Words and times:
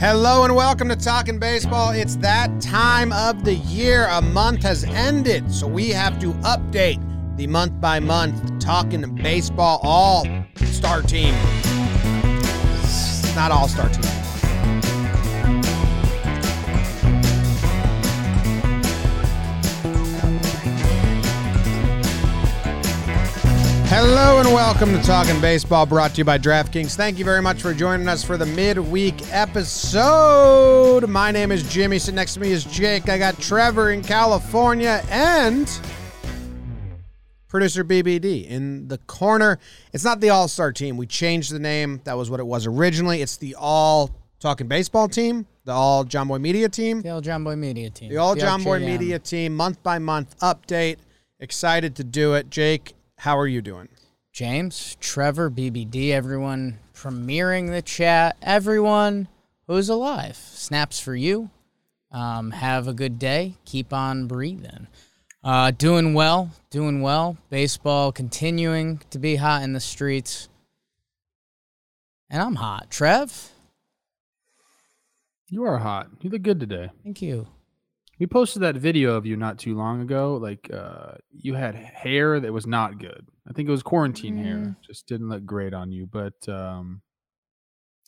Hello 0.00 0.44
and 0.44 0.54
welcome 0.54 0.88
to 0.90 0.94
Talking 0.94 1.40
Baseball. 1.40 1.90
It's 1.90 2.14
that 2.18 2.60
time 2.60 3.12
of 3.12 3.44
the 3.44 3.54
year. 3.54 4.06
A 4.06 4.22
month 4.22 4.62
has 4.62 4.84
ended, 4.84 5.52
so 5.52 5.66
we 5.66 5.88
have 5.88 6.20
to 6.20 6.34
update 6.34 7.02
the 7.36 7.48
month 7.48 7.80
by 7.80 7.98
month 7.98 8.60
Talking 8.60 9.12
Baseball 9.16 9.80
All 9.82 10.24
Star 10.66 11.02
Team. 11.02 11.34
It's 12.84 13.34
not 13.34 13.50
All 13.50 13.66
Star 13.66 13.88
Team. 13.88 14.17
Hello 24.00 24.38
and 24.38 24.48
welcome 24.54 24.92
to 24.92 25.02
Talking 25.02 25.40
Baseball, 25.40 25.84
brought 25.84 26.12
to 26.12 26.18
you 26.18 26.24
by 26.24 26.38
DraftKings. 26.38 26.94
Thank 26.94 27.18
you 27.18 27.24
very 27.24 27.42
much 27.42 27.60
for 27.60 27.74
joining 27.74 28.06
us 28.06 28.22
for 28.22 28.36
the 28.36 28.46
midweek 28.46 29.16
episode. 29.32 31.08
My 31.08 31.32
name 31.32 31.50
is 31.50 31.68
Jimmy. 31.68 31.98
Sitting 31.98 32.14
next 32.14 32.34
to 32.34 32.40
me 32.40 32.52
is 32.52 32.62
Jake. 32.62 33.08
I 33.08 33.18
got 33.18 33.40
Trevor 33.40 33.90
in 33.90 34.04
California 34.04 35.02
and 35.10 35.68
producer 37.48 37.82
BBD 37.82 38.46
in 38.46 38.86
the 38.86 38.98
corner. 38.98 39.58
It's 39.92 40.04
not 40.04 40.20
the 40.20 40.30
All 40.30 40.46
Star 40.46 40.70
team. 40.70 40.96
We 40.96 41.08
changed 41.08 41.50
the 41.50 41.58
name. 41.58 42.00
That 42.04 42.16
was 42.16 42.30
what 42.30 42.38
it 42.38 42.46
was 42.46 42.68
originally. 42.68 43.20
It's 43.20 43.36
the 43.36 43.56
All 43.58 44.10
Talking 44.38 44.68
Baseball 44.68 45.08
team, 45.08 45.44
the 45.64 45.72
All 45.72 46.04
John 46.04 46.28
Boy 46.28 46.38
Media 46.38 46.68
team, 46.68 47.02
The 47.02 47.08
All 47.08 47.20
John 47.20 47.42
Boy 47.42 47.56
Media 47.56 47.90
team. 47.90 48.10
the 48.10 48.18
All 48.18 48.36
John 48.36 48.62
Boy 48.62 48.78
Media 48.78 49.18
team, 49.18 49.56
month 49.56 49.82
by 49.82 49.98
month 49.98 50.38
update. 50.38 50.98
Excited 51.40 51.96
to 51.96 52.04
do 52.04 52.34
it. 52.34 52.48
Jake, 52.48 52.94
how 53.18 53.36
are 53.38 53.46
you 53.46 53.60
doing? 53.62 53.88
James, 54.32 54.96
Trevor, 55.00 55.50
BBD, 55.50 56.10
everyone 56.10 56.78
premiering 56.94 57.70
the 57.70 57.82
chat, 57.82 58.36
everyone 58.42 59.28
who's 59.66 59.88
alive. 59.88 60.36
Snaps 60.36 61.00
for 61.00 61.14
you. 61.14 61.50
Um, 62.12 62.52
have 62.52 62.88
a 62.88 62.94
good 62.94 63.18
day. 63.18 63.54
Keep 63.64 63.92
on 63.92 64.26
breathing. 64.26 64.86
Uh, 65.42 65.70
doing 65.72 66.14
well, 66.14 66.50
doing 66.70 67.00
well. 67.00 67.36
Baseball 67.50 68.12
continuing 68.12 69.00
to 69.10 69.18
be 69.18 69.36
hot 69.36 69.62
in 69.62 69.72
the 69.72 69.80
streets. 69.80 70.48
And 72.30 72.40
I'm 72.42 72.56
hot. 72.56 72.90
Trev, 72.90 73.50
You 75.48 75.64
are 75.64 75.78
hot. 75.78 76.08
You 76.20 76.30
look 76.30 76.42
good 76.42 76.60
today. 76.60 76.90
thank 77.02 77.22
you. 77.22 77.46
We 78.18 78.26
posted 78.26 78.62
that 78.62 78.76
video 78.76 79.14
of 79.14 79.26
you 79.26 79.36
not 79.36 79.58
too 79.58 79.76
long 79.76 80.00
ago. 80.00 80.36
Like 80.36 80.70
uh, 80.72 81.12
you 81.30 81.54
had 81.54 81.74
hair 81.74 82.40
that 82.40 82.52
was 82.52 82.66
not 82.66 82.98
good. 82.98 83.26
I 83.48 83.52
think 83.52 83.68
it 83.68 83.72
was 83.72 83.82
quarantine 83.82 84.36
Mm. 84.38 84.42
hair. 84.44 84.76
Just 84.86 85.06
didn't 85.06 85.28
look 85.28 85.44
great 85.46 85.72
on 85.72 85.92
you, 85.92 86.06
but 86.06 86.48
um, 86.48 87.00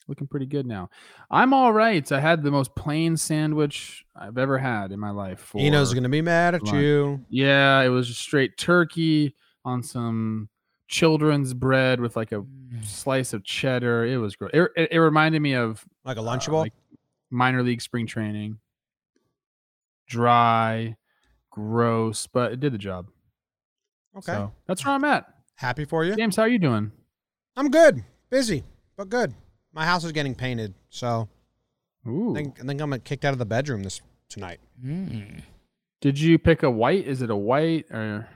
looking 0.08 0.27
pretty 0.27 0.47
good 0.47 0.67
now. 0.67 0.91
I'm 1.30 1.52
all 1.55 1.72
right. 1.72 2.11
I 2.11 2.19
had 2.20 2.42
the 2.42 2.50
most 2.50 2.75
plain 2.75 3.17
sandwich 3.17 4.05
I've 4.17 4.36
ever 4.39 4.58
had 4.58 4.91
in 4.91 4.98
my 4.98 5.11
life. 5.11 5.39
For, 5.41 5.61
Eno's 5.61 5.92
going 5.94 6.02
to 6.02 6.08
be 6.08 6.22
mad 6.22 6.55
at 6.56 6.64
lunch. 6.64 6.77
you. 6.77 7.24
Yeah, 7.28 7.80
it 7.83 7.89
was 7.89 8.08
just 8.08 8.20
straight 8.20 8.56
turkey 8.58 9.34
on 9.64 9.83
some 9.83 10.48
children's 10.89 11.55
bread 11.55 12.00
with 12.00 12.17
like 12.17 12.33
a 12.33 12.42
Mm. 12.70 12.84
slice 12.84 13.33
of 13.33 13.45
cheddar. 13.45 14.05
It 14.06 14.17
was 14.19 14.34
great. 14.36 14.52
It, 14.55 14.70
it, 14.77 14.89
it 14.92 14.98
reminded 14.98 15.41
me 15.41 15.55
of 15.55 15.84
Like 16.05 16.17
a 16.17 16.20
uh, 16.20 16.24
Lunchable? 16.24 16.61
like 16.61 16.72
minor 17.30 17.62
league 17.62 17.80
spring 17.83 18.06
training. 18.06 18.58
Dry, 20.11 20.97
gross, 21.50 22.27
but 22.27 22.53
it 22.53 22.61
did 22.61 22.72
the 22.72 22.78
job. 22.78 23.06
okay. 24.17 24.33
So 24.33 24.52
that's 24.67 24.84
where 24.84 24.94
I'm 24.94 25.05
at. 25.05 25.33
Happy 25.55 25.84
for 25.84 26.05
you? 26.05 26.17
James, 26.17 26.34
how 26.34 26.42
are 26.42 26.48
you 26.48 26.58
doing? 26.58 26.91
I'm 27.56 27.70
good. 27.70 28.02
Busy, 28.28 28.64
but 28.97 29.08
good. 29.08 29.34
My 29.72 29.84
house 29.84 30.05
is 30.05 30.11
getting 30.11 30.34
painted, 30.34 30.75
so 30.89 31.28
Ooh. 32.08 32.33
I 32.33 32.34
think, 32.34 32.58
I 32.61 32.67
think 32.67 32.80
I'm 32.80 32.91
gonna 32.91 32.98
kicked 32.98 33.25
out 33.25 33.33
of 33.33 33.39
the 33.39 33.47
bedroom 33.47 33.84
this 33.84 34.00
tonight. 34.28 34.58
Mm. 34.84 35.42
Did 36.00 36.19
you 36.19 36.39
pick 36.39 36.64
a 36.64 36.70
white? 36.70 37.06
Is 37.06 37.22
it 37.22 37.30
a 37.30 37.36
white 37.36 37.86
or 37.92 38.28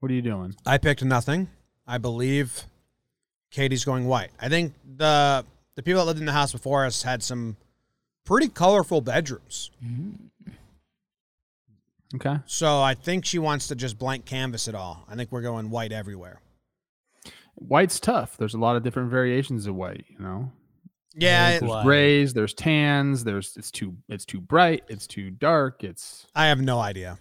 what 0.00 0.10
are 0.10 0.14
you 0.14 0.22
doing? 0.22 0.54
I 0.66 0.76
picked 0.78 1.02
nothing. 1.02 1.48
I 1.86 1.98
believe 1.98 2.64
Katie's 3.50 3.84
going 3.84 4.06
white. 4.06 4.32
I 4.38 4.48
think 4.50 4.74
the 4.84 5.46
the 5.76 5.82
people 5.82 6.00
that 6.02 6.06
lived 6.06 6.20
in 6.20 6.26
the 6.26 6.32
house 6.32 6.52
before 6.52 6.84
us 6.84 7.04
had 7.04 7.22
some 7.22 7.56
pretty 8.24 8.48
colorful 8.48 9.00
bedrooms. 9.00 9.70
Okay. 12.14 12.36
So 12.46 12.80
I 12.80 12.94
think 12.94 13.24
she 13.24 13.38
wants 13.38 13.68
to 13.68 13.74
just 13.74 13.98
blank 13.98 14.24
canvas 14.24 14.68
it 14.68 14.74
all. 14.74 15.04
I 15.08 15.16
think 15.16 15.32
we're 15.32 15.42
going 15.42 15.70
white 15.70 15.92
everywhere. 15.92 16.40
White's 17.56 17.98
tough. 17.98 18.36
There's 18.36 18.54
a 18.54 18.58
lot 18.58 18.76
of 18.76 18.82
different 18.82 19.10
variations 19.10 19.66
of 19.66 19.74
white, 19.74 20.04
you 20.08 20.18
know. 20.18 20.52
Yeah, 21.18 21.50
it- 21.50 21.60
There's 21.60 21.82
grays, 21.82 22.34
there's 22.34 22.52
tans, 22.54 23.24
there's 23.24 23.56
it's 23.56 23.70
too 23.70 23.96
it's 24.08 24.26
too 24.26 24.40
bright, 24.40 24.84
it's 24.88 25.06
too 25.06 25.30
dark, 25.30 25.82
it's 25.82 26.26
I 26.34 26.46
have 26.46 26.60
no 26.60 26.78
idea. 26.78 27.18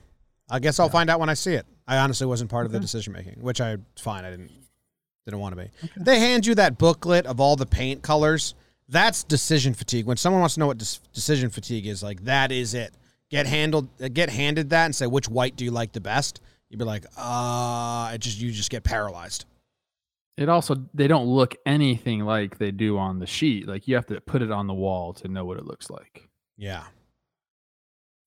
I 0.50 0.60
guess 0.60 0.80
I'll 0.80 0.88
Yeah. 0.88 0.92
find 0.92 1.10
out 1.10 1.20
when 1.20 1.30
I 1.30 1.34
see 1.34 1.54
it. 1.54 1.66
I 1.88 1.98
honestly 1.98 2.28
wasn't 2.28 2.50
part 2.52 2.66
of 2.66 2.72
the 2.74 2.80
decision 2.80 3.14
making, 3.14 3.42
which 3.42 3.62
I 3.62 3.78
fine. 3.98 4.26
I 4.26 4.32
didn't 4.32 4.52
didn't 5.26 5.40
want 5.40 5.58
to 5.58 5.64
be. 5.64 5.72
They 5.98 6.20
hand 6.20 6.46
you 6.46 6.54
that 6.56 6.78
booklet 6.78 7.26
of 7.26 7.40
all 7.40 7.56
the 7.56 7.66
paint 7.66 8.04
colors. 8.04 8.54
That's 8.90 9.24
decision 9.24 9.74
fatigue. 9.74 10.06
When 10.06 10.18
someone 10.18 10.42
wants 10.42 10.54
to 10.56 10.60
know 10.60 10.68
what 10.68 10.78
decision 11.14 11.50
fatigue 11.50 11.88
is, 11.88 12.04
like 12.04 12.26
that 12.26 12.52
is 12.52 12.74
it. 12.76 12.94
Get 13.36 13.48
handled, 13.48 13.90
uh, 14.02 14.08
get 14.08 14.30
handed 14.30 14.70
that, 14.72 14.86
and 14.86 14.96
say 14.96 15.08
which 15.08 15.28
white 15.28 15.56
do 15.56 15.66
you 15.66 15.72
like 15.72 15.92
the 15.92 16.02
best. 16.02 16.42
You'd 16.70 16.80
be 16.80 16.86
like, 16.86 17.06
uh, 17.18 18.12
it 18.14 18.20
just 18.20 18.40
you 18.40 18.52
just 18.52 18.70
get 18.70 18.84
paralyzed. 18.84 19.46
it 20.38 20.50
also 20.50 20.76
they 20.94 21.08
don't 21.08 21.28
look 21.28 21.56
anything 21.66 22.22
like 22.22 22.58
they 22.58 22.72
do 22.72 22.98
on 22.98 23.20
the 23.20 23.28
sheet. 23.28 23.68
Like 23.68 23.88
you 23.88 23.96
have 23.96 24.06
to 24.08 24.20
put 24.22 24.42
it 24.42 24.52
on 24.52 24.68
the 24.68 24.74
wall 24.74 25.14
to 25.14 25.28
know 25.28 25.46
what 25.46 25.58
it 25.58 25.66
looks 25.66 25.90
like. 25.90 26.28
Yeah. 26.58 26.84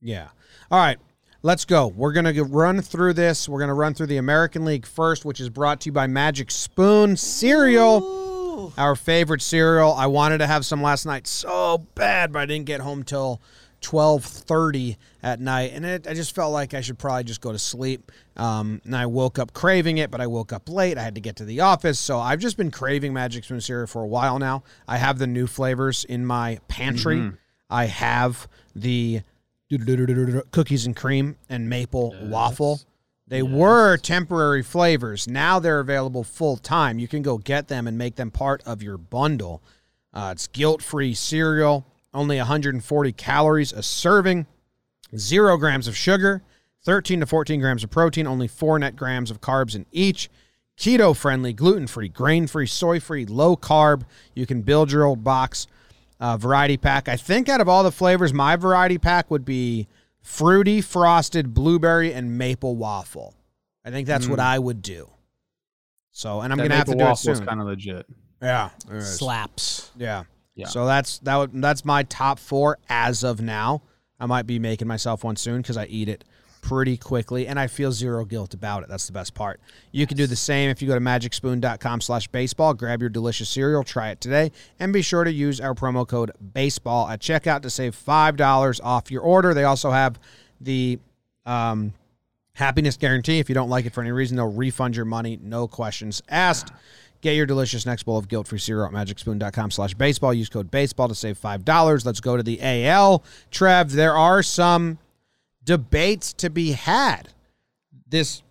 Yeah. 0.01 0.29
All 0.71 0.79
right. 0.79 0.99
Let's 1.43 1.65
go. 1.65 1.87
We're 1.87 2.13
going 2.13 2.33
to 2.35 2.45
run 2.45 2.83
through 2.83 3.15
this. 3.15 3.49
We're 3.49 3.59
going 3.61 3.69
to 3.69 3.75
run 3.75 3.95
through 3.95 4.09
the 4.09 4.17
American 4.17 4.65
League 4.65 4.87
first, 4.87 5.25
which 5.25 5.41
is 5.41 5.49
brought 5.51 5.81
to 5.83 5.87
you 5.87 5.93
by 5.93 6.07
Magic 6.09 6.51
Spoon 6.51 7.17
Cereal, 7.17 8.73
our 8.77 8.97
favorite 8.97 9.41
cereal. 9.43 9.93
I 9.93 10.07
wanted 10.07 10.39
to 10.39 10.47
have 10.47 10.67
some 10.67 10.83
last 10.83 11.07
night 11.07 11.27
so 11.27 11.87
bad, 11.95 12.33
but 12.33 12.41
I 12.41 12.47
didn't 12.47 12.67
get 12.67 12.81
home 12.81 13.05
till 13.05 13.41
12:30 13.83 14.97
at 15.23 15.41
night, 15.41 15.73
and 15.75 15.85
it, 15.85 16.07
I 16.07 16.15
just 16.15 16.35
felt 16.35 16.53
like 16.53 16.75
I 16.75 16.81
should 16.81 16.99
probably 16.99 17.25
just 17.25 17.41
go 17.41 17.53
to 17.53 17.59
sleep. 17.59 18.11
Um, 18.37 18.81
and 18.85 18.95
I 18.97 19.07
woke 19.07 19.39
up 19.39 19.53
craving 19.53 19.99
it, 19.99 20.11
but 20.11 20.21
I 20.21 20.27
woke 20.27 20.53
up 20.53 20.69
late. 20.69 20.97
I 20.99 21.03
had 21.03 21.15
to 21.17 21.21
get 21.21 21.37
to 21.37 21.45
the 21.45 21.61
office, 21.61 21.99
so 21.99 22.19
I've 22.19 22.41
just 22.41 22.57
been 22.57 22.71
craving 22.71 23.13
Magic 23.13 23.45
Spoon 23.45 23.61
cereal 23.61 23.87
for 23.87 24.03
a 24.03 24.07
while 24.07 24.39
now. 24.39 24.63
I 24.87 24.99
have 24.99 25.19
the 25.19 25.27
new 25.27 25.47
flavors 25.47 26.05
in 26.05 26.25
my 26.25 26.59
pantry. 26.69 27.17
Mhm. 27.17 27.39
I 27.71 27.87
have 27.87 28.49
the 28.75 29.23
cookies 30.51 30.87
and 30.87 30.97
cream 30.97 31.37
and 31.49 31.69
maple 31.69 32.15
waffle. 32.23 32.81
They 33.27 33.43
were 33.43 33.99
temporary 33.99 34.63
flavors. 34.63 35.29
Now 35.29 35.59
they're 35.59 35.81
available 35.81 36.25
full 36.25 36.57
time. 36.57 36.99
You 36.99 37.07
can 37.09 37.21
go 37.21 37.37
get 37.37 37.69
them 37.69 37.87
and 37.87 37.99
make 37.99 38.17
them 38.17 38.31
part 38.31 38.63
of 38.65 38.83
your 38.83 38.97
bundle. 38.97 39.63
Uh, 40.15 40.31
it's 40.33 40.47
guilt 40.47 40.81
free 40.83 41.13
cereal, 41.13 41.85
only 42.15 42.37
140 42.39 43.13
calories 43.13 43.73
a 43.73 43.83
serving, 43.83 44.47
zero 45.17 45.57
grams 45.57 45.87
of 45.89 45.97
sugar, 45.97 46.43
13 46.85 47.21
to 47.21 47.27
14 47.27 47.61
grams 47.61 47.85
of 47.85 47.91
protein, 47.91 48.27
only 48.27 48.49
four 48.49 48.79
net 48.79 48.97
grams 48.97 49.31
of 49.31 49.41
carbs 49.41 49.75
in 49.75 49.87
each. 49.93 50.31
Keto 50.77 51.15
friendly, 51.17 51.53
gluten 51.53 51.87
free, 51.89 52.09
grain 52.09 52.47
free, 52.47 52.67
soy 52.67 53.01
free, 53.01 53.27
low 53.27 53.57
carb. 53.57 54.03
You 54.35 54.47
can 54.47 54.63
build 54.63 54.93
your 54.93 55.05
old 55.05 55.25
box 55.25 55.67
uh, 56.21 56.37
variety 56.37 56.77
pack. 56.77 57.09
I 57.09 57.17
think 57.17 57.49
out 57.49 57.61
of 57.61 57.69
all 57.69 57.83
the 57.83 57.91
flavors, 57.93 58.33
my 58.33 58.55
variety 58.57 58.97
pack 58.97 59.29
would 59.31 59.45
be 59.45 59.89
fruity, 60.23 60.81
frosted, 60.81 61.53
blueberry, 61.53 62.13
and 62.13 62.39
maple 62.39 62.77
waffle. 62.77 63.35
I 63.85 63.91
think 63.91 64.07
that's 64.07 64.29
what 64.29 64.39
Mm. 64.39 64.43
I 64.45 64.59
would 64.59 64.83
do. 64.83 65.11
So, 66.13 66.41
and 66.43 66.53
I'm 66.53 66.59
That 66.59 66.65
gonna 66.65 66.77
have 66.77 66.87
to 66.87 66.93
do 66.93 66.99
it 67.01 67.03
waffle 67.05 67.35
soon. 67.35 67.47
kind 67.47 67.61
of 67.61 67.67
legit. 67.67 68.07
yeah, 68.41 68.71
Slaps. 69.01 69.91
yeah. 69.97 70.25
Yeah. 70.59 70.67
So 70.67 70.87
that's 70.87 71.21
that. 71.21 71.37
Would, 71.37 71.63
that's 71.63 71.85
my 71.85 72.03
top 72.03 72.39
four 72.39 72.79
as 72.89 73.23
of 73.23 73.41
now. 73.41 73.83
I 74.21 74.27
might 74.27 74.47
be 74.47 74.59
making 74.59 74.89
myself 74.89 75.23
one 75.23 75.37
soon 75.37 75.63
because 75.63 75.77
I 75.77 75.87
eat 75.87 76.09
it 76.09 76.25
pretty 76.61 76.97
quickly 76.97 77.47
and 77.47 77.59
I 77.59 77.69
feel 77.69 77.93
zero 77.93 78.25
guilt 78.25 78.53
about 78.53 78.83
it. 78.83 78.89
That's 78.89 79.07
the 79.07 79.13
best 79.13 79.35
part. 79.35 79.61
You 79.93 80.07
can 80.09 80.17
do 80.17 80.27
the 80.27 80.35
same 80.35 80.71
if 80.71 80.83
you 80.83 80.89
go 80.89 80.95
to 80.95 81.01
magicspoon.com 81.01 82.01
slash 82.01 82.27
baseball, 82.29 82.75
grab 82.75 83.01
your 83.01 83.11
delicious 83.11 83.49
cereal, 83.49 83.85
try 83.85 84.11
it 84.11 84.21
today, 84.21 84.51
and 84.81 84.93
be 84.93 85.01
sure 85.01 85.23
to 85.23 85.31
use 85.33 85.61
our 85.61 85.75
promo 85.75 86.07
code 86.07 86.33
baseball 86.53 87.09
at 87.09 87.21
checkout 87.21 87.63
to 87.63 87.71
save 87.71 87.95
$5 87.97 88.81
off 88.83 89.11
your 89.11 89.23
order. 89.23 89.55
They 89.55 89.65
also 89.65 89.93
have 89.93 90.19
the 90.61 90.99
um, 91.47 91.95
happiness 92.55 92.97
guarantee. 92.97 93.39
If 93.39 93.49
you 93.49 93.55
don't 93.55 93.71
like 93.71 93.87
it 93.87 93.93
for 93.93 94.01
any 94.01 94.13
reason, 94.13 94.37
they'll 94.37 94.53
refund 94.53 94.97
your 94.97 95.05
money, 95.05 95.39
no 95.41 95.69
questions 95.69 96.23
asked. 96.29 96.73
Get 97.21 97.35
your 97.35 97.47
delicious 97.47 97.85
next 97.85 98.05
bowl 98.05 98.19
of 98.19 98.29
guilt-free 98.29 98.59
cereal 98.59 98.87
at 98.87 98.93
magicspoon.com 98.93 99.71
slash 99.71 99.95
baseball. 99.95 100.33
Use 100.33 100.49
code 100.49 100.71
baseball 100.71 101.09
to 101.09 101.15
save 101.15 101.41
$5. 101.41 102.07
Let's 102.07 102.21
go 102.21 102.37
to 102.37 102.43
the 102.43 102.61
AL. 102.63 103.25
Trev, 103.51 103.93
there 103.93 104.17
are 104.17 104.43
some 104.43 104.99
debates 105.65 106.33
to 106.35 106.49
be 106.49 106.73
had 106.73 107.31
this 108.09 108.43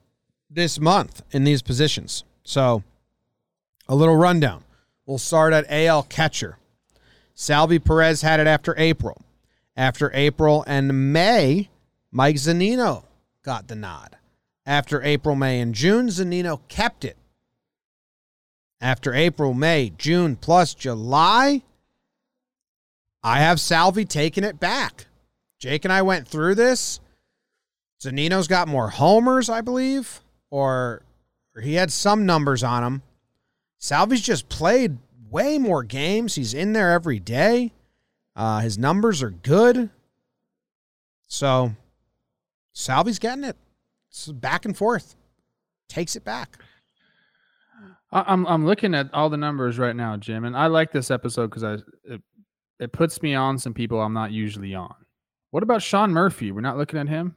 this 0.49 0.79
month 0.79 1.23
in 1.31 1.43
these 1.43 1.61
positions. 1.61 2.23
So 2.43 2.83
a 3.87 3.95
little 3.95 4.15
rundown. 4.15 4.63
We'll 5.05 5.17
start 5.17 5.53
at 5.53 5.65
AL 5.69 6.03
catcher. 6.03 6.57
Salvy 7.33 7.79
Perez 7.79 8.21
had 8.21 8.39
it 8.39 8.47
after 8.47 8.73
April. 8.77 9.21
After 9.75 10.11
April 10.13 10.63
and 10.67 11.13
May, 11.13 11.69
Mike 12.11 12.37
Zunino 12.37 13.05
got 13.43 13.67
the 13.67 13.75
nod. 13.75 14.17
After 14.65 15.01
April, 15.01 15.35
May, 15.35 15.61
and 15.61 15.73
June, 15.73 16.07
Zunino 16.07 16.59
kept 16.67 17.05
it. 17.05 17.15
After 18.79 19.13
April, 19.13 19.53
May, 19.53 19.91
June, 19.97 20.35
plus 20.35 20.73
July, 20.73 21.63
I 23.23 23.39
have 23.39 23.59
Salvy 23.59 24.05
taking 24.05 24.43
it 24.43 24.59
back. 24.59 25.07
Jake 25.59 25.83
and 25.83 25.91
I 25.91 26.03
went 26.03 26.27
through 26.27 26.55
this. 26.55 26.99
Zunino's 27.99 28.47
got 28.47 28.67
more 28.67 28.89
homers, 28.89 29.49
I 29.49 29.61
believe, 29.61 30.21
or, 30.51 31.01
or 31.55 31.61
he 31.61 31.73
had 31.73 31.91
some 31.91 32.25
numbers 32.25 32.63
on 32.63 32.83
him. 32.83 33.01
Salvy's 33.79 34.21
just 34.21 34.49
played 34.49 34.97
way 35.29 35.57
more 35.57 35.83
games. 35.83 36.35
He's 36.35 36.53
in 36.53 36.73
there 36.73 36.91
every 36.91 37.19
day. 37.19 37.73
Uh, 38.35 38.59
his 38.59 38.77
numbers 38.77 39.23
are 39.23 39.31
good. 39.31 39.89
So 41.27 41.71
Salvy's 42.73 43.19
getting 43.19 43.43
it. 43.43 43.57
It's 44.09 44.27
back 44.27 44.65
and 44.65 44.77
forth. 44.77 45.15
Takes 45.89 46.15
it 46.15 46.23
back. 46.23 46.57
I- 48.11 48.25
I'm 48.27 48.45
I'm 48.47 48.65
looking 48.65 48.93
at 48.95 49.13
all 49.13 49.29
the 49.29 49.37
numbers 49.37 49.77
right 49.77 49.95
now, 49.95 50.17
Jim, 50.17 50.45
and 50.45 50.55
I 50.55 50.67
like 50.67 50.91
this 50.91 51.11
episode 51.11 51.47
because 51.49 51.63
I 51.63 51.73
it, 52.03 52.21
it 52.79 52.91
puts 52.91 53.21
me 53.21 53.33
on 53.35 53.57
some 53.57 53.73
people 53.73 53.99
I'm 54.01 54.13
not 54.13 54.31
usually 54.31 54.73
on. 54.75 54.93
What 55.51 55.63
about 55.63 55.81
Sean 55.81 56.11
Murphy? 56.11 56.51
We're 56.51 56.61
not 56.61 56.77
looking 56.77 56.99
at 56.99 57.07
him. 57.09 57.35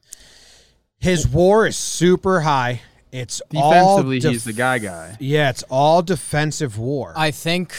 His 0.99 1.27
war 1.27 1.65
is 1.65 1.77
super 1.77 2.41
high. 2.41 2.81
It's 3.11 3.41
all 3.55 3.71
Defensively, 3.71 4.19
def- 4.19 4.31
he's 4.31 4.43
the 4.45 4.53
guy 4.53 4.77
guy. 4.77 5.17
Yeah, 5.19 5.49
it's 5.49 5.63
all 5.69 6.01
defensive 6.01 6.77
war. 6.77 7.13
I 7.17 7.31
think, 7.31 7.73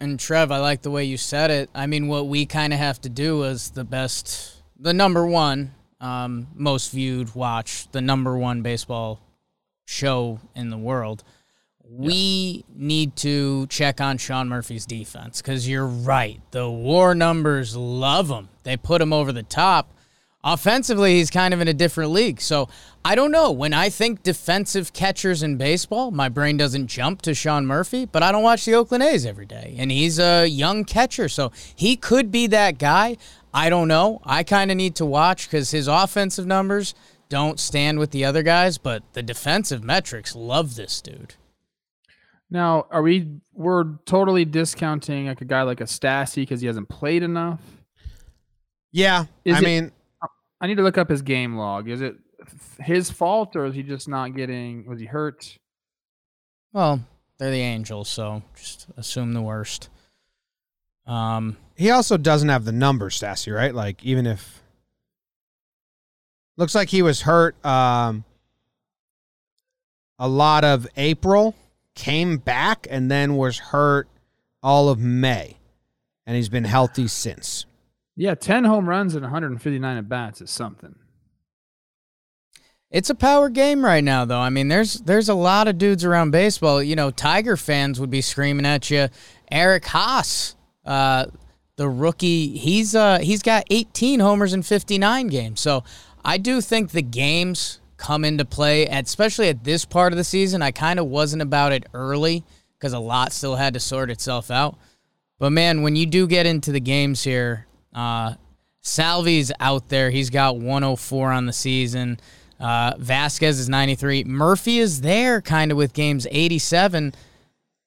and 0.00 0.18
Trev, 0.18 0.50
I 0.50 0.58
like 0.58 0.82
the 0.82 0.90
way 0.90 1.04
you 1.04 1.16
said 1.18 1.50
it. 1.50 1.68
I 1.74 1.86
mean, 1.86 2.08
what 2.08 2.28
we 2.28 2.46
kind 2.46 2.72
of 2.72 2.78
have 2.78 3.00
to 3.02 3.08
do 3.10 3.42
is 3.42 3.70
the 3.70 3.84
best, 3.84 4.62
the 4.78 4.94
number 4.94 5.26
one, 5.26 5.74
um, 6.00 6.46
most 6.54 6.92
viewed, 6.92 7.34
watch, 7.34 7.90
the 7.92 8.00
number 8.00 8.38
one 8.38 8.62
baseball 8.62 9.20
show 9.86 10.40
in 10.54 10.70
the 10.70 10.78
world. 10.78 11.24
We 11.90 12.64
need 12.74 13.16
to 13.16 13.66
check 13.68 14.00
on 14.00 14.18
Sean 14.18 14.48
Murphy's 14.48 14.84
defense 14.84 15.40
because 15.40 15.66
you're 15.66 15.86
right. 15.86 16.40
The 16.50 16.68
war 16.68 17.14
numbers 17.14 17.74
love 17.74 18.28
him. 18.28 18.50
They 18.62 18.76
put 18.76 19.00
him 19.00 19.12
over 19.12 19.32
the 19.32 19.42
top. 19.42 19.94
Offensively, 20.44 21.16
he's 21.16 21.30
kind 21.30 21.52
of 21.52 21.60
in 21.60 21.66
a 21.66 21.74
different 21.74 22.12
league. 22.12 22.40
So 22.40 22.68
I 23.04 23.14
don't 23.14 23.32
know. 23.32 23.50
When 23.50 23.72
I 23.72 23.88
think 23.88 24.22
defensive 24.22 24.92
catchers 24.92 25.42
in 25.42 25.56
baseball, 25.56 26.10
my 26.10 26.28
brain 26.28 26.56
doesn't 26.58 26.88
jump 26.88 27.22
to 27.22 27.34
Sean 27.34 27.66
Murphy, 27.66 28.04
but 28.04 28.22
I 28.22 28.32
don't 28.32 28.42
watch 28.42 28.64
the 28.64 28.74
Oakland 28.74 29.02
A's 29.02 29.24
every 29.24 29.46
day. 29.46 29.74
And 29.78 29.90
he's 29.90 30.18
a 30.18 30.46
young 30.46 30.84
catcher. 30.84 31.28
So 31.28 31.52
he 31.74 31.96
could 31.96 32.30
be 32.30 32.46
that 32.48 32.78
guy. 32.78 33.16
I 33.52 33.70
don't 33.70 33.88
know. 33.88 34.20
I 34.24 34.42
kind 34.42 34.70
of 34.70 34.76
need 34.76 34.94
to 34.96 35.06
watch 35.06 35.48
because 35.48 35.70
his 35.70 35.88
offensive 35.88 36.46
numbers 36.46 36.94
don't 37.28 37.58
stand 37.58 37.98
with 37.98 38.10
the 38.10 38.24
other 38.24 38.42
guys, 38.42 38.78
but 38.78 39.02
the 39.14 39.22
defensive 39.22 39.82
metrics 39.82 40.36
love 40.36 40.76
this 40.76 41.00
dude. 41.00 41.34
Now, 42.50 42.86
are 42.90 43.02
we 43.02 43.28
we're 43.52 43.96
totally 44.06 44.44
discounting 44.44 45.26
like 45.26 45.40
a 45.40 45.44
guy 45.44 45.62
like 45.62 45.80
a 45.80 45.84
Stassi 45.84 46.36
because 46.36 46.60
he 46.60 46.66
hasn't 46.66 46.88
played 46.88 47.22
enough? 47.22 47.60
yeah, 48.92 49.26
Is 49.44 49.56
I 49.56 49.58
it- 49.58 49.64
mean, 49.64 49.92
I 50.60 50.66
need 50.66 50.76
to 50.76 50.82
look 50.82 50.98
up 50.98 51.10
his 51.10 51.22
game 51.22 51.56
log. 51.56 51.88
Is 51.88 52.00
it 52.00 52.16
his 52.80 53.10
fault 53.10 53.54
or 53.54 53.66
is 53.66 53.74
he 53.74 53.82
just 53.82 54.08
not 54.08 54.34
getting? 54.34 54.86
Was 54.88 54.98
he 54.98 55.06
hurt? 55.06 55.58
Well, 56.72 57.00
they're 57.38 57.50
the 57.50 57.60
Angels, 57.60 58.08
so 58.08 58.42
just 58.56 58.86
assume 58.96 59.34
the 59.34 59.42
worst. 59.42 59.90
Um, 61.06 61.56
he 61.76 61.90
also 61.90 62.16
doesn't 62.16 62.48
have 62.48 62.64
the 62.64 62.72
numbers, 62.72 63.20
Stassi, 63.20 63.54
right? 63.54 63.74
Like 63.74 64.02
even 64.04 64.26
if 64.26 64.62
looks 66.56 66.74
like 66.74 66.88
he 66.88 67.02
was 67.02 67.20
hurt 67.22 67.62
um 67.64 68.24
a 70.18 70.28
lot 70.28 70.64
of 70.64 70.86
April, 70.96 71.54
came 71.98 72.38
back 72.38 72.86
and 72.88 73.10
then 73.10 73.36
was 73.36 73.58
hurt 73.58 74.08
all 74.62 74.88
of 74.88 75.00
May. 75.00 75.58
And 76.26 76.36
he's 76.36 76.48
been 76.48 76.64
healthy 76.64 77.08
since. 77.08 77.66
Yeah, 78.14 78.34
ten 78.34 78.64
home 78.64 78.88
runs 78.88 79.14
and 79.14 79.22
159 79.22 79.96
at 79.96 80.08
bats 80.08 80.40
is 80.40 80.50
something. 80.50 80.94
It's 82.90 83.10
a 83.10 83.14
power 83.14 83.50
game 83.50 83.84
right 83.84 84.02
now, 84.02 84.24
though. 84.24 84.38
I 84.38 84.48
mean, 84.48 84.68
there's 84.68 84.94
there's 84.94 85.28
a 85.28 85.34
lot 85.34 85.68
of 85.68 85.76
dudes 85.76 86.04
around 86.04 86.30
baseball. 86.30 86.82
You 86.82 86.96
know, 86.96 87.10
Tiger 87.10 87.56
fans 87.56 88.00
would 88.00 88.10
be 88.10 88.22
screaming 88.22 88.64
at 88.64 88.90
you. 88.90 89.08
Eric 89.50 89.84
Haase, 89.84 90.54
uh, 90.86 91.26
the 91.76 91.88
rookie, 91.88 92.56
he's 92.56 92.94
uh, 92.94 93.18
he's 93.18 93.42
got 93.42 93.64
18 93.70 94.20
homers 94.20 94.54
in 94.54 94.62
59 94.62 95.28
games. 95.28 95.60
So 95.60 95.84
I 96.24 96.38
do 96.38 96.60
think 96.60 96.90
the 96.90 97.02
games 97.02 97.80
come 97.98 98.24
into 98.24 98.44
play, 98.44 98.86
especially 98.86 99.48
at 99.48 99.64
this 99.64 99.84
part 99.84 100.12
of 100.12 100.16
the 100.16 100.24
season. 100.24 100.62
I 100.62 100.70
kind 100.70 100.98
of 100.98 101.06
wasn't 101.06 101.42
about 101.42 101.72
it 101.72 101.84
early 101.92 102.44
because 102.78 102.94
a 102.94 102.98
lot 102.98 103.32
still 103.32 103.56
had 103.56 103.74
to 103.74 103.80
sort 103.80 104.10
itself 104.10 104.50
out. 104.50 104.78
But 105.38 105.50
man, 105.50 105.82
when 105.82 105.96
you 105.96 106.06
do 106.06 106.26
get 106.26 106.46
into 106.46 106.72
the 106.72 106.80
games 106.80 107.22
here, 107.22 107.66
uh, 107.92 108.34
Salvi's 108.80 109.52
out 109.60 109.88
there. 109.88 110.10
He's 110.10 110.30
got 110.30 110.56
104 110.56 111.32
on 111.32 111.46
the 111.46 111.52
season. 111.52 112.18
Uh, 112.58 112.94
Vázquez 112.94 113.60
is 113.60 113.68
93. 113.68 114.24
Murphy 114.24 114.78
is 114.78 115.00
there 115.02 115.40
kind 115.40 115.70
of 115.70 115.76
with 115.76 115.92
games 115.92 116.26
87, 116.30 117.14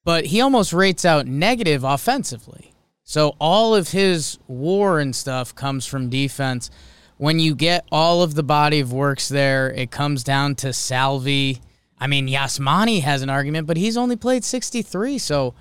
but 0.04 0.26
he 0.28 0.42
almost 0.42 0.72
rates 0.74 1.04
out 1.04 1.28
negative 1.28 1.84
offensively. 1.84 2.74
So 3.04 3.36
all 3.40 3.76
of 3.76 3.90
his 3.90 4.38
war 4.48 5.00
and 5.00 5.14
stuff 5.16 5.54
comes 5.54 5.86
from 5.86 6.10
defense. 6.10 6.70
When 7.22 7.38
you 7.38 7.54
get 7.54 7.86
all 7.92 8.24
of 8.24 8.34
the 8.34 8.42
body 8.42 8.80
of 8.80 8.92
works 8.92 9.30
there, 9.30 9.70
it 9.70 9.92
comes 9.92 10.24
down 10.24 10.56
to 10.56 10.74
Salvi. 10.74 11.62
I 12.00 12.08
mean, 12.08 12.28
Yasmani 12.28 13.04
has 13.04 13.22
an 13.22 13.30
argument, 13.30 13.68
but 13.68 13.78
he's 13.78 13.96
only 13.96 14.16
played 14.16 14.44
63. 14.44 15.20
So 15.20 15.54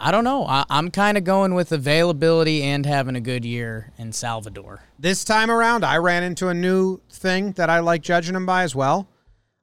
I 0.00 0.10
don't 0.10 0.24
know. 0.24 0.44
I, 0.44 0.64
I'm 0.68 0.90
kind 0.90 1.16
of 1.16 1.22
going 1.22 1.54
with 1.54 1.70
availability 1.70 2.64
and 2.64 2.84
having 2.84 3.14
a 3.14 3.20
good 3.20 3.44
year 3.44 3.92
in 3.96 4.12
Salvador. 4.12 4.80
This 4.98 5.24
time 5.24 5.48
around, 5.48 5.84
I 5.84 5.98
ran 5.98 6.24
into 6.24 6.48
a 6.48 6.54
new 6.54 7.00
thing 7.08 7.52
that 7.52 7.70
I 7.70 7.78
like 7.78 8.02
judging 8.02 8.34
him 8.34 8.44
by 8.44 8.64
as 8.64 8.74
well. 8.74 9.06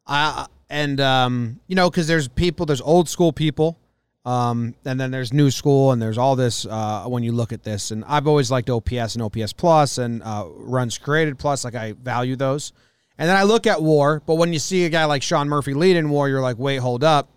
Uh, 0.07 0.47
and, 0.69 1.01
um, 1.01 1.59
you 1.67 1.75
know, 1.75 1.89
because 1.89 2.07
there's 2.07 2.29
people, 2.29 2.65
there's 2.65 2.79
old 2.79 3.09
school 3.09 3.33
people, 3.33 3.77
um, 4.25 4.75
and 4.85 4.99
then 4.99 5.11
there's 5.11 5.33
new 5.33 5.51
school, 5.51 5.91
and 5.91 6.01
there's 6.01 6.17
all 6.17 6.35
this 6.35 6.65
uh, 6.65 7.03
when 7.07 7.23
you 7.23 7.31
look 7.31 7.51
at 7.51 7.63
this. 7.63 7.91
And 7.91 8.05
I've 8.05 8.27
always 8.27 8.49
liked 8.49 8.69
OPS 8.69 9.15
and 9.15 9.21
OPS 9.21 9.53
plus 9.53 9.97
and 9.97 10.23
uh, 10.23 10.45
runs 10.55 10.97
created 10.97 11.37
plus. 11.37 11.65
Like, 11.65 11.75
I 11.75 11.93
value 11.93 12.35
those. 12.35 12.71
And 13.17 13.29
then 13.29 13.35
I 13.35 13.43
look 13.43 13.67
at 13.67 13.81
war, 13.81 14.21
but 14.25 14.35
when 14.35 14.53
you 14.53 14.59
see 14.59 14.85
a 14.85 14.89
guy 14.89 15.05
like 15.05 15.21
Sean 15.21 15.47
Murphy 15.47 15.73
lead 15.73 15.95
in 15.97 16.09
war, 16.09 16.29
you're 16.29 16.41
like, 16.41 16.57
wait, 16.57 16.77
hold 16.77 17.03
up. 17.03 17.29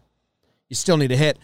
You 0.69 0.77
still 0.77 0.97
need 0.97 1.09
to 1.09 1.17
hit. 1.17 1.39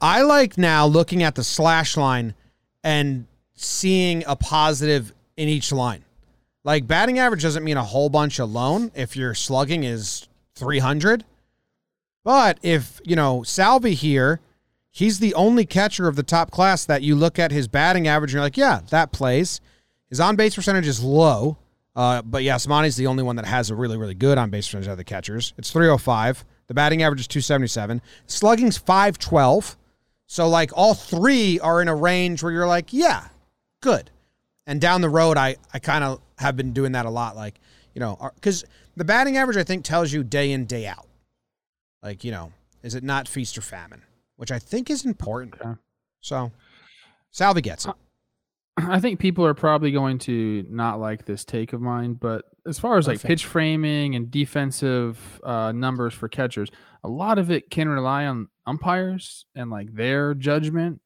I 0.00 0.22
like 0.22 0.56
now 0.56 0.86
looking 0.86 1.22
at 1.22 1.34
the 1.34 1.44
slash 1.44 1.96
line 1.96 2.34
and 2.82 3.26
seeing 3.54 4.24
a 4.26 4.36
positive 4.36 5.12
in 5.36 5.48
each 5.48 5.70
line. 5.70 6.04
Like 6.64 6.86
batting 6.86 7.18
average 7.18 7.42
doesn't 7.42 7.62
mean 7.62 7.76
a 7.76 7.84
whole 7.84 8.08
bunch 8.08 8.38
alone 8.38 8.90
if 8.94 9.16
your 9.16 9.34
slugging 9.34 9.84
is 9.84 10.28
300. 10.56 11.24
But 12.24 12.58
if, 12.62 13.00
you 13.04 13.16
know, 13.16 13.42
Salvi 13.42 13.94
here, 13.94 14.40
he's 14.94 15.18
the 15.18 15.34
only 15.34 15.66
catcher 15.66 16.06
of 16.06 16.14
the 16.14 16.22
top 16.22 16.52
class 16.52 16.84
that 16.84 17.02
you 17.02 17.16
look 17.16 17.38
at 17.38 17.50
his 17.50 17.66
batting 17.66 18.06
average 18.06 18.30
and 18.30 18.34
you're 18.36 18.42
like, 18.42 18.56
yeah, 18.56 18.80
that 18.90 19.12
plays. 19.12 19.60
His 20.08 20.20
on 20.20 20.36
base 20.36 20.54
percentage 20.54 20.86
is 20.86 21.02
low. 21.02 21.58
Uh, 21.96 22.22
but 22.22 22.42
Yasmani's 22.42 22.96
the 22.96 23.06
only 23.06 23.22
one 23.22 23.36
that 23.36 23.44
has 23.44 23.70
a 23.70 23.74
really, 23.74 23.96
really 23.96 24.14
good 24.14 24.38
on 24.38 24.50
base 24.50 24.66
percentage 24.66 24.88
of 24.88 24.96
the 24.96 25.04
catchers. 25.04 25.52
It's 25.58 25.70
305. 25.70 26.44
The 26.68 26.74
batting 26.74 27.02
average 27.02 27.20
is 27.20 27.28
277. 27.28 28.00
Slugging's 28.26 28.78
512. 28.78 29.76
So, 30.26 30.48
like, 30.48 30.70
all 30.74 30.94
three 30.94 31.60
are 31.60 31.82
in 31.82 31.88
a 31.88 31.94
range 31.94 32.42
where 32.42 32.50
you're 32.50 32.66
like, 32.66 32.92
yeah, 32.92 33.28
good. 33.80 34.10
And 34.66 34.80
down 34.80 35.02
the 35.02 35.08
road, 35.08 35.36
I, 35.36 35.56
I 35.72 35.78
kind 35.78 36.02
of 36.02 36.20
have 36.38 36.56
been 36.56 36.72
doing 36.72 36.92
that 36.92 37.06
a 37.06 37.10
lot. 37.10 37.36
Like, 37.36 37.60
you 37.94 38.00
know, 38.00 38.18
because 38.34 38.64
the 38.96 39.04
batting 39.04 39.36
average, 39.36 39.56
I 39.56 39.64
think, 39.64 39.84
tells 39.84 40.12
you 40.12 40.24
day 40.24 40.50
in, 40.50 40.64
day 40.64 40.86
out. 40.86 41.06
Like, 42.02 42.24
you 42.24 42.32
know, 42.32 42.52
is 42.82 42.94
it 42.94 43.04
not 43.04 43.28
feast 43.28 43.56
or 43.58 43.60
famine? 43.60 44.02
Which 44.36 44.50
I 44.50 44.58
think 44.58 44.90
is 44.90 45.04
important. 45.04 45.54
Okay. 45.60 45.74
So, 46.20 46.50
Salvi 47.30 47.60
gets 47.60 47.86
it. 47.86 47.94
I 48.76 48.98
think 48.98 49.20
people 49.20 49.46
are 49.46 49.54
probably 49.54 49.92
going 49.92 50.18
to 50.20 50.64
not 50.68 50.98
like 50.98 51.24
this 51.24 51.44
take 51.44 51.72
of 51.72 51.80
mine, 51.80 52.14
but 52.14 52.44
as 52.66 52.78
far 52.78 52.98
as 52.98 53.06
like 53.06 53.16
Perfect. 53.16 53.28
pitch 53.28 53.46
framing 53.46 54.16
and 54.16 54.30
defensive 54.30 55.40
uh, 55.44 55.70
numbers 55.72 56.14
for 56.14 56.28
catchers, 56.28 56.70
a 57.04 57.08
lot 57.08 57.38
of 57.38 57.50
it 57.50 57.70
can 57.70 57.88
rely 57.88 58.26
on 58.26 58.48
umpires 58.66 59.46
and 59.54 59.70
like 59.70 59.94
their 59.94 60.34
judgment. 60.34 61.00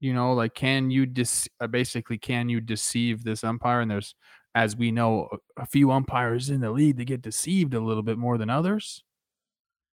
You 0.00 0.14
know, 0.14 0.32
like 0.32 0.54
can 0.54 0.90
you 0.90 1.06
dis- 1.06 1.48
uh, 1.60 1.66
basically 1.66 2.18
can 2.18 2.48
you 2.48 2.60
deceive 2.60 3.22
this 3.22 3.44
umpire? 3.44 3.80
And 3.80 3.90
there's, 3.90 4.14
as 4.54 4.76
we 4.76 4.90
know, 4.90 5.28
a, 5.32 5.62
a 5.62 5.66
few 5.66 5.92
umpires 5.92 6.50
in 6.50 6.60
the 6.60 6.70
league 6.70 6.96
that 6.96 7.04
get 7.04 7.22
deceived 7.22 7.74
a 7.74 7.80
little 7.80 8.02
bit 8.02 8.18
more 8.18 8.36
than 8.36 8.50
others. 8.50 9.04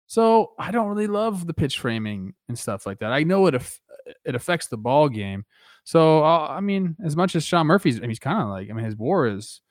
So 0.08 0.54
I 0.58 0.72
don't 0.72 0.88
really 0.88 1.08
love 1.08 1.46
the 1.46 1.54
pitch 1.54 1.80
framing 1.80 2.34
and 2.48 2.58
stuff 2.58 2.86
like 2.86 3.00
that. 3.00 3.12
I 3.12 3.24
know 3.24 3.46
it 3.48 3.56
aff- 3.56 3.82
it 4.26 4.36
affects 4.36 4.68
the 4.68 4.78
ball 4.78 5.10
game. 5.10 5.46
So 5.84 6.24
uh, 6.24 6.48
I 6.50 6.62
mean, 6.62 6.96
as 7.04 7.16
much 7.16 7.36
as 7.36 7.44
Sean 7.44 7.68
Murphy's, 7.68 7.98
I 7.98 8.02
mean, 8.02 8.10
he's 8.10 8.20
kind 8.20 8.42
of 8.42 8.48
like 8.50 8.70
I 8.70 8.74
mean, 8.74 8.86
his 8.86 8.96
WAR 8.96 9.28
is 9.28 9.62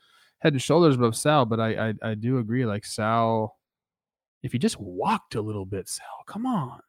head 0.40 0.52
and 0.52 0.60
shoulders 0.62 0.94
above 0.96 1.16
Sal, 1.16 1.46
but 1.46 1.58
I, 1.60 1.88
I 1.88 1.94
I 2.10 2.14
do 2.14 2.38
agree. 2.38 2.66
Like 2.66 2.84
Sal, 2.84 3.56
if 4.42 4.52
he 4.52 4.58
just 4.58 4.78
walked 4.78 5.34
a 5.34 5.40
little 5.40 5.64
bit, 5.66 5.88
Sal, 5.88 6.06
come 6.26 6.44
on, 6.46 6.80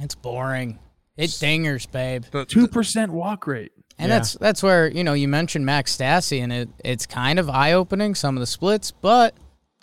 It's 0.00 0.14
boring. 0.14 0.78
It 1.16 1.30
dingers, 1.30 1.90
babe. 1.90 2.24
two 2.46 2.68
percent 2.68 3.12
walk 3.12 3.48
rate. 3.48 3.72
And 3.98 4.08
Yeah. 4.08 4.18
that's 4.18 4.34
that's 4.34 4.62
where 4.62 4.86
you 4.88 5.02
know 5.02 5.14
you 5.14 5.26
mentioned 5.26 5.66
Max 5.66 5.96
Stassi, 5.96 6.40
and 6.40 6.52
it 6.52 6.68
it's 6.84 7.06
kind 7.06 7.40
of 7.40 7.50
eye 7.50 7.72
opening 7.72 8.14
some 8.14 8.36
of 8.36 8.40
the 8.40 8.46
splits, 8.46 8.92
but 8.92 9.34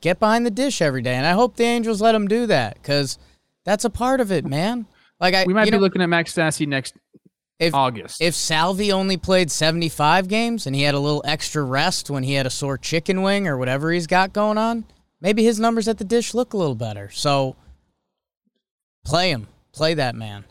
get 0.02 0.20
behind 0.20 0.46
the 0.46 0.52
dish 0.52 0.82
every 0.82 1.02
day, 1.02 1.16
and 1.16 1.26
I 1.26 1.32
hope 1.32 1.56
the 1.56 1.64
Angels 1.64 2.02
let 2.02 2.16
him 2.16 2.28
do 2.28 2.46
that 2.48 2.76
because 2.76 3.18
that's 3.64 3.86
a 3.86 3.90
part 3.90 4.20
of 4.22 4.32
it, 4.32 4.46
man. 4.46 4.86
Like 5.20 5.34
I, 5.34 5.46
We 5.46 5.54
might 5.54 5.66
be 5.66 5.72
know, 5.72 5.78
looking 5.78 6.02
at 6.02 6.10
Max 6.10 6.34
Stassi 6.34 6.68
next 6.68 6.94
If- 7.60 7.74
August. 7.74 8.22
if 8.22 8.36
Salvi 8.36 8.92
only 8.92 9.18
played 9.18 9.50
seventy 9.50 9.90
five 9.90 10.28
games 10.28 10.68
and 10.68 10.76
he 10.76 10.84
had 10.84 10.94
a 10.96 11.00
little 11.00 11.24
extra 11.26 11.64
rest 11.64 12.10
when 12.10 12.24
he 12.24 12.34
had 12.34 12.46
a 12.46 12.50
sore 12.50 12.78
chicken 12.78 13.22
wing 13.22 13.48
or 13.48 13.58
whatever 13.58 13.92
he's 13.92 14.08
got 14.08 14.34
going 14.34 14.58
on, 14.58 14.86
maybe 15.22 15.44
his 15.44 15.60
numbers 15.60 15.88
at 15.88 15.98
the 15.98 16.04
dish 16.04 16.34
look 16.34 16.54
a 16.54 16.58
little 16.58 16.76
better. 16.76 17.10
So 17.12 17.56
play 19.06 19.30
him, 19.30 19.48
play 19.72 19.94
that 19.94 20.16
man. 20.16 20.46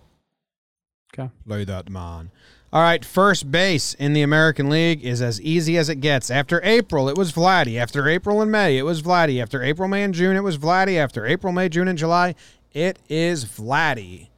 Okay. 1.18 1.30
Play 1.46 1.64
that 1.64 1.90
man. 1.90 2.30
All 2.72 2.82
right, 2.82 3.04
first 3.04 3.52
base 3.52 3.94
in 3.94 4.14
the 4.14 4.22
American 4.22 4.68
League 4.68 5.04
is 5.04 5.22
as 5.22 5.40
easy 5.40 5.78
as 5.78 5.88
it 5.88 5.96
gets. 5.96 6.28
After 6.28 6.60
April, 6.64 7.08
it 7.08 7.16
was 7.16 7.30
Vladdy. 7.30 7.78
After 7.78 8.08
April 8.08 8.42
and 8.42 8.50
May, 8.50 8.76
it 8.78 8.82
was 8.82 9.00
Vladdy. 9.00 9.40
After 9.40 9.62
April, 9.62 9.86
May, 9.86 10.02
and 10.02 10.12
June, 10.12 10.34
it 10.34 10.42
was 10.42 10.58
Vladdy. 10.58 10.96
After 10.96 11.24
April, 11.24 11.52
May, 11.52 11.68
June, 11.68 11.86
and 11.86 11.96
July, 11.96 12.34
it 12.72 12.98
is 13.08 13.44
Vladdy. 13.44 14.28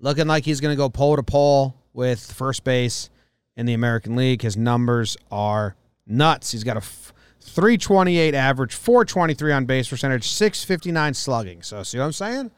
Looking 0.00 0.26
like 0.26 0.44
he's 0.44 0.60
going 0.60 0.72
to 0.72 0.76
go 0.76 0.88
pole 0.88 1.14
to 1.14 1.22
pole 1.22 1.76
with 1.92 2.32
first 2.32 2.64
base 2.64 3.10
in 3.56 3.64
the 3.64 3.74
American 3.74 4.16
League. 4.16 4.42
His 4.42 4.56
numbers 4.56 5.16
are 5.30 5.76
nuts. 6.04 6.50
He's 6.50 6.64
got 6.64 6.76
a 6.76 6.78
f- 6.78 7.12
328 7.42 8.34
average, 8.34 8.74
423 8.74 9.52
on 9.52 9.66
base 9.66 9.88
percentage, 9.88 10.26
659 10.26 11.14
slugging. 11.14 11.62
So, 11.62 11.84
see 11.84 11.98
what 11.98 12.06
I'm 12.06 12.12
saying? 12.12 12.50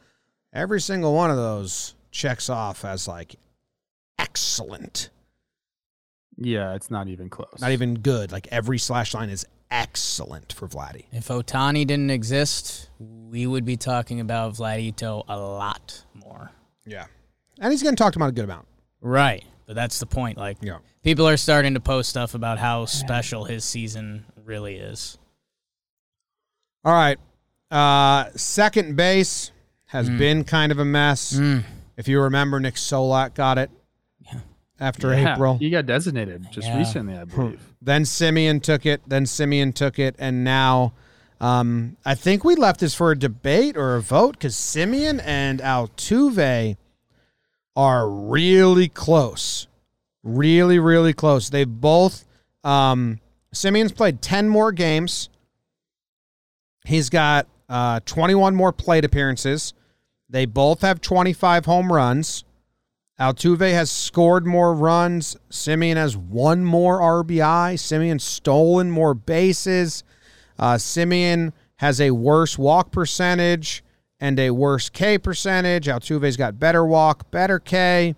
Every 0.51 0.81
single 0.81 1.13
one 1.13 1.29
of 1.29 1.37
those 1.37 1.93
checks 2.09 2.49
off 2.49 2.83
as 2.83 3.07
like 3.07 3.35
excellent. 4.19 5.09
Yeah, 6.37 6.75
it's 6.75 6.91
not 6.91 7.07
even 7.07 7.29
close. 7.29 7.57
Not 7.59 7.71
even 7.71 7.95
good. 7.95 8.31
Like 8.31 8.47
every 8.51 8.77
slash 8.77 9.13
line 9.13 9.29
is 9.29 9.45
excellent 9.71 10.53
for 10.53 10.67
Vladdy. 10.67 11.05
If 11.11 11.27
Ohtani 11.29 11.85
didn't 11.87 12.11
exist, 12.11 12.89
we 12.99 13.47
would 13.47 13.65
be 13.65 13.75
talking 13.77 14.19
about 14.19 14.53
Vladito 14.53 15.23
a 15.27 15.37
lot 15.39 16.03
more. 16.13 16.51
Yeah. 16.85 17.05
And 17.59 17.71
he's 17.71 17.81
getting 17.81 17.95
talked 17.95 18.15
about 18.15 18.29
a 18.29 18.33
good 18.33 18.43
amount. 18.45 18.67
Right. 19.01 19.43
But 19.65 19.75
that's 19.75 19.99
the 19.99 20.05
point. 20.05 20.37
Like, 20.37 20.57
Yeah. 20.61 20.77
people 21.03 21.27
are 21.27 21.37
starting 21.37 21.73
to 21.73 21.79
post 21.79 22.09
stuff 22.09 22.35
about 22.35 22.59
how 22.59 22.85
special 22.85 23.45
his 23.45 23.65
season 23.65 24.25
really 24.45 24.75
is. 24.75 25.17
All 26.85 26.93
right. 26.93 27.17
Uh 27.71 28.29
second 28.35 28.95
base 28.95 29.51
has 29.87 30.09
been 30.09 30.43
kind 30.43 30.71
of 30.71 30.79
a 30.79 30.85
mess. 30.85 31.33
Mm. 31.33 31.63
If 31.97 32.07
you 32.07 32.21
remember, 32.21 32.59
Nick 32.59 32.75
Solak 32.75 33.33
got 33.33 33.57
it 33.57 33.69
Yeah. 33.71 33.77
After 34.79 35.11
Yeah, 35.13 35.33
April. 35.33 35.57
He 35.57 35.69
got 35.69 35.85
designated 35.87 36.45
just 36.51 36.67
Yeah. 36.67 36.77
recently, 36.77 37.17
I 37.17 37.23
believe. 37.23 37.73
Then 37.81 38.03
Semien 38.03 38.61
took 38.61 38.85
it. 38.85 39.01
Then 39.07 39.25
Semien 39.25 39.73
took 39.73 39.97
it, 39.97 40.15
and 40.19 40.43
now 40.43 40.93
um, 41.41 41.97
I 42.05 42.15
think 42.15 42.43
we 42.43 42.55
left 42.55 42.79
this 42.79 42.93
for 42.95 43.11
a 43.11 43.17
debate 43.17 43.75
or 43.77 43.95
a 43.95 44.01
vote 44.01 44.33
because 44.33 44.55
Semien 44.55 45.21
and 45.23 45.59
Altuve 45.59 46.77
are 47.75 48.09
really 48.09 48.87
close, 48.87 49.67
really, 50.23 50.79
really 50.79 51.13
close. 51.13 51.49
They 51.49 51.63
both. 51.63 52.25
Um, 52.63 53.19
Semien's 53.53 53.91
played 53.91 54.21
ten 54.21 54.49
more 54.49 54.71
games. 54.71 55.29
He's 56.85 57.09
got 57.09 57.47
uh, 57.69 57.99
twenty-one 58.05 58.55
more 58.55 58.71
plate 58.71 59.05
appearances. 59.05 59.73
They 60.29 60.45
both 60.45 60.81
have 60.81 61.01
twenty-five 61.01 61.65
home 61.65 61.91
runs. 61.91 62.43
Altuve 63.19 63.71
has 63.71 63.91
scored 63.91 64.45
more 64.45 64.73
runs. 64.73 65.35
Semien 65.49 65.95
has 65.95 66.15
one 66.15 66.63
more 66.63 66.99
RBI. 66.99 67.73
Semien 67.73 68.21
stolen 68.21 68.91
more 68.91 69.15
bases. 69.15 70.03
Uh, 70.59 70.75
Semien 70.75 71.51
has 71.77 71.99
a 71.99 72.11
worse 72.11 72.57
walk 72.57 72.91
percentage 72.91 73.83
and 74.19 74.39
a 74.39 74.51
worse 74.51 74.89
K 74.89 75.17
percentage. 75.17 75.87
Altuve's 75.87 76.37
got 76.37 76.59
better 76.59 76.85
walk, 76.85 77.31
better 77.31 77.59
K. 77.59 78.15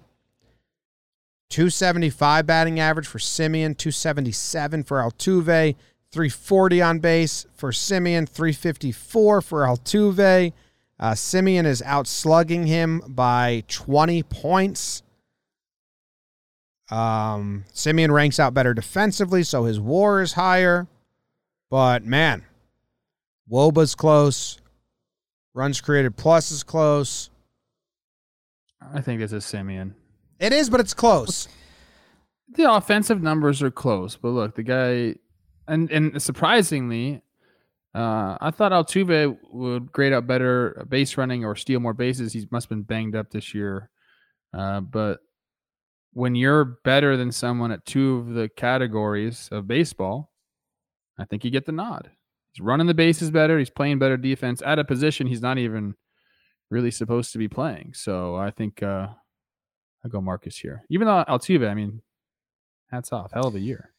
275 1.49 2.45
batting 2.45 2.79
average 2.79 3.07
for 3.07 3.17
Semien, 3.17 3.75
277 3.75 4.83
for 4.83 4.99
Altuve, 4.99 5.75
340 6.11 6.81
on 6.81 6.99
base 6.99 7.45
for 7.53 7.71
Semien, 7.71 8.29
354 8.29 9.41
for 9.41 9.61
Altuve. 9.61 10.53
Uh, 10.99 11.11
Semien 11.11 11.65
is 11.65 11.81
outslugging 11.81 12.67
him 12.67 13.01
by 13.07 13.63
20 13.69 14.23
points. 14.23 15.01
Um, 16.91 17.63
Semien 17.73 18.11
ranks 18.11 18.39
out 18.39 18.53
better 18.53 18.73
defensively, 18.73 19.43
so 19.43 19.63
his 19.63 19.79
WAR 19.79 20.21
is 20.21 20.33
higher. 20.33 20.87
But 21.69 22.03
man, 22.03 22.43
Woba's 23.47 23.95
close. 23.95 24.57
Runs 25.53 25.79
created 25.81 26.17
plus 26.17 26.51
is 26.51 26.63
close. 26.63 27.29
I 28.93 29.01
think 29.01 29.19
this 29.21 29.33
is 29.33 29.45
Semien. 29.45 29.93
It 30.39 30.53
is, 30.53 30.69
but 30.69 30.79
it's 30.79 30.93
close. 30.93 31.47
The 32.49 32.71
offensive 32.71 33.21
numbers 33.21 33.61
are 33.61 33.71
close, 33.71 34.15
but 34.15 34.29
look, 34.29 34.55
the 34.55 34.63
guy, 34.63 35.15
and 35.67 35.91
and 35.91 36.21
surprisingly, 36.21 37.21
uh, 37.95 38.37
I 38.39 38.51
thought 38.51 38.71
Altuve 38.71 39.37
would 39.51 39.91
grade 39.91 40.13
out 40.13 40.27
better 40.27 40.85
base 40.89 41.17
running 41.17 41.43
or 41.43 41.55
steal 41.55 41.79
more 41.79 41.93
bases. 41.93 42.33
He 42.33 42.47
must 42.51 42.65
have 42.65 42.69
been 42.69 42.83
banged 42.83 43.15
up 43.15 43.31
this 43.31 43.53
year, 43.53 43.89
uh, 44.53 44.81
but 44.81 45.19
when 46.13 46.35
you're 46.35 46.65
better 46.83 47.17
than 47.17 47.31
someone 47.31 47.71
at 47.71 47.85
two 47.85 48.17
of 48.17 48.33
the 48.33 48.49
categories 48.49 49.49
of 49.51 49.67
baseball, 49.67 50.31
I 51.17 51.25
think 51.25 51.43
you 51.43 51.51
get 51.51 51.65
the 51.65 51.71
nod. 51.71 52.09
He's 52.51 52.61
running 52.63 52.87
the 52.87 52.93
bases 52.93 53.31
better. 53.31 53.59
He's 53.59 53.69
playing 53.69 53.99
better 53.99 54.17
defense 54.17 54.61
at 54.65 54.79
a 54.79 54.83
position 54.83 55.27
he's 55.27 55.41
not 55.41 55.57
even 55.57 55.95
really 56.69 56.91
supposed 56.91 57.31
to 57.33 57.37
be 57.37 57.47
playing. 57.47 57.93
So 57.93 58.35
I 58.35 58.51
think 58.51 58.81
uh, 58.81 59.07
I 60.03 60.07
go 60.07 60.21
Marcus 60.21 60.57
here. 60.57 60.83
Even 60.89 61.07
though 61.07 61.23
Altuve, 61.27 61.69
I 61.69 61.73
mean, 61.73 62.01
hats 62.91 63.11
off, 63.11 63.31
hell 63.31 63.47
of 63.47 63.55
a 63.55 63.59
year. 63.59 63.91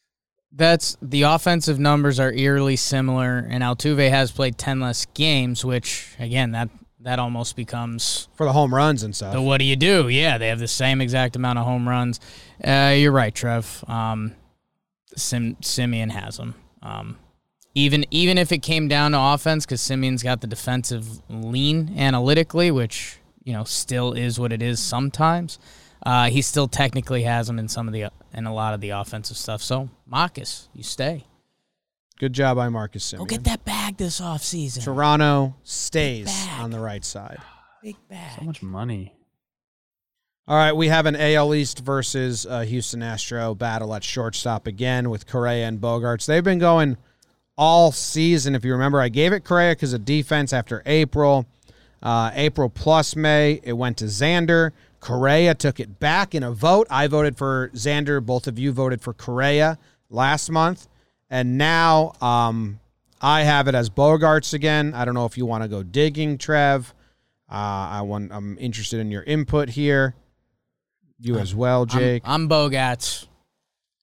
That's 0.52 0.97
the 1.00 1.23
offensive 1.23 1.78
numbers 1.78 2.19
are 2.19 2.33
eerily 2.33 2.76
similar, 2.76 3.47
and 3.49 3.62
Altuve 3.62 4.11
has 4.11 4.30
played 4.33 4.59
10 4.59 4.80
less 4.80 5.07
games, 5.14 5.64
which, 5.64 6.09
again, 6.19 6.50
that, 6.52 6.69
that 7.00 7.19
almost 7.21 7.54
becomes 7.54 8.28
For 8.35 8.47
the 8.47 8.52
home 8.52 8.75
runs 8.75 9.02
and 9.04 9.14
stuff. 9.14 9.33
the 9.33 9.40
what 9.40 9.59
do 9.59 9.64
you 9.64 9.76
do? 9.76 10.09
Yeah, 10.09 10.38
they 10.38 10.49
have 10.49 10.59
the 10.59 10.69
same 10.69 11.00
exact 11.00 11.37
amount 11.37 11.59
of 11.61 11.64
home 11.66 11.88
runs. 11.88 12.19
Uh, 12.62 12.95
you're 12.97 13.12
right, 13.12 13.35
Trev. 13.35 13.85
Um, 13.88 14.35
Sim, 15.16 15.57
Semien 15.57 16.11
has 16.11 16.37
them. 16.37 16.54
Um, 16.83 17.16
even 17.75 18.04
even 18.11 18.37
if 18.37 18.50
it 18.50 18.59
came 18.62 18.88
down 18.88 19.12
to 19.12 19.21
offense, 19.21 19.64
because 19.64 19.80
Semien's 19.80 20.23
got 20.23 20.40
the 20.40 20.47
defensive 20.47 21.23
lean 21.28 21.95
analytically, 21.97 22.71
which 22.71 23.19
you 23.45 23.52
know 23.52 23.64
still 23.64 24.12
is 24.12 24.38
what 24.40 24.52
it 24.52 24.61
is 24.62 24.80
sometimes. 24.80 25.59
Uh, 26.04 26.30
he 26.30 26.42
still 26.42 26.69
technically 26.69 27.23
has 27.25 27.47
them 27.47 27.59
in 27.59 27.69
some 27.69 27.87
of 27.87 27.92
the 27.92 28.11
in 28.33 28.47
a 28.47 28.54
lot 28.54 28.75
of 28.75 28.80
the 28.80 28.90
offensive 28.90 29.37
stuff. 29.37 29.62
So 29.62 29.90
Marcus, 30.07 30.69
you 30.75 30.83
stay. 30.83 31.25
Good 32.19 32.33
job 32.33 32.57
by 32.57 32.69
Marcus 32.69 33.11
Semien. 33.11 33.19
Go 33.19 33.25
get 33.25 33.45
that 33.45 33.64
bag 33.64 33.97
this 33.97 34.21
offseason. 34.21 34.85
Toronto 34.85 35.54
stays 35.64 36.47
on 36.59 36.71
the 36.71 36.78
right 36.78 37.04
side. 37.04 37.38
Big 37.83 37.97
bag. 38.09 38.38
So 38.38 38.45
much 38.45 38.62
money. 38.62 39.14
All 40.47 40.57
right, 40.57 40.73
we 40.73 40.88
have 40.88 41.07
an 41.07 41.16
AL 41.16 41.54
East 41.54 41.78
versus 41.78 42.45
uh, 42.45 42.61
Houston 42.62 43.02
Astro 43.02 43.54
battle 43.54 43.95
at 43.95 44.02
shortstop 44.02 44.66
again 44.66 45.09
with 45.09 45.26
Correa 45.26 45.69
and 45.69 45.80
Bogaerts. 45.80 46.26
They've 46.26 46.42
been 46.42 46.59
going 46.59 46.97
all 47.57 47.92
season. 47.92 48.54
If 48.54 48.64
you 48.64 48.73
remember, 48.73 49.00
I 49.00 49.11
gave 49.11 49.33
it 49.33 49.45
Correa 49.45 49.73
because 49.73 49.92
of 49.92 50.04
defense 50.04 50.52
after 50.52 50.83
April. 50.87 51.47
Uh, 52.02 52.33
April 52.35 52.69
plus 52.69 53.14
May, 53.14 53.61
it 53.62 53.75
went 53.75 53.99
to 53.99 54.07
Xander. 54.07 54.73
Correa 55.00 55.54
took 55.54 55.80
it 55.80 55.99
back 55.99 56.35
in 56.35 56.42
a 56.42 56.52
vote. 56.52 56.87
I 56.90 57.07
voted 57.07 57.37
for 57.37 57.71
Xander. 57.75 58.25
Both 58.25 58.47
of 58.47 58.59
you 58.59 58.71
voted 58.73 59.00
for 59.00 59.14
Correa 59.14 59.78
last 60.11 60.50
month. 60.50 60.88
And 61.30 61.57
now 61.57 62.12
um, 62.21 62.80
I 63.21 63.42
have 63.42 63.66
it 63.69 63.75
as 63.75 63.88
Bogaerts 63.88 64.52
again. 64.52 64.92
I 64.95 65.04
don't 65.04 65.14
know 65.14 65.26
if 65.26 65.38
you 65.38 65.47
want 65.47 65.62
to 65.62 65.69
go 65.69 65.83
digging, 65.83 66.38
Trev. 66.38 66.95
Uh, 67.50 67.54
I 67.54 68.02
want. 68.02 68.30
I'm 68.33 68.57
interested 68.59 69.00
in 69.00 69.11
your 69.11 69.23
input 69.25 69.71
here. 69.71 70.14
You 71.19 71.38
as 71.38 71.54
well, 71.54 71.85
Jake. 71.85 72.23
I'm, 72.25 72.42
I'm 72.42 72.49
Bogaerts. 72.49 73.26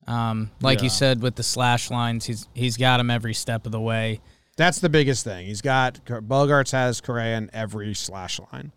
Um, 0.06 0.52
like 0.62 0.82
you 0.82 0.90
said 0.90 1.22
with 1.22 1.36
the 1.36 1.44
slash 1.44 1.90
lines, 1.92 2.26
he's 2.26 2.48
he's 2.54 2.78
got 2.78 3.00
him 3.00 3.10
every 3.10 3.34
step 3.34 3.66
of 3.66 3.72
the 3.72 3.80
way. 3.80 4.22
That's 4.58 4.80
the 4.80 4.90
biggest 4.90 5.24
thing. 5.24 5.46
He's 5.46 5.62
got 5.62 6.04
Bogaerts 6.06 6.72
has 6.72 7.02
Correa 7.02 7.38
in 7.38 7.50
every 7.54 7.94
slash 7.94 8.40
line. 8.52 8.72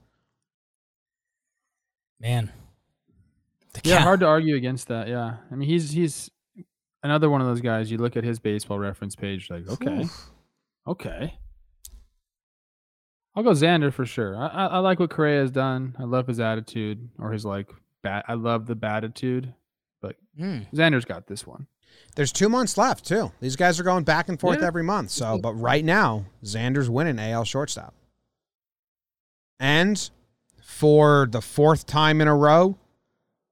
Man, 2.20 2.52
The 3.72 3.80
Yeah, 3.84 3.96
Cal- 3.98 4.04
hard 4.04 4.20
to 4.20 4.26
argue 4.26 4.54
against 4.56 4.88
that. 4.88 5.08
Yeah, 5.08 5.36
I 5.50 5.54
mean 5.54 5.68
he's 5.68 5.90
he's 5.90 6.30
another 7.02 7.30
one 7.30 7.40
of 7.40 7.46
those 7.46 7.60
guys. 7.60 7.90
You 7.90 7.98
look 7.98 8.16
at 8.16 8.24
his 8.24 8.38
baseball 8.38 8.78
reference 8.78 9.16
page, 9.16 9.48
like 9.50 9.68
okay, 9.68 10.06
okay. 10.86 11.38
I'll 13.34 13.42
go 13.44 13.50
Xander 13.52 13.92
for 13.92 14.04
sure. 14.04 14.36
I, 14.36 14.46
I, 14.48 14.66
I 14.66 14.78
like 14.78 14.98
what 14.98 15.08
Correa 15.10 15.40
has 15.40 15.50
done. 15.52 15.94
I 15.98 16.02
love 16.04 16.26
his 16.26 16.40
attitude 16.40 17.08
or 17.18 17.30
his 17.32 17.44
like 17.44 17.70
bat. 18.02 18.24
I 18.28 18.34
love 18.34 18.66
the 18.66 18.74
batitude, 18.74 19.54
but 20.02 20.16
Mm. 20.38 20.70
Xander's 20.72 21.04
got 21.04 21.26
this 21.26 21.46
one. 21.46 21.66
There's 22.16 22.32
two 22.32 22.48
months 22.48 22.76
left 22.76 23.04
too. 23.06 23.30
These 23.40 23.56
guys 23.56 23.78
are 23.78 23.84
going 23.84 24.04
back 24.04 24.28
and 24.28 24.38
forth 24.38 24.60
Yeah. 24.60 24.66
every 24.66 24.82
month. 24.82 25.10
So, 25.10 25.38
but 25.38 25.54
right 25.54 25.84
now, 25.84 26.26
Xander's 26.44 26.90
winning 26.90 27.18
AL 27.18 27.44
shortstop. 27.44 27.94
And 29.60 30.10
for 30.70 31.26
the 31.30 31.42
fourth 31.42 31.84
time 31.84 32.20
in 32.20 32.28
a 32.28 32.34
row, 32.34 32.78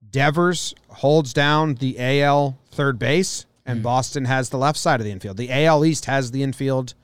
Devers 0.09 0.73
holds 0.89 1.33
down 1.35 1.75
the 1.75 1.97
AL 1.99 2.57
third 2.71 2.99
base, 2.99 3.45
and 3.67 3.83
Boston 3.83 4.25
has 4.25 4.49
the 4.49 4.57
left 4.57 4.79
side 4.79 5.01
of 5.01 5.05
the 5.05 5.11
infield. 5.11 5.37
The 5.37 5.51
AL 5.51 5.85
East 5.85 6.07
has 6.07 6.31
the 6.31 6.45
infield 6.45 6.95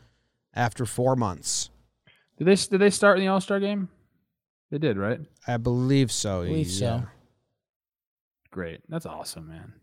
after 0.54 0.86
four 0.86 1.16
months. 1.16 1.68
Did 2.38 2.46
they 2.46 2.54
did 2.54 2.78
they 2.78 2.90
start 2.90 3.18
in 3.18 3.24
the 3.24 3.28
All 3.28 3.40
Star 3.40 3.58
game? 3.58 3.88
They 4.70 4.78
did, 4.78 4.96
right? 4.96 5.20
I 5.48 5.56
believe 5.56 6.10
so. 6.12 6.44
Believe 6.44 6.70
so. 6.70 7.02
Great. 8.50 8.80
That's 8.88 9.06
awesome, 9.06 9.48
man. 9.48 9.74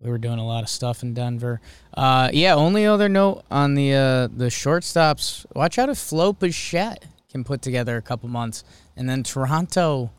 We 0.00 0.10
were 0.10 0.18
doing 0.18 0.40
a 0.40 0.46
lot 0.46 0.62
of 0.62 0.68
stuff 0.68 1.02
in 1.02 1.14
Denver. 1.14 1.60
Uh, 1.94 2.28
yeah. 2.32 2.54
Only 2.54 2.84
other 2.86 3.08
note 3.08 3.44
on 3.50 3.74
the 3.74 3.94
uh, 3.94 4.26
the 4.26 4.46
shortstops. 4.46 5.46
Watch 5.54 5.78
out 5.78 5.88
if 5.88 6.10
Bo 6.10 6.32
Bichette 6.32 7.04
can 7.30 7.44
put 7.44 7.62
together 7.62 7.96
a 7.96 8.02
couple 8.02 8.28
months, 8.28 8.64
and 8.96 9.08
then 9.08 9.22
Toronto 9.22 10.10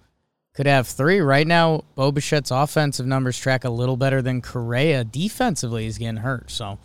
could 0.53 0.65
have 0.65 0.87
three. 0.87 1.19
Right 1.19 1.47
now, 1.47 1.83
Bo 1.95 2.11
Bichette's 2.11 2.51
offensive 2.51 3.05
numbers 3.05 3.37
track 3.37 3.63
a 3.63 3.69
little 3.69 3.97
better 3.97 4.21
than 4.21 4.41
Correa. 4.41 5.03
Defensively, 5.03 5.83
he's 5.83 5.97
getting 5.97 6.17
hurt. 6.17 6.49
So, 6.51 6.79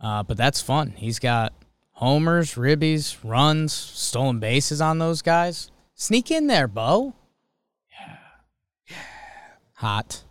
uh, 0.00 0.22
but 0.22 0.36
that's 0.36 0.60
fun. 0.62 0.94
He's 0.96 1.18
got 1.18 1.52
homers, 1.92 2.54
ribbies, 2.54 3.16
runs, 3.22 3.72
stolen 3.72 4.40
bases 4.40 4.80
on 4.80 4.98
those 4.98 5.22
guys. 5.22 5.70
Sneak 5.94 6.30
in 6.30 6.46
there, 6.46 6.66
Bo. 6.66 7.14
Yeah. 7.90 8.16
Yeah. 8.90 8.96
Hot. 9.74 10.22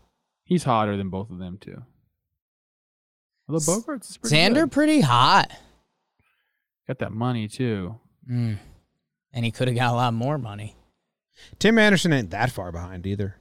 He's 0.43 0.63
hotter 0.63 0.97
than 0.97 1.09
both 1.09 1.29
of 1.29 1.37
them 1.39 1.57
too. 1.61 1.83
Although 3.47 3.59
Bogaerts 3.81 4.09
is 4.09 4.17
pretty 4.17 4.35
Xander 4.35 4.53
good. 4.63 4.71
pretty 4.71 5.01
hot. 5.01 5.51
got 6.87 6.99
that 6.99 7.11
money 7.11 7.47
too. 7.47 7.95
Mm. 8.29 8.57
And 9.33 9.45
he 9.45 9.51
could 9.51 9.67
have 9.67 9.77
got 9.77 9.93
a 9.93 9.95
lot 9.95 10.13
more 10.13 10.37
money. 10.37 10.75
Tim 11.59 11.77
Anderson 11.77 12.13
ain't 12.13 12.31
that 12.31 12.51
far 12.51 12.71
behind 12.71 13.07
either. 13.07 13.37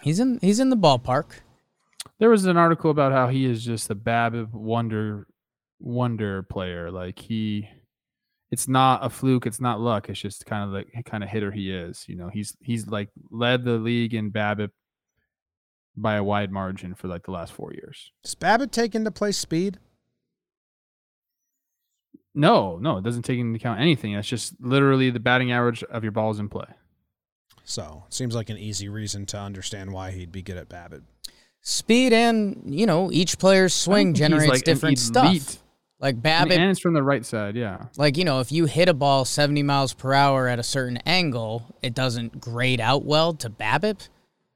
He's 0.00 0.20
in 0.20 0.38
he's 0.40 0.60
in 0.60 0.70
the 0.70 0.76
ballpark. 0.76 1.40
There 2.18 2.30
was 2.30 2.44
an 2.44 2.56
article 2.56 2.90
about 2.90 3.12
how 3.12 3.28
he 3.28 3.46
is 3.46 3.64
just 3.64 3.90
a 3.90 3.94
BABIP 3.94 4.52
wonder 4.52 5.26
wonder 5.78 6.42
player. 6.42 6.90
Like 6.90 7.18
he, 7.18 7.68
it's 8.50 8.68
not 8.68 9.04
a 9.04 9.10
fluke. 9.10 9.46
It's 9.46 9.60
not 9.60 9.80
luck. 9.80 10.08
It's 10.08 10.20
just 10.20 10.46
kind 10.46 10.64
of 10.64 10.70
like 10.70 11.04
kind 11.04 11.22
of 11.22 11.30
hitter 11.30 11.50
he 11.50 11.72
is. 11.72 12.04
You 12.08 12.16
know, 12.16 12.28
he's 12.28 12.56
he's 12.60 12.86
like 12.86 13.10
led 13.30 13.64
the 13.64 13.78
league 13.78 14.14
in 14.14 14.30
BABIP 14.30 14.70
by 15.96 16.14
a 16.14 16.24
wide 16.24 16.50
margin 16.50 16.94
for 16.94 17.08
like 17.08 17.24
the 17.24 17.32
last 17.32 17.52
four 17.52 17.72
years. 17.72 18.12
Does 18.22 18.34
BABIP 18.34 18.70
take 18.70 18.94
into 18.94 19.10
play 19.10 19.32
speed? 19.32 19.78
No, 22.34 22.78
no, 22.78 22.98
it 22.98 23.04
doesn't 23.04 23.22
take 23.22 23.38
into 23.38 23.56
account 23.56 23.80
anything. 23.80 24.14
It's 24.14 24.28
just 24.28 24.54
literally 24.60 25.10
the 25.10 25.20
batting 25.20 25.52
average 25.52 25.82
of 25.84 26.02
your 26.02 26.12
balls 26.12 26.38
in 26.38 26.48
play. 26.48 26.66
So 27.64 28.04
it 28.06 28.14
seems 28.14 28.34
like 28.34 28.50
an 28.50 28.58
easy 28.58 28.88
reason 28.88 29.26
to 29.26 29.38
understand 29.38 29.92
why 29.92 30.10
he'd 30.10 30.32
be 30.32 30.42
good 30.42 30.56
at 30.56 30.68
BABIP. 30.68 31.02
Speed 31.60 32.12
and 32.12 32.62
you 32.66 32.86
know 32.86 33.12
each 33.12 33.38
player's 33.38 33.72
swing 33.72 34.14
generates 34.14 34.48
like 34.48 34.64
different 34.64 34.98
stuff. 34.98 35.58
Like 36.00 36.20
BABIP, 36.20 36.50
and 36.50 36.70
it's 36.70 36.80
from 36.80 36.94
the 36.94 37.02
right 37.02 37.24
side. 37.24 37.54
Yeah. 37.54 37.86
like 37.96 38.16
you 38.16 38.24
know, 38.24 38.40
if 38.40 38.50
you 38.50 38.66
hit 38.66 38.88
a 38.88 38.94
ball 38.94 39.24
seventy 39.24 39.62
miles 39.62 39.94
per 39.94 40.12
hour 40.12 40.48
at 40.48 40.58
a 40.58 40.64
certain 40.64 40.96
angle, 41.06 41.76
it 41.80 41.94
doesn't 41.94 42.40
grade 42.40 42.80
out 42.80 43.04
well 43.04 43.32
to 43.34 43.48
BABIP. 43.48 44.08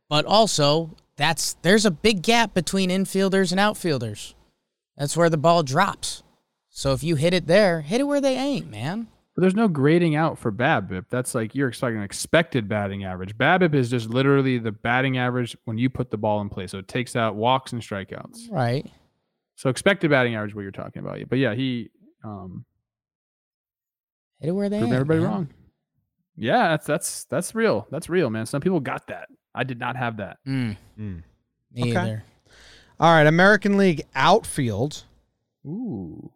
But 0.09 0.25
also, 0.25 0.97
that's 1.17 1.55
there's 1.63 1.87
a 1.87 1.93
big 1.93 2.23
gap 2.23 2.55
between 2.55 2.91
infielders 2.91 3.53
and 3.53 3.61
outfielders. 3.61 4.35
That's 4.97 5.17
where 5.17 5.31
the 5.31 5.37
ball 5.37 5.63
drops. 5.63 6.25
So 6.79 6.93
if 6.93 7.03
you 7.03 7.17
hit 7.17 7.33
it 7.33 7.47
there, 7.47 7.81
hit 7.81 8.03
it 8.03 8.05
where 8.05 8.21
they 8.21 8.37
ain't, 8.37 8.71
man. 8.71 9.09
But 9.35 9.41
there's 9.41 9.55
no 9.55 9.67
grading 9.67 10.15
out 10.15 10.39
for 10.39 10.53
BABIP. 10.53 11.07
That's 11.09 11.35
like 11.35 11.55
you're 11.55 11.69
expecting 11.69 11.97
an 11.97 12.05
expected 12.05 12.69
batting 12.69 13.03
average. 13.05 13.35
BABIP 13.39 13.75
is 13.75 13.89
just 13.89 14.11
literally 14.11 14.59
the 14.59 14.73
batting 14.73 15.17
average 15.17 15.57
when 15.65 15.79
you 15.79 15.89
put 15.89 16.11
the 16.11 16.19
ball 16.19 16.43
in 16.43 16.51
play. 16.51 16.67
So 16.67 16.77
it 16.77 16.87
takes 16.87 17.17
out 17.17 17.35
walks 17.35 17.73
and 17.73 17.81
strikeouts. 17.81 18.51
Right. 18.51 18.87
So 19.55 19.71
expected 19.71 20.11
batting 20.11 20.35
average, 20.35 20.55
what 20.55 20.61
you're 20.63 20.71
talking 20.71 21.01
about. 21.01 21.19
But 21.31 21.39
yeah, 21.39 21.55
he 21.55 21.89
um, 22.23 22.67
Hit 24.41 24.49
it 24.49 24.53
where 24.53 24.69
they 24.69 24.77
proved 24.81 24.93
ain't. 24.93 25.01
everybody 25.01 25.21
man. 25.21 25.29
wrong. 25.31 25.49
Yeah, 26.37 26.69
that's 26.69 26.87
that's 26.87 27.25
that's 27.25 27.55
real. 27.55 27.87
That's 27.91 28.11
real, 28.11 28.29
man. 28.29 28.45
Some 28.45 28.61
people 28.61 28.81
got 28.81 29.07
that. 29.07 29.29
I 29.55 29.65
did 29.65 29.79
not 29.79 29.97
have 29.97 30.19
that. 30.19 30.37
Mm, 30.47 30.77
Mm. 31.01 31.23
me 31.73 31.83
Okay. 31.91 31.91
either. 31.99 32.25
All 33.01 33.15
right, 33.15 33.27
American 33.27 33.79
League 33.79 34.03
outfield. 34.15 35.05
Ooh. 35.67 36.31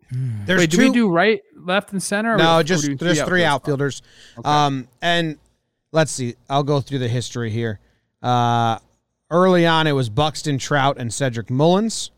There's 0.45 0.59
Wait, 0.61 0.71
do 0.71 0.77
two. 0.79 0.83
we 0.85 0.90
do 0.93 1.09
right, 1.09 1.40
left, 1.57 1.93
and 1.93 2.03
center? 2.03 2.37
no, 2.37 2.57
we're 2.57 2.62
just 2.64 2.99
there's 2.99 3.23
three 3.23 3.45
outfielders? 3.45 4.03
outfielders. 4.03 4.03
Okay. 4.38 4.49
Um, 4.49 4.88
and 5.01 5.38
let's 5.93 6.11
see. 6.11 6.35
I'll 6.49 6.64
go 6.64 6.81
through 6.81 6.99
the 6.99 7.09
history 7.09 7.51
here. 7.51 7.79
Uh, 8.23 8.79
early 9.31 9.66
on, 9.66 9.87
it 9.87 9.93
was 9.93 10.09
Buxton, 10.09 10.59
Trout, 10.59 10.97
and 10.99 11.12
Cedric 11.14 11.49
Mullins. 11.49 12.11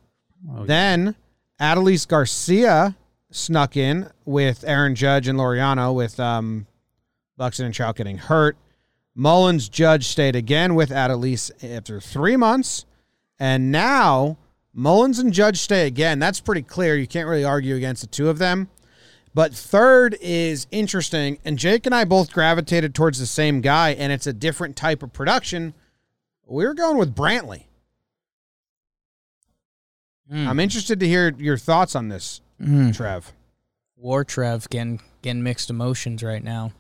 Oh, 0.51 0.65
Then 0.65 1.15
Adolis 1.61 2.09
Garcia 2.09 2.97
snuck 3.31 3.77
in 3.77 4.11
with 4.25 4.65
Aaron 4.67 4.95
Judge 4.95 5.29
and 5.29 5.39
Laureano, 5.39 5.95
with 5.95 6.19
um, 6.19 6.67
Buxton 7.37 7.67
and 7.67 7.75
Trout 7.75 7.97
getting 7.97 8.19
hurt. 8.19 8.57
Mullins 9.15 9.69
Judge 9.69 10.07
stayed 10.09 10.35
again 10.35 10.75
with 10.75 10.89
Adelise 10.91 11.51
after 11.77 12.01
three 12.01 12.37
months, 12.37 12.87
and 13.39 13.71
now 13.71 14.39
Mullins 14.75 15.19
and 15.19 15.33
Judge 15.33 15.59
stay 15.59 15.87
again. 15.87 16.19
That's 16.19 16.41
pretty 16.41 16.63
clear. 16.63 16.97
You 16.97 17.07
can't 17.07 17.29
really 17.29 17.45
argue 17.45 17.77
against 17.77 18.01
the 18.03 18.07
two 18.09 18.29
of 18.29 18.39
them. 18.39 18.69
But 19.35 19.55
third 19.55 20.17
is 20.21 20.67
interesting, 20.71 21.39
and 21.45 21.59
Jake 21.59 21.87
and 21.87 21.95
I 21.95 22.05
both 22.05 22.33
gravitated 22.33 22.95
towards 22.95 23.19
the 23.19 23.27
same 23.27 23.63
guy, 23.63 23.91
and 23.91 24.13
it's 24.13 24.27
a 24.27 24.33
different 24.33 24.77
type 24.77 25.03
of 25.03 25.13
production. 25.15 25.73
We're 26.47 26.75
going 26.75 26.99
with 26.99 27.15
Brantley. 27.15 27.65
Mm. 30.31 30.47
I'm 30.49 30.61
interested 30.61 31.01
to 31.01 31.09
hear 31.09 31.35
your 31.39 31.57
thoughts 31.57 31.95
on 31.97 32.09
this, 32.09 32.41
Mm. 32.61 32.95
Trev. 32.95 33.33
War 33.97 34.25
Trev 34.25 34.69
getting 34.71 35.01
getting 35.23 35.43
mixed 35.43 35.71
emotions 35.71 36.23
right 36.23 36.43
now. 36.43 36.73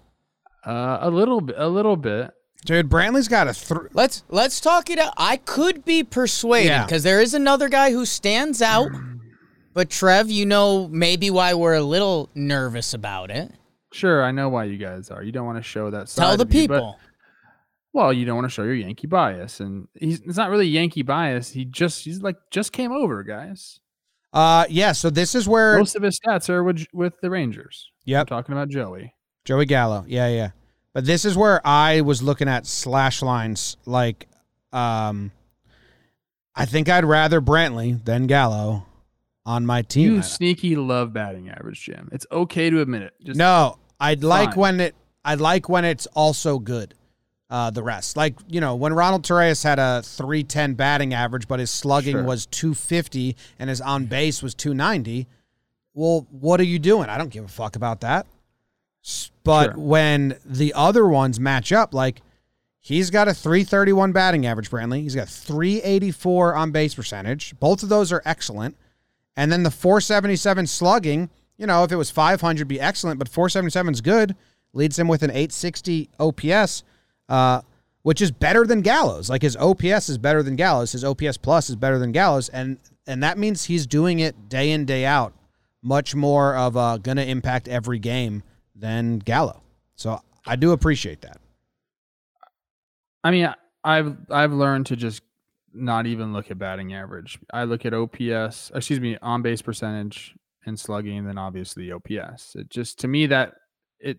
Uh, 0.66 0.98
a 1.00 1.10
little 1.10 1.40
bit. 1.40 1.56
A 1.58 1.68
little 1.68 1.96
bit. 1.96 2.32
Dude, 2.64 2.88
Brantley's 2.88 3.26
got 3.28 3.48
a 3.48 3.54
three. 3.54 3.88
Let's 3.92 4.22
let's 4.28 4.60
talk 4.60 4.88
it 4.88 4.98
out. 4.98 5.12
I 5.16 5.36
could 5.38 5.84
be 5.84 6.04
persuaded 6.04 6.68
Yeah. 6.68 6.84
because 6.84 7.02
there 7.02 7.20
is 7.20 7.34
another 7.34 7.68
guy 7.68 7.90
who 7.90 8.06
stands 8.06 8.62
out. 8.62 8.88
But 9.74 9.90
Trev, 9.90 10.30
you 10.30 10.46
know 10.46 10.86
maybe 10.88 11.30
why 11.30 11.54
we're 11.54 11.74
a 11.74 11.82
little 11.82 12.28
nervous 12.34 12.94
about 12.94 13.30
it. 13.30 13.50
Sure, 13.92 14.22
I 14.22 14.30
know 14.30 14.48
why 14.48 14.64
you 14.64 14.76
guys 14.78 15.10
are. 15.10 15.22
You 15.22 15.32
don't 15.32 15.46
want 15.46 15.58
to 15.58 15.62
show 15.62 15.90
that. 15.90 16.08
Side 16.08 16.22
Tell 16.22 16.36
the 16.36 16.42
of 16.44 16.54
you, 16.54 16.68
but- 16.68 16.74
people. 16.74 16.98
Well, 17.94 18.10
you 18.12 18.24
don't 18.24 18.36
want 18.36 18.46
to 18.46 18.50
show 18.50 18.62
your 18.62 18.74
Yankee 18.74 19.06
bias, 19.06 19.60
and 19.60 19.86
he's 19.94 20.20
it's 20.20 20.38
not 20.38 20.48
really 20.48 20.66
Yankee 20.66 21.02
bias. 21.02 21.50
He 21.50 21.66
just 21.66 22.04
he's 22.04 22.22
like 22.22 22.36
just 22.50 22.72
came 22.72 22.90
over, 22.90 23.22
guys. 23.22 23.80
Uh, 24.32 24.64
yeah. 24.70 24.92
So 24.92 25.10
this 25.10 25.34
is 25.34 25.46
where. 25.46 25.76
Most 25.78 25.94
of 25.94 26.02
his 26.02 26.18
stats 26.18 26.48
are 26.48 26.62
with 26.64 26.86
with 26.94 27.12
the 27.20 27.28
Rangers. 27.28 27.90
I'm 28.06 28.12
Yep. 28.12 28.26
talking 28.28 28.54
about 28.54 28.70
Joey. 28.70 29.14
Joey 29.44 29.66
Gallo. 29.66 30.04
Yeah, 30.08 30.28
yeah. 30.28 30.50
But 30.94 31.06
this 31.06 31.24
is 31.24 31.36
where 31.36 31.60
I 31.66 32.02
was 32.02 32.22
looking 32.22 32.48
at 32.48 32.66
slash 32.66 33.22
lines. 33.22 33.76
Like, 33.86 34.28
um, 34.72 35.32
I 36.54 36.66
think 36.66 36.88
I'd 36.88 37.04
rather 37.04 37.40
Brantley 37.40 38.04
than 38.04 38.26
Gallo 38.26 38.84
on 39.46 39.64
my 39.64 39.82
team. 39.82 40.14
You 40.16 40.22
sneaky 40.22 40.76
love 40.76 41.12
batting 41.12 41.48
average, 41.48 41.82
Jim. 41.82 42.08
It's 42.12 42.26
okay 42.30 42.68
to 42.70 42.80
admit 42.80 43.02
it. 43.02 43.14
Just 43.22 43.38
no, 43.38 43.78
I'd 43.98 44.22
like 44.22 44.56
when 44.56 44.80
it. 44.80 44.94
I'd 45.24 45.40
like 45.40 45.68
when 45.68 45.84
it's 45.84 46.06
also 46.08 46.58
good. 46.58 46.94
Uh, 47.48 47.68
the 47.68 47.82
rest, 47.82 48.16
like 48.16 48.34
you 48.48 48.62
know, 48.62 48.74
when 48.76 48.94
Ronald 48.94 49.24
Torreyes 49.24 49.62
had 49.62 49.78
a 49.78 50.00
three 50.02 50.42
ten 50.42 50.72
batting 50.72 51.12
average, 51.12 51.46
but 51.46 51.60
his 51.60 51.70
slugging 51.70 52.14
Sure. 52.16 52.22
was 52.22 52.46
two 52.46 52.72
fifty 52.72 53.36
and 53.58 53.68
his 53.68 53.78
on 53.82 54.06
base 54.06 54.42
was 54.42 54.54
two 54.54 54.72
ninety. 54.72 55.26
Well, 55.92 56.26
what 56.30 56.60
are 56.60 56.64
you 56.64 56.78
doing? 56.78 57.10
I 57.10 57.18
don't 57.18 57.28
give 57.28 57.44
a 57.44 57.48
fuck 57.48 57.76
about 57.76 58.00
that. 58.00 58.26
But 59.44 59.72
Sure. 59.72 59.80
when 59.80 60.36
the 60.44 60.72
other 60.74 61.06
ones 61.06 61.40
match 61.40 61.72
up, 61.72 61.92
like 61.92 62.22
he's 62.78 63.10
got 63.10 63.28
a 63.28 63.34
331 63.34 64.12
batting 64.12 64.46
average, 64.46 64.70
Brantley. 64.70 65.02
He's 65.02 65.14
got 65.14 65.28
384 65.28 66.54
on 66.54 66.70
base 66.70 66.94
percentage. 66.94 67.58
Both 67.58 67.82
of 67.82 67.88
those 67.88 68.12
are 68.12 68.22
excellent. 68.24 68.76
And 69.36 69.50
then 69.50 69.62
the 69.62 69.70
477 69.70 70.66
slugging, 70.66 71.30
you 71.56 71.66
know, 71.66 71.82
if 71.84 71.90
it 71.90 71.96
was 71.96 72.10
500, 72.10 72.68
be 72.68 72.80
excellent, 72.80 73.18
but 73.18 73.28
477 73.28 73.94
is 73.94 74.00
good. 74.00 74.36
Leads 74.74 74.98
him 74.98 75.08
with 75.08 75.22
an 75.22 75.30
860 75.30 76.08
OPS. 76.20 76.82
Uh, 77.28 77.62
which 78.02 78.20
is 78.20 78.32
better 78.32 78.66
than 78.66 78.80
Gallo's. 78.82 79.30
Like 79.30 79.42
his 79.42 79.56
OPS 79.56 80.08
is 80.08 80.18
better 80.18 80.42
than 80.42 80.56
Gallo's. 80.56 80.90
His 80.92 81.04
OPS 81.04 81.36
plus 81.36 81.70
is 81.70 81.76
better 81.76 81.98
than 82.00 82.10
Gallo's, 82.12 82.48
and 82.48 82.78
and 83.06 83.22
that 83.22 83.38
means 83.38 83.64
he's 83.64 83.86
doing 83.86 84.18
it 84.18 84.48
day 84.48 84.72
in 84.72 84.84
day 84.84 85.04
out, 85.04 85.32
much 85.82 86.12
more 86.14 86.56
of 86.56 86.74
a 86.74 86.98
gonna 87.00 87.22
impact 87.22 87.68
every 87.68 88.00
game 88.00 88.42
than 88.82 89.20
Gallo. 89.20 89.62
So 89.96 90.20
I 90.46 90.56
do 90.56 90.72
appreciate 90.72 91.22
that. 91.22 91.40
I 93.24 93.30
mean, 93.30 93.48
I've 93.84 94.16
I've 94.28 94.52
learned 94.52 94.86
to 94.86 94.96
just 94.96 95.22
not 95.72 96.06
even 96.06 96.32
look 96.34 96.50
at 96.50 96.58
batting 96.58 96.92
average. 96.92 97.38
I 97.52 97.64
look 97.64 97.86
at 97.86 97.94
OPS, 97.94 98.72
excuse 98.74 99.00
me, 99.00 99.16
on 99.22 99.40
base 99.40 99.62
percentage 99.62 100.34
and 100.66 100.78
slugging, 100.78 101.18
and 101.18 101.28
then 101.28 101.38
obviously 101.38 101.90
OPS. 101.90 102.56
It 102.56 102.68
just 102.68 102.98
to 103.00 103.08
me 103.08 103.26
that 103.26 103.54
it 104.00 104.18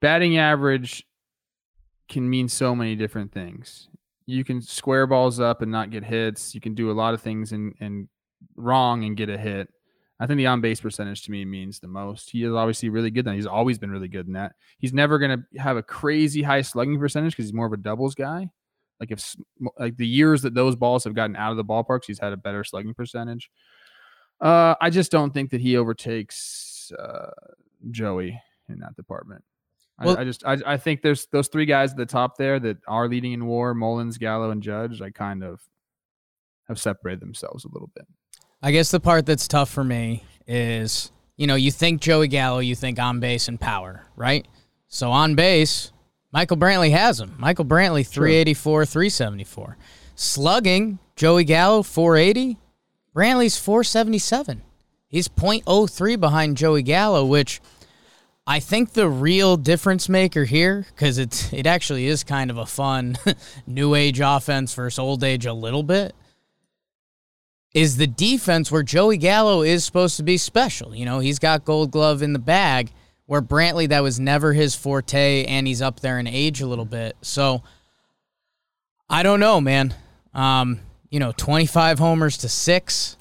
batting 0.00 0.38
average 0.38 1.04
can 2.08 2.28
mean 2.28 2.48
so 2.48 2.74
many 2.74 2.96
different 2.96 3.32
things. 3.32 3.88
You 4.24 4.44
can 4.44 4.62
square 4.62 5.06
balls 5.06 5.40
up 5.40 5.60
and 5.60 5.70
not 5.70 5.90
get 5.90 6.04
hits. 6.04 6.54
You 6.54 6.60
can 6.62 6.74
do 6.74 6.90
a 6.90 6.92
lot 6.92 7.12
of 7.12 7.20
things 7.20 7.52
and 7.52 7.74
and 7.80 8.08
wrong 8.56 9.04
and 9.04 9.14
get 9.14 9.28
a 9.28 9.36
hit. 9.36 9.68
I 10.20 10.26
think 10.26 10.38
the 10.38 10.46
on 10.46 10.60
base 10.60 10.80
percentage 10.80 11.22
to 11.22 11.30
me 11.30 11.44
means 11.44 11.78
the 11.78 11.86
most. 11.88 12.30
He 12.30 12.42
is 12.42 12.52
obviously 12.52 12.88
really 12.88 13.10
good. 13.10 13.24
Then 13.24 13.34
he's 13.34 13.46
always 13.46 13.78
been 13.78 13.90
really 13.90 14.08
good 14.08 14.26
in 14.26 14.32
that. 14.32 14.54
He's 14.78 14.92
never 14.92 15.18
going 15.18 15.38
to 15.38 15.60
have 15.60 15.76
a 15.76 15.82
crazy 15.82 16.42
high 16.42 16.62
slugging 16.62 16.98
percentage 16.98 17.32
because 17.34 17.46
he's 17.46 17.54
more 17.54 17.66
of 17.66 17.72
a 17.72 17.76
doubles 17.76 18.14
guy. 18.16 18.50
Like 18.98 19.12
if 19.12 19.36
like 19.78 19.96
the 19.96 20.06
years 20.06 20.42
that 20.42 20.54
those 20.54 20.74
balls 20.74 21.04
have 21.04 21.14
gotten 21.14 21.36
out 21.36 21.52
of 21.52 21.56
the 21.56 21.64
ballparks, 21.64 22.06
he's 22.06 22.18
had 22.18 22.32
a 22.32 22.36
better 22.36 22.64
slugging 22.64 22.94
percentage. 22.94 23.48
Uh, 24.40 24.74
I 24.80 24.90
just 24.90 25.12
don't 25.12 25.32
think 25.32 25.50
that 25.50 25.60
he 25.60 25.76
overtakes 25.76 26.90
uh, 26.98 27.30
Joey 27.90 28.40
in 28.68 28.80
that 28.80 28.96
department. 28.96 29.44
Well- 30.02 30.16
I, 30.16 30.22
I 30.22 30.24
just 30.24 30.44
I, 30.44 30.58
I 30.66 30.76
think 30.76 31.02
there's 31.02 31.26
those 31.26 31.48
three 31.48 31.66
guys 31.66 31.92
at 31.92 31.96
the 31.96 32.06
top 32.06 32.36
there 32.36 32.58
that 32.60 32.78
are 32.88 33.08
leading 33.08 33.32
in 33.32 33.46
WAR: 33.46 33.74
Mullins, 33.74 34.18
Gallo, 34.18 34.50
and 34.50 34.62
Judge. 34.62 35.00
I 35.00 35.10
kind 35.10 35.44
of 35.44 35.60
have 36.66 36.80
separated 36.80 37.20
themselves 37.20 37.64
a 37.64 37.68
little 37.72 37.90
bit. 37.94 38.06
I 38.60 38.72
guess 38.72 38.90
the 38.90 38.98
part 38.98 39.24
that's 39.24 39.46
tough 39.46 39.70
for 39.70 39.84
me 39.84 40.24
is, 40.46 41.12
you 41.36 41.46
know, 41.46 41.54
you 41.54 41.70
think 41.70 42.00
Joey 42.00 42.26
Gallo, 42.26 42.58
you 42.58 42.74
think 42.74 42.98
on 42.98 43.20
base 43.20 43.46
and 43.46 43.60
power, 43.60 44.06
right? 44.16 44.46
So 44.88 45.12
on 45.12 45.36
base, 45.36 45.92
Michael 46.32 46.56
Brantley 46.56 46.90
has 46.90 47.20
him. 47.20 47.36
Michael 47.38 47.64
Brantley, 47.64 48.04
384, 48.06 48.84
374. 48.84 49.76
Slugging, 50.16 50.98
Joey 51.14 51.44
Gallo, 51.44 51.84
480. 51.84 52.58
Brantley's 53.14 53.56
477. 53.58 54.62
He's 55.06 55.28
0.03 55.28 56.18
behind 56.18 56.56
Joey 56.56 56.82
Gallo, 56.82 57.24
which 57.24 57.60
I 58.44 58.58
think 58.58 58.92
the 58.92 59.08
real 59.08 59.56
difference 59.56 60.08
maker 60.08 60.44
here, 60.44 60.84
because 60.94 61.18
it's 61.18 61.52
it 61.52 61.66
actually 61.66 62.06
is 62.06 62.24
kind 62.24 62.50
of 62.50 62.58
a 62.58 62.66
fun 62.66 63.16
new 63.66 63.94
age 63.94 64.20
offense 64.20 64.74
versus 64.74 64.98
old 64.98 65.22
age 65.22 65.46
a 65.46 65.52
little 65.52 65.84
bit 65.84 66.14
is 67.78 67.96
the 67.96 68.06
defense 68.06 68.72
where 68.72 68.82
Joey 68.82 69.16
Gallo 69.16 69.62
is 69.62 69.84
supposed 69.84 70.16
to 70.16 70.22
be 70.22 70.36
special. 70.36 70.94
You 70.94 71.04
know, 71.04 71.18
he's 71.20 71.38
got 71.38 71.64
gold 71.64 71.90
glove 71.90 72.22
in 72.22 72.32
the 72.32 72.38
bag, 72.38 72.90
where 73.26 73.40
Brantley, 73.42 73.88
that 73.88 74.02
was 74.02 74.18
never 74.18 74.52
his 74.52 74.74
forte, 74.74 75.44
and 75.44 75.66
he's 75.66 75.80
up 75.82 76.00
there 76.00 76.18
in 76.18 76.26
age 76.26 76.60
a 76.60 76.66
little 76.66 76.84
bit. 76.84 77.16
So 77.22 77.62
I 79.08 79.22
don't 79.22 79.40
know, 79.40 79.60
man. 79.60 79.94
Um, 80.34 80.80
you 81.10 81.20
know, 81.20 81.32
25 81.36 81.98
homers 81.98 82.36
to 82.38 82.48
six. 82.48 83.16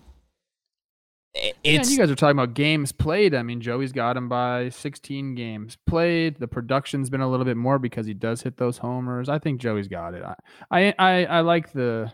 I- 1.36 1.54
Yeah, 1.64 1.80
It's 1.82 1.92
you 1.92 1.98
guys 2.00 2.10
are 2.10 2.16
talking 2.16 2.38
about 2.38 2.54
games 2.56 2.92
played. 2.92 3.36
I 3.36 3.44
mean, 3.44 3.62
Joey's 3.62 3.92
got 3.92 4.18
him 4.18 4.28
by 4.28 4.70
16 4.70 5.36
games 5.36 5.78
played. 5.86 6.40
The 6.40 6.48
production's 6.48 7.10
been 7.12 7.22
a 7.22 7.30
little 7.30 7.46
bit 7.46 7.58
more 7.58 7.78
because 7.80 8.06
he 8.08 8.14
does 8.16 8.42
hit 8.42 8.58
those 8.58 8.80
homers. 8.80 9.30
I 9.30 9.38
think 9.40 9.62
Joey's 9.62 9.88
got 9.88 10.14
it. 10.16 10.24
I, 10.24 10.36
I, 10.72 10.94
I, 10.98 11.26
I 11.26 11.40
like 11.42 11.72
the, 11.74 12.12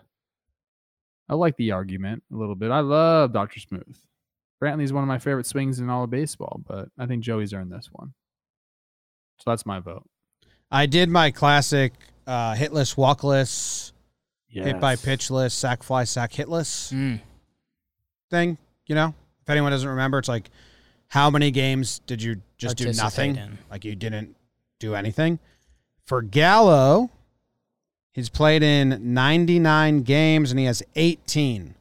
I 1.33 1.35
like 1.35 1.57
the 1.57 1.71
argument 1.71 2.21
a 2.31 2.35
little 2.35 2.53
bit. 2.53 2.69
I 2.69 2.81
love 2.81 3.33
Doctor 3.33 3.59
Smooth. 3.59 3.97
Brantley's 4.63 4.93
one 4.93 5.03
of 5.03 5.07
my 5.07 5.17
favorite 5.17 5.47
swings 5.47 5.79
in 5.79 5.89
all 5.89 6.03
of 6.03 6.11
baseball, 6.11 6.61
but 6.67 6.89
I 6.99 7.07
think 7.07 7.23
Joey's 7.23 7.53
earned 7.53 7.71
this 7.71 7.89
one. 7.91 8.13
So 9.39 9.49
that's 9.49 9.65
my 9.65 9.79
vote. 9.79 10.07
I 10.69 10.85
did 10.85 11.09
my 11.09 11.31
classic 11.31 11.93
uh, 12.27 12.53
hitless, 12.53 12.95
walkless, 12.95 13.93
hit 14.47 14.79
by 14.79 14.95
pitchless, 14.95 15.53
sack 15.53 15.81
fly, 15.81 16.03
sack 16.03 16.31
hitless 16.33 16.93
Mm, 16.93 17.19
thing. 18.29 18.59
You 18.85 18.93
know, 18.93 19.15
if 19.41 19.49
anyone 19.49 19.71
doesn't 19.71 19.89
remember, 19.89 20.19
it's 20.19 20.29
like 20.29 20.51
how 21.07 21.31
many 21.31 21.49
games 21.49 21.99
did 22.05 22.21
you 22.21 22.41
just 22.59 22.77
do 22.77 22.93
nothing? 22.93 23.37
in. 23.37 23.57
Like 23.71 23.83
you 23.85 23.95
didn't 23.95 24.35
do 24.79 24.93
anything. 24.93 25.39
For 26.05 26.21
Gallo, 26.21 27.09
he's 28.13 28.29
played 28.29 28.63
in 28.63 29.13
99 29.13 30.01
games 30.03 30.51
and 30.51 30.59
he 30.59 30.65
has 30.65 30.81
18 30.95 31.75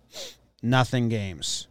nothing 0.63 1.09
games. 1.09 1.69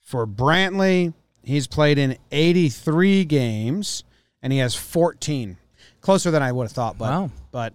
For 0.00 0.26
Brantley, 0.26 1.12
he's 1.42 1.66
played 1.66 1.98
in 1.98 2.16
83 2.30 3.24
games 3.24 4.04
and 4.42 4.52
he 4.52 4.60
has 4.60 4.74
14. 4.74 5.56
Closer 6.00 6.30
than 6.30 6.42
I 6.42 6.52
would 6.52 6.64
have 6.64 6.72
thought, 6.72 6.96
but 6.98 7.10
wow. 7.10 7.30
but 7.50 7.74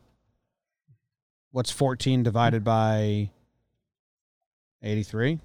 what's 1.52 1.70
14 1.72 2.24
divided 2.24 2.64
by 2.64 3.30
83? 4.82 5.34
Is 5.34 5.40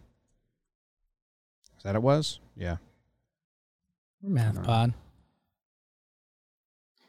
that 1.82 1.96
it 1.96 2.02
was? 2.02 2.38
Yeah. 2.56 2.76
Math 4.22 4.54
No. 4.54 4.62
pod. 4.62 4.94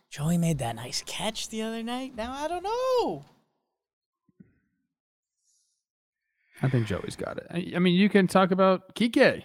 Joey 0.09 0.37
made 0.37 0.57
that 0.59 0.75
nice 0.75 1.03
catch 1.05 1.49
the 1.49 1.61
other 1.61 1.83
night. 1.83 2.15
Now 2.15 2.33
I 2.33 2.47
don't 2.47 2.63
know. 2.63 3.25
I 6.61 6.69
think 6.69 6.87
Joey's 6.87 7.15
got 7.15 7.37
it. 7.37 7.47
I, 7.51 7.73
I 7.75 7.79
mean, 7.79 7.95
you 7.95 8.09
can 8.09 8.27
talk 8.27 8.51
about 8.51 8.95
Kike. 8.95 9.43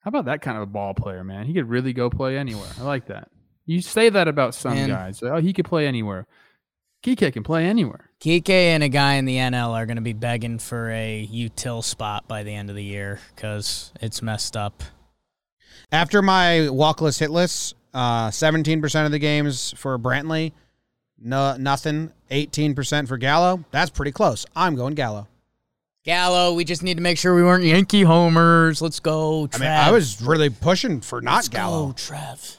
How 0.00 0.08
about 0.08 0.26
that 0.26 0.42
kind 0.42 0.56
of 0.58 0.62
a 0.62 0.66
ball 0.66 0.92
player, 0.92 1.24
man? 1.24 1.46
He 1.46 1.54
could 1.54 1.68
really 1.68 1.94
go 1.94 2.10
play 2.10 2.36
anywhere. 2.36 2.68
I 2.78 2.82
like 2.82 3.06
that. 3.06 3.30
You 3.64 3.80
say 3.80 4.10
that 4.10 4.28
about 4.28 4.54
some 4.54 4.74
Man. 4.74 4.88
guys. 4.90 5.22
Oh, 5.22 5.40
he 5.40 5.54
could 5.54 5.64
play 5.64 5.86
anywhere. 5.86 6.26
Kike 7.02 7.32
can 7.32 7.42
play 7.42 7.64
anywhere. 7.64 8.10
Kike 8.20 8.50
and 8.50 8.82
a 8.82 8.88
guy 8.88 9.14
in 9.14 9.24
the 9.24 9.36
NL 9.36 9.70
are 9.70 9.86
going 9.86 9.96
to 9.96 10.02
be 10.02 10.12
begging 10.12 10.58
for 10.58 10.90
a 10.90 11.28
util 11.32 11.82
spot 11.82 12.28
by 12.28 12.42
the 12.42 12.54
end 12.54 12.68
of 12.68 12.76
the 12.76 12.84
year 12.84 13.20
because 13.34 13.92
it's 14.00 14.20
messed 14.20 14.56
up. 14.56 14.82
After 15.90 16.22
my 16.22 16.68
walkless 16.68 17.18
hitless, 17.18 17.74
uh, 17.92 18.28
17% 18.28 19.06
of 19.06 19.12
the 19.12 19.18
games 19.18 19.74
for 19.76 19.98
Brantley, 19.98 20.52
no, 21.24 21.56
nothing. 21.56 22.12
18% 22.30 23.08
for 23.08 23.16
Gallo. 23.16 23.64
That's 23.72 23.90
pretty 23.90 24.12
close. 24.12 24.46
I'm 24.54 24.76
going 24.76 24.94
Gallo. 24.94 25.26
Gallo, 26.04 26.52
we 26.54 26.64
just 26.64 26.82
need 26.82 26.98
to 26.98 27.02
make 27.02 27.16
sure 27.16 27.34
we 27.34 27.42
weren't 27.42 27.64
Yankee 27.64 28.02
homers. 28.02 28.82
Let's 28.82 29.00
go, 29.00 29.44
I 29.44 29.46
Trev. 29.46 29.60
mean, 29.62 29.70
I 29.70 29.90
was 29.90 30.20
really 30.22 30.50
pushing 30.50 31.00
for 31.00 31.20
not 31.22 31.36
Let's 31.36 31.48
Gallo. 31.48 31.86
go, 31.88 31.92
Trev. 31.94 32.56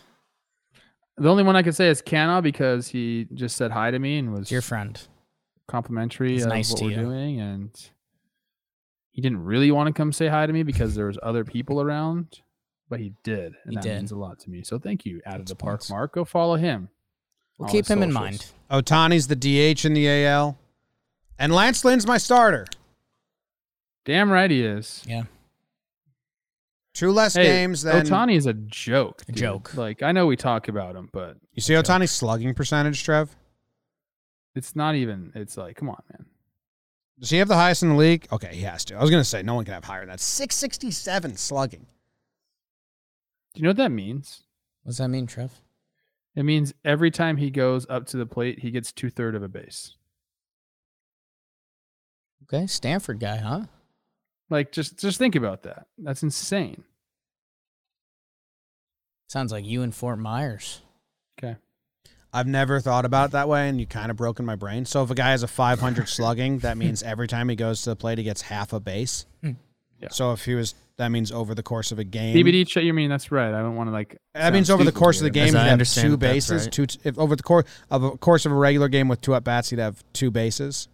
The 1.17 1.29
only 1.29 1.43
one 1.43 1.55
I 1.55 1.61
could 1.61 1.75
say 1.75 1.87
is 1.87 2.01
Cano 2.01 2.41
because 2.41 2.87
he 2.87 3.27
just 3.33 3.55
said 3.55 3.71
hi 3.71 3.91
to 3.91 3.99
me 3.99 4.17
and 4.17 4.33
was 4.33 4.51
Your 4.51 4.61
friend. 4.63 4.99
complimentary 5.67 6.31
He's 6.31 6.43
of 6.43 6.49
nice 6.49 6.71
what 6.71 6.79
to 6.79 6.85
we're 6.85 6.89
you. 6.91 6.95
doing, 6.97 7.39
and 7.39 7.89
he 9.11 9.21
didn't 9.21 9.43
really 9.43 9.71
want 9.71 9.87
to 9.87 9.93
come 9.93 10.11
say 10.11 10.27
hi 10.27 10.45
to 10.45 10.51
me 10.51 10.63
because 10.63 10.95
there 10.95 11.05
was 11.05 11.17
other 11.23 11.45
people 11.45 11.79
around, 11.81 12.41
but 12.89 12.99
he 12.99 13.13
did, 13.23 13.53
and 13.63 13.73
He 13.73 13.75
that 13.75 13.83
did. 13.83 13.97
means 13.97 14.11
a 14.11 14.17
lot 14.17 14.39
to 14.39 14.49
me. 14.49 14.63
So 14.63 14.79
thank 14.79 15.05
you, 15.05 15.21
out 15.25 15.39
of 15.39 15.45
the 15.45 15.55
park, 15.55 15.81
points. 15.81 15.89
Mark. 15.91 16.13
Go 16.15 16.25
follow 16.25 16.55
him. 16.55 16.89
We'll 17.57 17.69
keep 17.69 17.85
his 17.85 17.91
him 17.91 18.03
in 18.03 18.11
mind. 18.11 18.45
Ohtani's 18.69 19.27
the 19.27 19.35
DH 19.35 19.85
in 19.85 19.93
the 19.93 20.25
AL. 20.25 20.57
And 21.37 21.53
Lance 21.53 21.83
Lynn's 21.85 22.07
my 22.07 22.17
starter. 22.17 22.65
Damn 24.05 24.29
right 24.31 24.49
he 24.49 24.61
is. 24.63 25.03
Yeah. 25.07 25.23
Two 26.93 27.11
less 27.11 27.33
Hey, 27.33 27.43
games 27.43 27.81
than. 27.81 28.05
Ohtani 28.05 28.35
is 28.35 28.45
a 28.45 28.53
joke. 28.53 29.23
A 29.27 29.31
joke. 29.31 29.75
Like 29.75 30.01
I 30.01 30.11
know 30.11 30.27
we 30.27 30.35
talk 30.37 30.67
about 30.67 30.95
him, 30.95 31.09
but 31.11 31.37
You 31.53 31.61
see 31.61 31.73
Ohtani's 31.73 32.11
slugging 32.11 32.53
percentage, 32.53 33.03
Trev? 33.03 33.35
it's 34.55 34.75
not 34.75 34.95
even. 34.95 35.33
It's 35.35 35.57
like, 35.57 35.75
come 35.75 35.89
on, 35.89 36.01
man. 36.11 36.25
Does 37.19 37.29
he 37.29 37.37
have 37.37 37.49
the 37.49 37.55
highest 37.55 37.83
in 37.83 37.89
the 37.89 37.95
league? 37.95 38.25
Okay, 38.31 38.55
he 38.55 38.61
has 38.61 38.85
to. 38.85 38.95
I 38.95 39.01
was 39.01 39.09
going 39.09 39.21
to 39.21 39.27
say 39.29 39.43
no 39.43 39.53
one 39.55 39.65
can 39.65 39.73
have 39.73 39.83
higher 39.83 40.01
than 40.01 40.09
that. 40.09 40.19
667 40.21 41.35
slugging. 41.35 41.85
Do 43.53 43.59
you 43.59 43.63
know 43.63 43.69
what 43.69 43.77
that 43.77 43.91
means? 43.91 44.43
What 44.83 44.91
does 44.91 44.97
that 44.99 45.07
mean, 45.09 45.27
Trev? 45.27 45.51
It 46.35 46.43
means 46.43 46.73
every 46.83 47.11
time 47.11 47.37
he 47.37 47.49
goes 47.49 47.85
up 47.89 48.07
to 48.07 48.17
the 48.17 48.25
plate, 48.25 48.59
he 48.59 48.71
gets 48.71 48.91
two 48.91 49.09
third 49.09 49.35
of 49.35 49.43
a 49.43 49.47
base. 49.47 49.95
Okay, 52.43 52.67
Stanford 52.67 53.19
guy, 53.19 53.37
huh? 53.37 53.61
Like 54.49 54.71
just 54.71 54.99
just 54.99 55.17
think 55.17 55.35
about 55.35 55.63
that. 55.63 55.87
That's 55.97 56.23
insane. 56.23 56.83
Sounds 59.29 59.51
like 59.51 59.65
you 59.65 59.81
and 59.81 59.93
Fort 59.95 60.19
Myers. 60.19 60.81
Okay. 61.39 61.55
I've 62.31 62.47
never 62.47 62.79
thought 62.79 63.05
about 63.05 63.29
it 63.29 63.31
that 63.31 63.47
way, 63.47 63.69
and 63.69 63.79
you 63.79 63.87
kind 63.87 64.11
of 64.11 64.17
broken 64.17 64.45
my 64.45 64.55
brain. 64.55 64.85
So 64.85 65.03
if 65.03 65.09
a 65.09 65.15
guy 65.15 65.31
has 65.31 65.41
a 65.41 65.47
500 65.47 66.07
slugging, 66.09 66.59
that 66.59 66.77
means 66.77 67.01
every 67.01 67.27
time 67.27 67.49
he 67.49 67.55
goes 67.55 67.81
to 67.83 67.91
the 67.91 67.95
plate, 67.95 68.17
he 68.17 68.23
gets 68.23 68.41
half 68.41 68.73
a 68.73 68.79
base. 68.79 69.25
Hmm. 69.41 69.51
Yeah. 69.99 70.09
So 70.11 70.33
if 70.33 70.45
he 70.45 70.53
was 70.53 70.75
That 70.97 71.09
means 71.09 71.31
over 71.31 71.53
the 71.53 71.63
course 71.63 71.91
of 71.91 71.99
a 71.99 72.05
game. 72.05 72.33
BBD, 72.35 72.65
ch- 72.65 72.77
you 72.77 72.93
mean 72.93 73.09
that's 73.09 73.29
right? 73.29 73.53
I 73.53 73.61
don't 73.61 73.75
want 73.75 73.89
to 73.89 73.91
like. 73.91 74.17
That 74.33 74.53
means 74.53 74.69
over 74.69 74.83
the 74.85 74.93
course 74.93 75.17
of 75.19 75.23
the 75.25 75.29
game, 75.29 75.47
As 75.47 75.51
he'd 75.53 75.57
I 75.59 75.63
have 75.65 75.73
understand 75.73 76.07
two 76.09 76.13
it, 76.13 76.19
that's 76.21 76.33
bases. 76.49 76.63
right. 76.65 76.71
Two 76.71 76.85
if 77.03 77.17
over 77.19 77.35
the 77.35 77.43
course 77.43 77.65
of 77.91 78.03
a 78.03 78.11
course 78.11 78.45
of 78.45 78.53
a 78.53 78.55
regular 78.55 78.87
game 78.87 79.09
with 79.09 79.19
two 79.19 79.35
at 79.35 79.43
bats, 79.43 79.71
you'd 79.71 79.79
have 79.81 80.01
two 80.13 80.31
bases. 80.31 80.87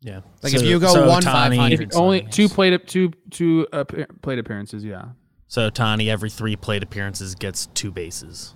Yeah. 0.00 0.20
Like, 0.42 0.54
if 0.54 0.62
you 0.62 0.78
go 0.78 1.08
one 1.08 1.22
Tani, 1.22 1.56
500 1.56 1.80
If 1.92 1.96
only 1.98 2.18
slugging 2.18 2.30
two 2.30 2.48
plate 2.48 2.86
two 2.86 3.12
two 3.30 3.66
uh, 3.72 3.82
p- 3.84 4.04
plate 4.22 4.38
appearances. 4.38 4.84
Yeah. 4.84 5.06
So 5.48 5.68
Tani 5.68 6.08
every 6.10 6.30
three 6.30 6.54
plate 6.56 6.82
appearances 6.84 7.34
gets 7.34 7.66
two 7.66 7.90
bases. 7.90 8.54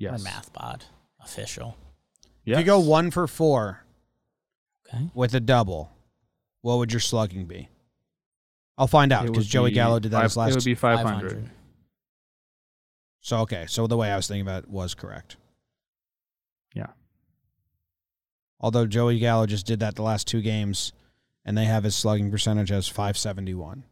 Or 0.00 0.04
Yes. 0.10 0.24
math 0.24 0.52
bod 0.52 0.84
official. 1.22 1.76
Yes. 2.44 2.56
If 2.56 2.60
you 2.60 2.66
go 2.66 2.80
one 2.80 3.10
for 3.10 3.26
four 3.28 3.84
Okay. 4.88 5.08
with 5.14 5.32
a 5.34 5.40
double, 5.40 5.92
what 6.62 6.78
would 6.78 6.92
your 6.92 7.00
slugging 7.00 7.44
be? 7.46 7.68
I'll 8.78 8.86
find 8.86 9.12
out 9.12 9.26
because 9.26 9.46
Joey 9.46 9.70
be 9.70 9.74
Gallo 9.74 9.98
did 10.00 10.12
that 10.12 10.16
five- 10.18 10.24
his 10.24 10.36
last. 10.36 10.50
It 10.50 10.54
would 10.56 10.64
be 10.64 10.74
five 10.74 11.00
hundred. 11.06 11.50
so 13.20 13.38
okay, 13.40 13.66
so 13.68 13.86
the 13.86 13.96
way 13.96 14.10
I 14.10 14.16
was 14.16 14.26
thinking 14.26 14.42
about 14.42 14.64
it 14.64 14.70
was 14.70 14.94
correct. 14.94 15.36
Yeah. 16.74 16.86
Although 18.60 18.86
Joey 18.86 19.18
Gallo 19.18 19.46
just 19.46 19.66
did 19.66 19.80
that 19.80 19.94
the 19.96 20.02
last 20.02 20.26
two 20.26 20.40
games, 20.40 20.92
and 21.44 21.56
they 21.58 21.64
have 21.66 21.84
his 21.84 21.94
slugging 21.94 22.30
percentage 22.30 22.72
as 22.72 22.88
five 22.88 23.18
seventy 23.18 23.54
one. 23.54 23.84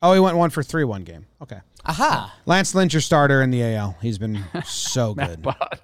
Oh, 0.00 0.12
he 0.14 0.20
went 0.20 0.36
one 0.36 0.50
for 0.50 0.62
three 0.62 0.84
one 0.84 1.04
game. 1.04 1.26
Okay, 1.42 1.60
Aha. 1.84 2.34
Lance 2.46 2.74
Lynn, 2.74 2.88
your 2.90 3.00
starter 3.00 3.42
in 3.42 3.50
the 3.50 3.62
AL. 3.62 3.96
He's 4.02 4.18
been 4.18 4.44
so 4.64 5.14
good. 5.14 5.42
Bod. 5.42 5.80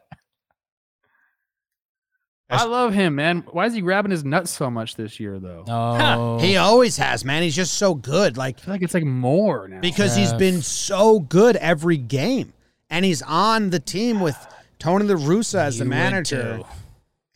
That's- 2.49 2.67
I 2.67 2.69
love 2.71 2.95
him, 2.95 3.15
man. 3.17 3.45
Why 3.51 3.67
is 3.67 3.75
he 3.75 3.81
grabbing 3.83 4.11
his 4.11 4.25
nuts 4.25 4.51
so 4.51 4.71
much 4.71 4.95
this 4.97 5.21
year, 5.21 5.39
though? 5.39 5.65
No. 5.67 6.39
He 6.41 6.57
always 6.57 6.97
has, 6.97 7.25
man. 7.25 7.43
He's 7.43 7.55
just 7.57 7.75
so 7.75 7.95
good. 7.95 8.37
Like 8.39 8.59
I 8.61 8.63
feel 8.63 8.75
like 8.75 8.83
it's 8.83 8.95
like 8.95 9.05
more 9.05 9.69
now. 9.69 9.81
because 9.81 10.17
he's 10.17 10.31
Jeff. 10.31 10.39
been 10.39 10.63
so 10.63 11.21
good 11.21 11.57
every 11.57 11.99
game, 11.99 12.55
and 12.89 13.05
he's 13.05 13.21
on 13.23 13.69
the 13.71 13.79
team 13.81 14.21
with 14.21 14.37
Tony 14.79 15.05
La 15.05 15.15
Russa 15.17 15.59
as 15.59 15.79
the 15.79 15.85
You 15.85 15.91
would 15.91 15.97
manager, 15.97 16.57
too. 16.59 16.65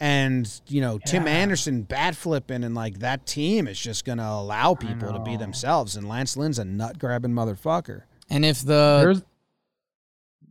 and 0.00 0.48
you 0.68 0.80
know 0.80 0.98
Tim 1.04 1.26
Yeah. 1.26 1.32
Anderson 1.32 1.82
bat 1.82 2.16
flipping, 2.16 2.64
and 2.64 2.74
like 2.74 3.00
that 3.00 3.26
team 3.26 3.68
is 3.68 3.78
just 3.78 4.06
gonna 4.06 4.26
allow 4.26 4.74
people 4.74 5.12
to 5.12 5.18
be 5.18 5.36
themselves. 5.36 5.94
And 5.94 6.08
Lance 6.08 6.38
Lynn's 6.38 6.58
a 6.58 6.64
nut 6.64 6.98
grabbing 6.98 7.32
motherfucker. 7.32 8.02
And 8.30 8.46
if 8.46 8.60
the 8.60 9.00
There's 9.02 9.22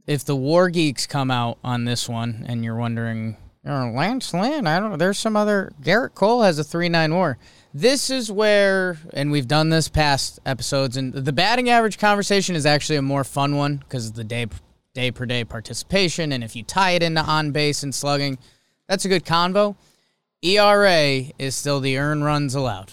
if 0.05 0.23
the 0.25 0.35
War 0.35 0.69
Geeks 0.69 1.07
come 1.07 1.31
out 1.31 1.57
on 1.63 1.85
this 1.85 2.07
one, 2.09 2.45
and 2.47 2.63
you're 2.63 2.75
wondering, 2.75 3.37
oh, 3.65 3.91
Lance 3.95 4.33
Lynn, 4.33 4.67
I 4.67 4.79
don't. 4.79 4.91
Know. 4.91 4.97
There's 4.97 5.19
some 5.19 5.35
other. 5.35 5.71
Gerrit 5.81 6.13
Cole 6.15 6.41
has 6.43 6.59
a 6.59 6.63
three 6.63 6.89
nine 6.89 7.13
WAR. 7.13 7.37
This 7.73 8.09
is 8.09 8.31
where, 8.31 8.97
and 9.13 9.31
we've 9.31 9.47
done 9.47 9.69
this 9.69 9.87
past 9.87 10.39
episodes, 10.45 10.97
and 10.97 11.13
the 11.13 11.31
batting 11.31 11.69
average 11.69 11.97
conversation 11.97 12.55
is 12.55 12.65
actually 12.65 12.97
a 12.97 13.01
more 13.01 13.23
fun 13.23 13.55
one 13.55 13.77
because 13.77 14.07
of 14.07 14.15
the 14.15 14.23
day 14.23 14.47
day 14.93 15.11
per 15.11 15.25
day 15.25 15.43
participation, 15.43 16.31
and 16.31 16.43
if 16.43 16.55
you 16.55 16.63
tie 16.63 16.91
it 16.91 17.03
into 17.03 17.21
on 17.21 17.51
base 17.51 17.83
and 17.83 17.95
slugging, 17.95 18.37
that's 18.87 19.05
a 19.05 19.09
good 19.09 19.25
convo. 19.25 19.75
ERA 20.41 21.23
is 21.37 21.55
still 21.55 21.79
the 21.79 21.97
earn 21.97 22.23
runs 22.23 22.55
allowed, 22.55 22.91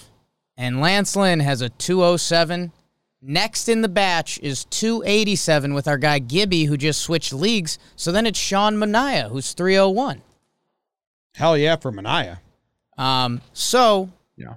and 0.57 0.81
Lance 0.81 1.17
Lynn 1.17 1.41
has 1.41 1.61
a 1.61 1.71
207. 1.71 2.73
Next 3.21 3.69
in 3.69 3.83
the 3.83 3.89
batch 3.89 4.39
is 4.45 4.65
287 4.67 5.75
with 5.75 5.89
our 5.89 5.99
guy 5.99 6.21
Gibby, 6.21 6.67
who 6.67 6.77
just 6.77 7.01
switched 7.01 7.33
leagues. 7.33 7.77
So 7.97 8.13
then 8.13 8.27
it's 8.27 8.39
Sean 8.39 8.77
Manaea, 8.77 9.29
who's 9.29 9.55
301. 9.55 10.23
Hell 11.39 11.57
yeah 11.57 11.77
for 11.77 11.93
Manaea. 11.93 12.39
Um, 12.97 13.41
so 13.53 14.11
yeah. 14.37 14.55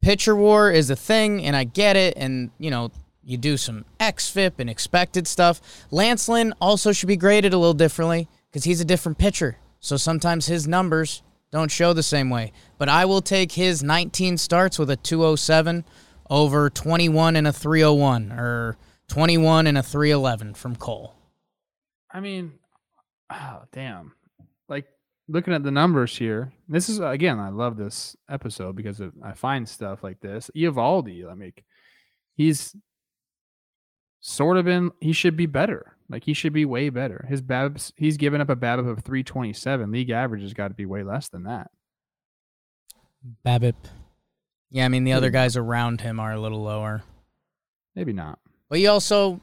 pitcher 0.00 0.36
war 0.36 0.70
is 0.70 0.88
a 0.88 0.94
thing, 0.94 1.44
and 1.44 1.56
I 1.56 1.64
get 1.64 1.96
it. 1.96 2.14
And, 2.16 2.52
you 2.56 2.70
know, 2.70 2.92
you 3.24 3.36
do 3.36 3.56
some 3.56 3.84
XFIP 3.98 4.52
and 4.58 4.70
expected 4.70 5.26
stuff. 5.26 5.60
Lance 5.90 6.28
Lynn 6.28 6.54
also 6.60 6.92
should 6.92 7.08
be 7.08 7.16
graded 7.16 7.52
a 7.52 7.58
little 7.58 7.74
differently 7.74 8.28
because 8.48 8.62
he's 8.62 8.80
a 8.80 8.84
different 8.84 9.18
pitcher. 9.18 9.56
So 9.80 9.96
sometimes 9.96 10.46
his 10.46 10.68
numbers 10.68 11.22
don't 11.50 11.70
show 11.70 11.92
the 11.92 12.02
same 12.04 12.30
way. 12.30 12.52
But 12.78 12.88
I 12.88 13.06
will 13.06 13.20
take 13.20 13.50
his 13.50 13.82
19 13.82 14.38
starts 14.38 14.78
with 14.78 14.90
a 14.90 14.96
207 14.96 15.84
over 16.30 16.70
21 16.70 17.34
and 17.34 17.48
a 17.48 17.52
301 17.52 18.30
or 18.30 18.76
21 19.08 19.66
and 19.66 19.78
a 19.78 19.82
311 19.82 20.54
from 20.54 20.76
Cole. 20.76 21.16
I 22.08 22.20
mean, 22.20 22.52
oh, 23.32 23.62
damn. 23.72 24.12
Looking 25.26 25.54
at 25.54 25.62
the 25.62 25.70
numbers 25.70 26.16
here. 26.16 26.52
This 26.68 26.88
is 26.88 27.00
again, 27.00 27.38
I 27.38 27.48
love 27.48 27.76
this 27.76 28.14
episode 28.28 28.76
because 28.76 29.00
of, 29.00 29.12
I 29.22 29.32
find 29.32 29.68
stuff 29.68 30.02
like 30.02 30.20
this. 30.20 30.50
Eovaldi, 30.54 31.30
I 31.30 31.34
mean, 31.34 31.52
he's 32.34 32.76
sort 34.20 34.58
of 34.58 34.68
in. 34.68 34.90
He 35.00 35.12
should 35.12 35.36
be 35.36 35.46
better. 35.46 35.96
Like 36.10 36.24
he 36.24 36.34
should 36.34 36.52
be 36.52 36.66
way 36.66 36.90
better. 36.90 37.24
His 37.28 37.40
BABs, 37.40 37.92
he's 37.96 38.18
given 38.18 38.42
up 38.42 38.50
a 38.50 38.56
BABIP 38.56 38.90
of 38.90 39.02
327. 39.02 39.90
League 39.90 40.10
average 40.10 40.42
has 40.42 40.52
got 40.52 40.68
to 40.68 40.74
be 40.74 40.84
way 40.84 41.02
less 41.02 41.28
than 41.30 41.44
that. 41.44 41.70
Babip. 43.46 43.76
Yeah, 44.70 44.84
I 44.84 44.88
mean, 44.88 45.04
the 45.04 45.14
other 45.14 45.30
guys 45.30 45.56
around 45.56 46.02
him 46.02 46.20
are 46.20 46.32
a 46.32 46.40
little 46.40 46.62
lower. 46.62 47.02
Maybe 47.94 48.12
not. 48.12 48.38
But 48.68 48.80
you 48.80 48.90
also, 48.90 49.40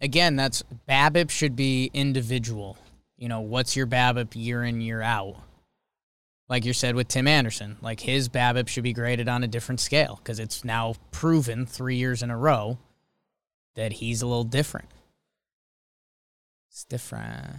again, 0.00 0.36
that's 0.36 0.62
BABIP 0.88 1.28
should 1.28 1.56
be 1.56 1.90
individual. 1.92 2.78
You 3.22 3.28
know, 3.28 3.42
what's 3.42 3.76
your 3.76 3.86
BABIP 3.86 4.34
year 4.34 4.64
in, 4.64 4.80
year 4.80 5.00
out? 5.00 5.36
Like 6.48 6.64
you 6.64 6.72
said 6.72 6.96
with 6.96 7.06
Tim 7.06 7.28
Anderson, 7.28 7.76
like 7.80 8.00
his 8.00 8.28
BABIP 8.28 8.66
should 8.66 8.82
be 8.82 8.92
graded 8.92 9.28
on 9.28 9.44
a 9.44 9.46
different 9.46 9.78
scale 9.78 10.18
because 10.20 10.40
it's 10.40 10.64
now 10.64 10.94
proven 11.12 11.64
three 11.64 11.94
years 11.94 12.24
in 12.24 12.30
a 12.32 12.36
row 12.36 12.78
that 13.76 13.92
he's 13.92 14.22
a 14.22 14.26
little 14.26 14.42
different. 14.42 14.88
It's 16.68 16.82
different. 16.82 17.58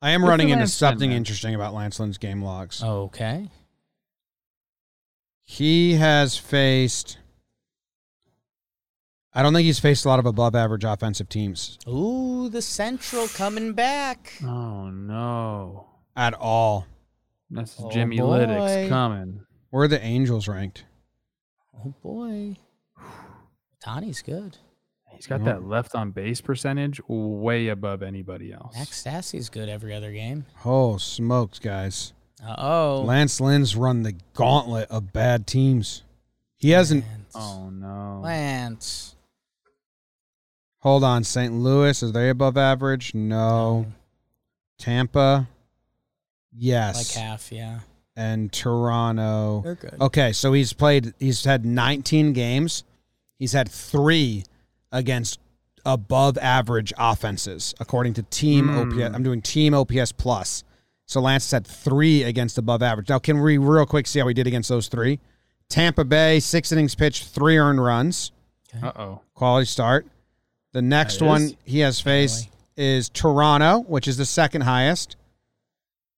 I 0.00 0.12
am 0.12 0.20
Good 0.20 0.28
running 0.28 0.50
into 0.50 0.68
something 0.68 1.10
man. 1.10 1.16
interesting 1.16 1.56
about 1.56 1.74
Lance 1.74 1.98
Lynn's 1.98 2.18
game 2.18 2.40
logs. 2.40 2.80
Okay. 2.80 3.48
He 5.42 5.94
has 5.94 6.36
faced. 6.36 7.18
I 9.38 9.42
don't 9.42 9.54
think 9.54 9.66
he's 9.66 9.78
faced 9.78 10.04
a 10.04 10.08
lot 10.08 10.18
of 10.18 10.26
above 10.26 10.56
average 10.56 10.82
offensive 10.82 11.28
teams 11.28 11.78
Ooh, 11.86 12.48
the 12.48 12.60
Central 12.60 13.28
coming 13.28 13.72
back. 13.72 14.32
Oh 14.42 14.90
no. 14.90 15.86
at 16.16 16.34
all. 16.34 16.88
That's 17.48 17.76
Oh, 17.78 17.88
Jimmy 17.88 18.18
boy. 18.18 18.40
Lytics 18.40 18.88
coming. 18.88 19.42
Where 19.70 19.84
are 19.84 19.88
the 19.88 20.02
Angels 20.02 20.48
ranked? 20.48 20.86
Oh 21.72 21.94
boy. 22.02 22.56
Tani's 23.80 24.22
good. 24.22 24.56
He's 25.14 25.28
got 25.28 25.44
that 25.44 25.62
left 25.62 25.94
on 25.94 26.10
base 26.10 26.40
percentage 26.40 27.00
way 27.06 27.68
above 27.68 28.02
anybody 28.02 28.52
else. 28.52 28.74
Max 28.76 29.00
Stassi's 29.04 29.50
good 29.50 29.68
every 29.68 29.94
other 29.94 30.10
game. 30.10 30.46
Oh, 30.64 30.96
smokes, 30.96 31.60
guys. 31.60 32.12
Uh 32.44 32.56
oh. 32.58 33.02
Lance 33.06 33.40
Lynn's 33.40 33.76
run 33.76 34.02
the 34.02 34.16
gauntlet 34.34 34.90
of 34.90 35.12
bad 35.12 35.46
teams. 35.46 36.02
He 36.56 36.70
hasn't. 36.70 37.04
Lance. 37.04 37.32
Oh 37.36 37.70
no. 37.70 38.20
Lance. 38.24 39.14
Hold 40.88 41.04
on. 41.04 41.22
St. 41.22 41.52
Louis, 41.52 42.02
is 42.02 42.12
they 42.12 42.30
above 42.30 42.56
average? 42.56 43.14
No. 43.14 43.84
Tampa? 44.78 45.46
Yes. 46.56 47.14
Like 47.14 47.22
half, 47.22 47.52
yeah. 47.52 47.80
and 48.16 48.50
Toronto. 48.50 49.60
They're 49.64 49.74
good. 49.74 49.96
Okay, 50.00 50.32
so 50.32 50.54
he's 50.54 50.72
played. 50.72 51.12
He's 51.18 51.44
had 51.44 51.66
19 51.66 52.32
games. 52.32 52.84
He's 53.38 53.52
had 53.52 53.68
three 53.68 54.44
against 54.90 55.38
above 55.84 56.38
average 56.38 56.94
offenses, 56.96 57.74
according 57.80 58.14
to 58.14 58.22
Team 58.22 58.68
Hmm. 58.68 58.78
OPS. 58.78 59.14
I'm 59.14 59.22
doing 59.22 59.42
Team 59.42 59.74
OPS 59.74 60.12
plus. 60.12 60.64
So 61.04 61.20
Lance 61.20 61.44
has 61.44 61.50
had 61.50 61.66
three 61.66 62.22
against 62.22 62.56
above 62.56 62.82
average. 62.82 63.10
Now, 63.10 63.18
can 63.18 63.42
we 63.42 63.58
real 63.58 63.84
quick 63.84 64.06
see 64.06 64.20
how 64.20 64.26
he 64.28 64.32
did 64.32 64.46
against 64.46 64.70
those 64.70 64.88
three? 64.88 65.20
Tampa 65.68 66.02
Bay, 66.06 66.40
six 66.40 66.72
innings 66.72 66.94
pitched, 66.94 67.24
three 67.28 67.58
earned 67.58 67.82
runs, 67.84 68.32
Uh 68.82 68.92
oh. 68.96 69.20
quality 69.34 69.66
start. 69.66 70.06
The 70.72 70.82
next 70.82 71.22
one 71.22 71.42
is. 71.42 71.56
he 71.64 71.80
has 71.80 72.00
faced 72.00 72.48
is 72.76 73.08
Toronto, 73.08 73.80
which 73.88 74.06
is 74.06 74.16
the 74.16 74.24
second 74.24 74.62
highest. 74.62 75.16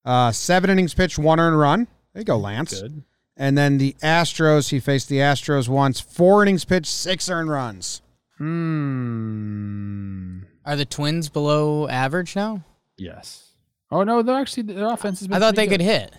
Uh, 0.04 0.32
seven 0.32 0.70
innings 0.70 0.94
pitched, 0.94 1.18
one 1.18 1.40
earned 1.40 1.58
run. 1.58 1.86
There 2.12 2.20
you 2.20 2.24
go, 2.24 2.36
Lance. 2.36 2.80
Good. 2.80 3.02
And 3.36 3.56
then 3.56 3.78
the 3.78 3.96
Astros, 4.02 4.70
he 4.70 4.80
faced 4.80 5.08
the 5.08 5.18
Astros 5.18 5.68
once, 5.68 6.00
four 6.00 6.42
innings 6.42 6.64
pitched, 6.64 6.90
six 6.90 7.30
earned 7.30 7.50
runs. 7.50 8.02
Hmm. 8.36 10.40
Are 10.64 10.76
the 10.76 10.84
Twins 10.84 11.28
below 11.28 11.88
average 11.88 12.36
now? 12.36 12.64
Yes. 12.96 13.52
Oh 13.90 14.02
no, 14.04 14.22
they're 14.22 14.38
actually 14.38 14.64
their 14.64 14.86
offense 14.86 15.20
has 15.20 15.28
been 15.28 15.36
I 15.36 15.40
thought 15.40 15.56
they 15.56 15.66
pretty 15.66 15.84
could 15.84 15.92
hit. 15.92 16.14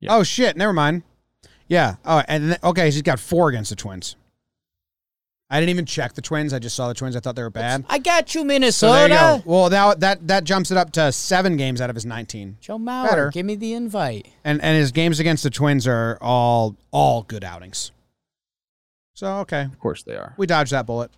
Yeah. 0.00 0.16
Oh 0.16 0.22
shit, 0.22 0.56
never 0.56 0.72
mind. 0.72 1.02
Yeah. 1.68 1.96
Oh, 2.04 2.22
and 2.28 2.52
then, 2.52 2.58
okay, 2.62 2.86
he's 2.86 3.00
got 3.02 3.20
four 3.20 3.48
against 3.48 3.70
the 3.70 3.76
Twins. 3.76 4.16
I 5.50 5.60
didn't 5.60 5.70
even 5.70 5.84
check 5.86 6.14
the 6.14 6.22
Twins. 6.22 6.52
I 6.54 6.58
just 6.58 6.74
saw 6.74 6.88
the 6.88 6.94
Twins. 6.94 7.14
I 7.16 7.20
thought 7.20 7.36
they 7.36 7.42
were 7.42 7.50
bad. 7.50 7.84
I 7.88 7.98
got 7.98 8.34
you, 8.34 8.40
So 8.40 8.44
there 8.46 8.60
Minnesota. 8.60 9.02
you 9.14 9.18
go. 9.18 9.42
Well, 9.44 9.70
now 9.70 9.94
that 9.94 10.26
that 10.26 10.44
jumps 10.44 10.70
it 10.70 10.76
up 10.76 10.90
to 10.92 11.12
seven 11.12 11.56
games 11.56 11.80
out 11.80 11.90
of 11.90 11.96
his 11.96 12.06
19, 12.06 12.56
Joe 12.60 12.78
Mauer, 12.78 13.08
Better. 13.08 13.30
give 13.30 13.44
me 13.46 13.54
the 13.54 13.74
invite. 13.74 14.26
and 14.44 14.60
and 14.62 14.76
his 14.78 14.90
games 14.90 15.20
against 15.20 15.42
the 15.42 15.50
Twins 15.50 15.86
are 15.86 16.18
all 16.20 16.76
all 16.90 17.22
good 17.22 17.44
outings. 17.44 17.92
So 19.12 19.38
okay, 19.40 19.62
Of 19.62 19.78
course 19.78 20.02
they 20.02 20.16
are. 20.16 20.34
we 20.36 20.46
dodged 20.46 20.72
that 20.72 20.86
bullet. 20.86 21.10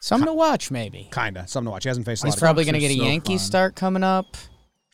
Something 0.00 0.26
to 0.26 0.32
watch, 0.34 0.70
maybe. 0.70 1.08
Kinda 1.12 1.46
something 1.48 1.66
to 1.66 1.70
watch. 1.72 1.82
He 1.84 1.88
hasn't 1.88 2.06
faced 2.06 2.24
a 2.24 2.28
He's 2.28 2.34
lot 2.36 2.40
probably 2.40 2.64
going 2.64 2.74
to 2.74 2.80
get 2.80 2.90
a 2.92 2.96
so 2.96 3.04
Yankee 3.04 3.32
fun. 3.34 3.38
start 3.38 3.74
coming 3.76 4.02
up. 4.02 4.36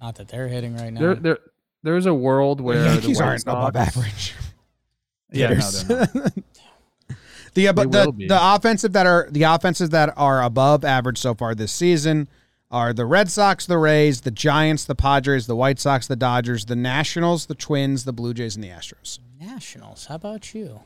Not 0.01 0.17
that 0.17 0.29
they're 0.29 0.49
hitting 0.49 0.77
right 0.77 0.93
now. 0.93 1.01
There, 1.01 1.15
there, 1.15 1.39
there's 1.83 2.07
a 2.07 2.13
world 2.15 2.61
where 2.61 2.83
The 2.83 2.89
Yankees 2.95 3.19
the 3.19 3.25
White 3.25 3.31
aren't 3.31 3.43
above 3.43 3.75
Sox- 3.75 3.97
average. 3.97 4.35
Yeah, 5.33 5.49
no, 5.49 5.55
hitters. 5.55 5.85
they're 5.85 6.09
not. 6.15 6.33
the 7.55 7.73
but 7.73 7.91
the, 7.91 8.13
be. 8.13 8.27
the 8.27 8.55
offensive 8.55 8.93
that 8.93 9.07
are 9.07 9.29
the 9.31 9.43
offenses 9.45 9.91
that 9.91 10.13
are 10.17 10.43
above 10.43 10.85
average 10.85 11.19
so 11.19 11.35
far 11.35 11.55
this 11.55 11.73
season 11.73 12.29
are 12.71 12.93
the 12.93 13.07
Red 13.07 13.31
Sox, 13.31 13.67
the 13.67 13.79
Rays, 13.79 14.23
the 14.23 14.31
Giants, 14.31 14.85
the 14.85 14.95
Padres, 14.95 15.47
the 15.47 15.57
White 15.57 15.79
Sox, 15.79 16.07
the 16.07 16.17
Dodgers, 16.17 16.67
the 16.67 16.77
Nationals, 16.77 17.47
the 17.47 17.55
Twins, 17.55 18.05
the 18.05 18.13
Blue 18.13 18.35
Jays, 18.35 18.57
and 18.57 18.65
the 18.65 18.69
Astros. 18.69 19.19
Nationals. 19.41 20.07
How 20.07 20.17
about 20.17 20.55
you? 20.55 20.81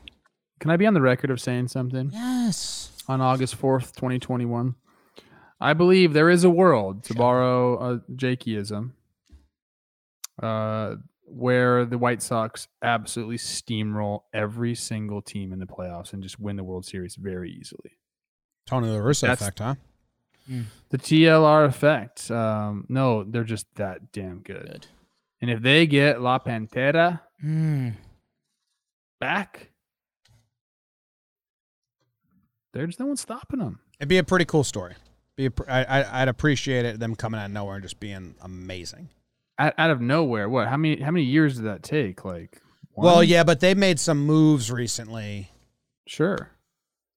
Can 0.59 0.71
I 0.71 0.77
be 0.77 0.85
on 0.85 0.93
the 0.93 1.01
record 1.01 1.29
of 1.29 1.41
saying 1.41 1.67
something? 1.67 2.11
Yes. 2.13 2.91
on 3.09 3.19
August 3.19 3.59
4th, 3.59 3.93
2021. 3.95 4.75
I 5.59 5.73
believe 5.73 6.13
there 6.13 6.29
is 6.29 6.43
a 6.43 6.49
world, 6.49 7.03
to 7.05 7.13
borrow 7.15 7.95
a 7.95 7.99
Jakeyism, 8.11 8.91
uh, 10.41 10.95
where 11.33 11.85
the 11.85 11.97
White 11.97 12.21
Sox 12.21 12.67
absolutely 12.81 13.37
steamroll 13.37 14.21
every 14.33 14.75
single 14.75 15.21
team 15.21 15.51
in 15.53 15.59
the 15.59 15.65
playoffs 15.65 16.13
and 16.13 16.21
just 16.23 16.39
win 16.39 16.55
the 16.55 16.63
World 16.63 16.85
Series 16.85 17.15
very 17.15 17.51
easily. 17.51 17.91
Tony 18.65 18.87
La 18.87 18.97
Russa 18.99 19.21
That's- 19.21 19.41
effect, 19.41 19.59
huh? 19.59 19.75
The 20.89 20.97
TLR 20.97 21.65
effect. 21.65 22.29
Um, 22.29 22.85
no, 22.89 23.23
they're 23.23 23.43
just 23.45 23.65
that 23.75 24.11
damn 24.11 24.39
good. 24.39 24.65
Good. 24.65 24.87
And 25.41 25.49
if 25.51 25.61
they 25.61 25.85
get 25.87 26.21
La 26.21 26.37
Pantera 26.39 27.21
Mm. 27.43 27.95
back, 29.19 29.71
there's 32.73 32.99
no 32.99 33.05
one 33.05 33.17
stopping 33.17 33.59
them. 33.59 33.79
It'd 33.99 34.09
be 34.09 34.17
a 34.17 34.23
pretty 34.23 34.45
cool 34.45 34.63
story. 34.63 34.95
Be 35.35 35.45
a, 35.45 35.51
pr- 35.51 35.69
I, 35.69 35.83
I, 35.83 36.21
I'd 36.21 36.27
appreciate 36.27 36.85
it 36.85 36.99
them 36.99 37.15
coming 37.15 37.39
out 37.39 37.45
of 37.47 37.51
nowhere 37.51 37.75
and 37.75 37.83
just 37.83 37.99
being 37.99 38.35
amazing. 38.41 39.09
Out, 39.59 39.73
out 39.77 39.91
of 39.91 40.01
nowhere, 40.01 40.49
what? 40.49 40.67
How 40.67 40.77
many? 40.77 41.01
How 41.01 41.11
many 41.11 41.25
years 41.25 41.55
did 41.55 41.65
that 41.65 41.83
take? 41.83 42.25
Like, 42.25 42.61
Well, 42.95 43.23
yeah, 43.23 43.43
but 43.43 43.59
they 43.59 43.75
made 43.75 43.99
some 43.99 44.25
moves 44.25 44.71
recently 44.71 45.51
sure. 46.07 46.49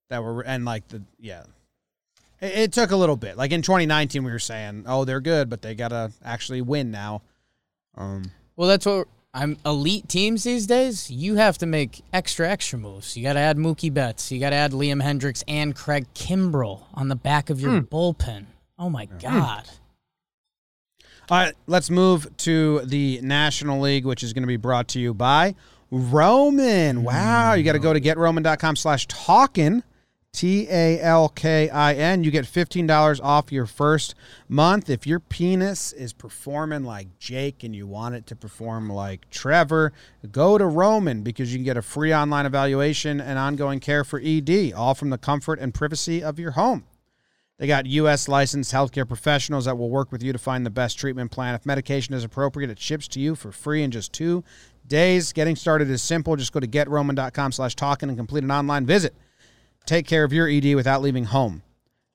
that 0.09 0.23
were 0.23 0.41
and 0.41 0.65
like 0.65 0.87
the 0.87 1.03
yeah. 1.19 1.43
It, 2.39 2.57
it 2.57 2.73
took 2.73 2.91
a 2.91 2.95
little 2.95 3.15
bit. 3.15 3.37
Like 3.37 3.51
in 3.51 3.61
2019, 3.61 4.23
we 4.23 4.31
were 4.31 4.37
saying, 4.37 4.83
oh, 4.87 5.05
they're 5.05 5.21
good, 5.21 5.49
but 5.49 5.61
they 5.61 5.73
gotta 5.73 6.11
actually 6.23 6.61
win 6.61 6.91
now. 6.91 7.23
Um, 7.95 8.31
Well, 8.55 8.67
that's 8.67 8.85
what 8.85 9.07
I'm 9.33 9.57
elite 9.65 10.09
teams 10.09 10.43
these 10.43 10.65
days. 10.65 11.11
You 11.11 11.35
have 11.35 11.59
to 11.59 11.65
make 11.65 12.01
extra 12.11 12.49
extra 12.49 12.79
moves. 12.79 13.15
You 13.15 13.21
got 13.21 13.33
to 13.33 13.39
add 13.39 13.57
Mookie 13.57 13.93
Betts. 13.93 14.31
You 14.31 14.39
got 14.39 14.49
to 14.49 14.55
add 14.55 14.71
Liam 14.71 15.01
Hendriks 15.01 15.43
and 15.47 15.75
Craig 15.75 16.07
Kimbrel 16.15 16.85
on 16.95 17.07
the 17.07 17.15
back 17.15 17.51
of 17.51 17.61
your 17.61 17.81
bullpen. 17.81 18.45
Oh 18.79 18.89
my 18.89 19.05
god. 19.05 19.69
All 21.29 21.37
right, 21.37 21.53
let's 21.65 21.89
move 21.89 22.25
to 22.37 22.79
the 22.85 23.19
National 23.21 23.81
League, 23.81 24.05
which 24.05 24.23
is 24.23 24.31
going 24.31 24.43
to 24.43 24.47
be 24.47 24.55
brought 24.55 24.87
to 24.89 24.99
you 24.99 25.13
by 25.13 25.55
Roman. 25.91 26.99
Mm. 26.99 27.03
Wow, 27.03 27.53
you 27.53 27.65
got 27.65 27.73
to 27.73 27.79
go 27.79 27.91
to 27.91 27.99
getroman.com 27.99 28.77
slash 28.77 29.07
talkin, 29.07 29.83
T 30.31 30.69
A 30.69 31.01
L 31.01 31.27
K 31.27 31.69
I 31.69 31.95
N. 31.95 32.23
You 32.23 32.31
get 32.31 32.45
$15 32.45 33.19
off 33.21 33.51
your 33.51 33.65
first 33.65 34.15
month. 34.47 34.89
If 34.89 35.05
your 35.05 35.19
penis 35.19 35.91
is 35.91 36.13
performing 36.13 36.85
like 36.85 37.19
Jake 37.19 37.61
and 37.61 37.75
you 37.75 37.87
want 37.87 38.15
it 38.15 38.25
to 38.27 38.35
perform 38.37 38.89
like 38.89 39.29
Trevor, 39.29 39.91
go 40.31 40.57
to 40.57 40.65
Roman 40.65 41.23
because 41.23 41.51
you 41.51 41.57
can 41.57 41.65
get 41.65 41.75
a 41.75 41.81
free 41.81 42.13
online 42.13 42.45
evaluation 42.45 43.19
and 43.19 43.37
ongoing 43.37 43.81
care 43.81 44.05
for 44.05 44.21
ED, 44.23 44.71
all 44.71 44.95
from 44.95 45.09
the 45.09 45.17
comfort 45.17 45.59
and 45.59 45.73
privacy 45.73 46.23
of 46.23 46.39
your 46.39 46.51
home. 46.51 46.85
They 47.59 47.65
got 47.65 47.87
U.S. 47.87 48.27
licensed 48.27 48.71
healthcare 48.71 49.07
professionals 49.07 49.65
that 49.65 49.77
will 49.77 49.89
work 49.89 50.11
with 50.11 50.21
you 50.21 50.31
to 50.31 50.37
find 50.37 50.63
the 50.65 50.69
best 50.69 50.99
treatment 50.99 51.31
plan. 51.31 51.55
If 51.55 51.65
medication 51.65 52.13
is 52.13 52.23
appropriate, 52.23 52.69
it 52.69 52.79
ships 52.79 53.07
to 53.09 53.19
you 53.19 53.33
for 53.33 53.51
free 53.51 53.81
in 53.81 53.89
just 53.89 54.13
two 54.13 54.43
days. 54.87 55.33
Getting 55.33 55.55
started 55.55 55.89
is 55.89 56.03
simple. 56.03 56.35
Just 56.35 56.53
go 56.53 56.59
to 56.59 56.67
getroman.com 56.67 57.51
slash 57.51 57.75
talking 57.75 58.09
and 58.09 58.17
complete 58.17 58.43
an 58.43 58.51
online 58.51 58.85
visit. 58.85 59.15
Take 59.87 60.05
care 60.05 60.23
of 60.23 60.31
your 60.31 60.47
ED 60.47 60.75
without 60.75 61.01
leaving 61.01 61.25
home. 61.25 61.63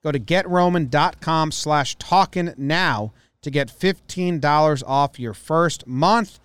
Go 0.01 0.11
to 0.13 0.19
getroman.com 0.19 1.51
slash 1.51 1.95
talking 1.97 2.53
now 2.57 3.11
to 3.41 3.51
get 3.51 3.67
$15 3.67 4.83
off 4.87 5.19
your 5.19 5.33
first 5.33 5.85
month. 5.85 6.39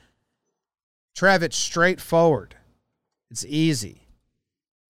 Trev, 1.15 1.43
it's 1.45 1.57
straightforward. 1.57 2.57
It's 3.31 3.45
easy. 3.45 4.07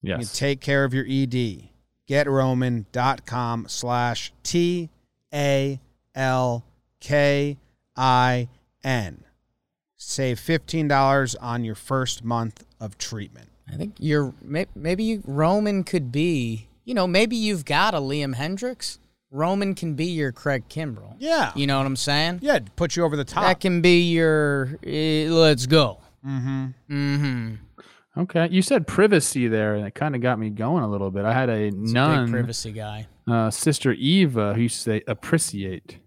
You 0.03 0.15
Yes. 0.19 0.39
take 0.39 0.61
care 0.61 0.85
of 0.85 0.95
your 0.95 1.05
ED. 1.07 1.68
GetRoman.com 2.09 3.67
slash 3.69 4.33
T 4.43 4.89
A 5.33 5.81
L 6.15 6.65
K 7.01 7.57
I 7.97 8.49
N. 8.83 9.25
Save 9.97 10.39
$15 10.39 11.37
on 11.41 11.65
your 11.65 11.75
first 11.75 12.25
month 12.25 12.65
of 12.81 12.97
treatment. 12.99 13.49
I 13.71 13.77
think 13.77 13.95
you're 13.99 14.33
maybe 14.43 15.21
Roman 15.25 15.85
could 15.85 16.11
be, 16.11 16.69
you 16.85 16.95
know, 16.95 17.07
maybe 17.07 17.37
you've 17.37 17.65
got 17.65 17.95
a 17.95 17.99
Liam 17.99 18.35
Hendriks. 18.37 18.99
Roman 19.31 19.75
can 19.75 19.93
be 19.95 20.07
your 20.07 20.33
Craig 20.33 20.65
Kimbrel. 20.71 21.17
Yeah. 21.19 21.53
You 21.55 21.67
know 21.67 21.77
what 21.77 21.87
I'm 21.87 21.97
saying? 21.97 22.39
Yeah, 22.41 22.61
put 22.77 22.97
you 22.97 23.05
over 23.05 23.15
the 23.17 23.25
top. 23.25 23.43
That 23.43 23.61
can 23.61 23.83
be 23.83 24.11
your 24.11 24.79
eh, 24.87 25.27
let's 25.29 25.67
go. 25.67 25.99
mm-hmm. 26.27 26.67
Mm-hmm. 26.91 27.55
Okay. 28.19 28.49
You 28.51 28.63
said 28.63 28.87
privacy 28.87 29.47
there, 29.49 29.75
and 29.75 29.87
it 29.87 29.95
kind 29.95 30.15
of 30.17 30.21
got 30.21 30.39
me 30.39 30.51
going 30.51 30.83
a 30.83 30.89
little 30.91 31.11
bit. 31.11 31.25
I 31.25 31.33
had 31.33 31.49
a 31.49 31.71
Big 31.71 31.75
nun, 31.77 32.31
privacy 32.31 32.73
guy. 32.73 33.07
uh, 33.31 33.51
Sister 33.51 33.93
Eva, 33.93 34.55
who 34.55 34.63
used 34.63 34.77
to 34.77 34.83
say 34.83 35.03
appreciate. 35.07 35.99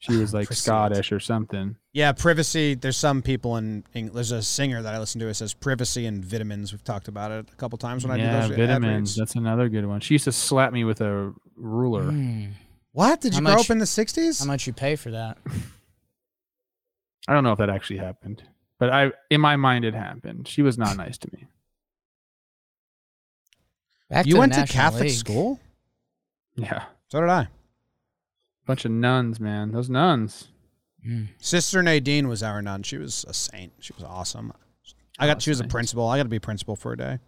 She 0.00 0.14
was 0.18 0.34
like 0.34 0.52
Scottish 0.52 1.10
or 1.10 1.18
something. 1.18 1.76
Yeah, 1.94 2.12
privacy. 2.12 2.74
There's 2.74 2.98
some 2.98 3.22
people 3.22 3.56
in, 3.56 3.82
Eng- 3.94 4.12
there's 4.12 4.30
a 4.30 4.42
singer 4.42 4.82
that 4.82 4.94
I 4.94 4.98
listen 4.98 5.18
to. 5.22 5.26
It 5.28 5.34
says 5.34 5.54
privacy 5.54 6.04
and 6.04 6.22
vitamins. 6.22 6.70
We've 6.72 6.84
talked 6.84 7.08
about 7.08 7.30
it 7.32 7.48
a 7.50 7.56
couple 7.56 7.78
times 7.78 8.06
when 8.06 8.12
I 8.20 8.22
yeah, 8.22 8.42
do 8.42 8.48
those 8.48 8.50
ad 8.50 8.56
vitamins. 8.68 9.10
reads. 9.12 9.16
That's 9.16 9.34
another 9.34 9.70
good 9.70 9.86
one. 9.86 10.00
She 10.00 10.14
used 10.14 10.24
to 10.24 10.32
slap 10.32 10.72
me 10.74 10.84
with 10.84 11.00
a 11.00 11.32
ruler. 11.56 12.04
Mm. 12.04 12.50
What? 12.92 13.22
Did 13.22 13.32
you 13.34 13.38
How 13.40 13.46
grow 13.46 13.54
much- 13.56 13.66
up 13.66 13.70
in 13.70 13.78
the 13.78 13.84
60s? 13.86 14.38
How 14.40 14.44
much 14.46 14.66
you 14.66 14.74
pay 14.74 14.94
for 14.96 15.10
that? 15.12 15.38
I 17.28 17.32
don't 17.32 17.42
know 17.42 17.52
if 17.52 17.58
that 17.58 17.70
actually 17.70 17.98
happened, 17.98 18.42
but 18.78 18.90
I, 18.92 19.12
in 19.30 19.40
my 19.40 19.56
mind, 19.56 19.84
it 19.84 19.94
happened. 19.94 20.46
She 20.48 20.62
was 20.62 20.76
not 20.78 20.96
nice 20.96 21.18
to 21.18 21.28
me. 21.32 21.46
Back 24.10 24.26
you 24.26 24.34
to 24.34 24.38
went 24.38 24.52
to 24.54 24.60
National 24.60 24.82
Catholic 24.82 25.02
League. 25.04 25.12
school? 25.18 25.60
Yeah, 26.56 26.84
So 27.10 27.20
did 27.20 27.28
I. 27.28 27.48
bunch 28.66 28.84
of 28.84 28.90
nuns, 28.92 29.40
man. 29.40 29.72
Those 29.72 29.90
nuns. 29.90 30.48
Mm. 31.06 31.28
Sister 31.38 31.82
Nadine 31.82 32.28
was 32.28 32.42
our 32.42 32.62
nun. 32.62 32.82
She 32.82 32.96
was 32.96 33.24
a 33.28 33.34
saint. 33.34 33.72
She 33.80 33.92
was 33.94 34.02
awesome. 34.04 34.52
I 35.18 35.26
got. 35.26 35.36
Oh, 35.36 35.40
she 35.40 35.50
was 35.50 35.60
a 35.60 35.64
saints. 35.64 35.72
principal. 35.72 36.06
I 36.08 36.16
got 36.18 36.22
to 36.24 36.28
be 36.28 36.38
principal 36.38 36.76
for 36.76 36.92
a 36.92 36.96
day. 36.96 37.18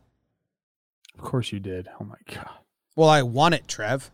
Of 1.15 1.21
course 1.25 1.53
you 1.53 1.61
did. 1.61 1.89
Oh 2.01 2.05
my 2.05 2.17
god. 2.35 2.49
Well, 2.97 3.09
I 3.09 3.23
won 3.23 3.53
it, 3.53 3.69
Trev. 3.69 4.11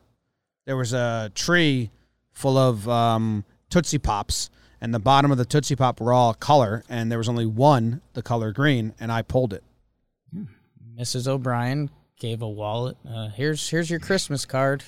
There 0.66 0.76
was 0.76 0.92
a 0.92 1.30
tree 1.34 1.90
full 2.32 2.56
of 2.58 2.88
um, 2.88 3.44
Tootsie 3.70 3.98
Pops, 3.98 4.50
and 4.84 4.92
the 4.92 4.98
bottom 5.00 5.30
of 5.30 5.38
the 5.38 5.46
Tootsie 5.46 5.76
Pop 5.76 5.98
were 5.98 6.12
all 6.12 6.34
color, 6.34 6.84
and 6.90 7.10
there 7.10 7.16
was 7.16 7.26
only 7.26 7.46
one, 7.46 8.02
the 8.12 8.20
color 8.20 8.52
green, 8.52 8.92
and 9.00 9.10
I 9.10 9.22
pulled 9.22 9.54
it. 9.54 9.64
Mrs. 11.00 11.26
O'Brien 11.26 11.88
gave 12.20 12.42
a 12.42 12.48
wallet. 12.48 12.98
Uh, 13.08 13.28
here's 13.28 13.70
here's 13.70 13.88
your 13.88 13.98
Christmas 13.98 14.44
card. 14.44 14.84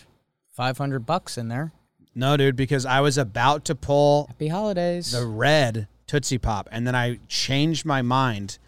Five 0.52 0.76
hundred 0.76 1.06
bucks 1.06 1.38
in 1.38 1.48
there. 1.48 1.72
No, 2.14 2.36
dude, 2.36 2.56
because 2.56 2.84
I 2.84 3.00
was 3.00 3.16
about 3.16 3.64
to 3.64 3.74
pull 3.74 4.26
Happy 4.26 4.48
holidays. 4.48 5.12
the 5.12 5.24
red 5.24 5.88
Tootsie 6.06 6.36
Pop, 6.36 6.68
and 6.70 6.86
then 6.86 6.94
I 6.94 7.18
changed 7.26 7.86
my 7.86 8.02
mind. 8.02 8.58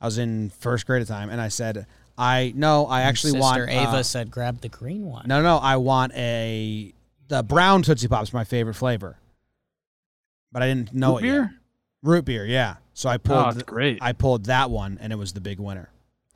I 0.00 0.06
was 0.06 0.18
in 0.18 0.50
first 0.50 0.84
grade 0.84 1.00
at 1.00 1.06
the 1.06 1.14
time, 1.14 1.30
and 1.30 1.40
I 1.40 1.46
said, 1.46 1.86
"I 2.18 2.52
no, 2.56 2.86
I 2.86 3.02
actually 3.02 3.30
Sister 3.30 3.40
want 3.40 3.56
Sister 3.68 3.70
Ava 3.70 3.98
uh, 3.98 4.02
said, 4.02 4.32
"Grab 4.32 4.60
the 4.60 4.68
green 4.68 5.06
one." 5.06 5.28
No, 5.28 5.42
no, 5.42 5.58
I 5.58 5.76
want 5.76 6.12
a 6.16 6.92
the 7.28 7.44
brown 7.44 7.82
Tootsie 7.82 8.08
Pop's 8.08 8.32
my 8.32 8.42
favorite 8.42 8.74
flavor. 8.74 9.18
But 10.52 10.62
I 10.62 10.68
didn't 10.68 10.92
know 10.92 11.14
Root 11.18 11.24
it 11.24 11.26
yet. 11.26 11.32
beer? 11.32 11.54
Root 12.02 12.24
beer, 12.24 12.46
yeah. 12.46 12.76
So 12.94 13.08
I 13.08 13.14
Oh, 13.14 13.18
pulled 13.18 13.54
it's 13.54 13.62
great. 13.62 13.98
I 14.02 14.12
pulled 14.12 14.44
that 14.46 14.70
one 14.70 14.98
and 15.00 15.12
it 15.12 15.16
was 15.16 15.32
the 15.32 15.40
big 15.40 15.58
winner. 15.58 15.88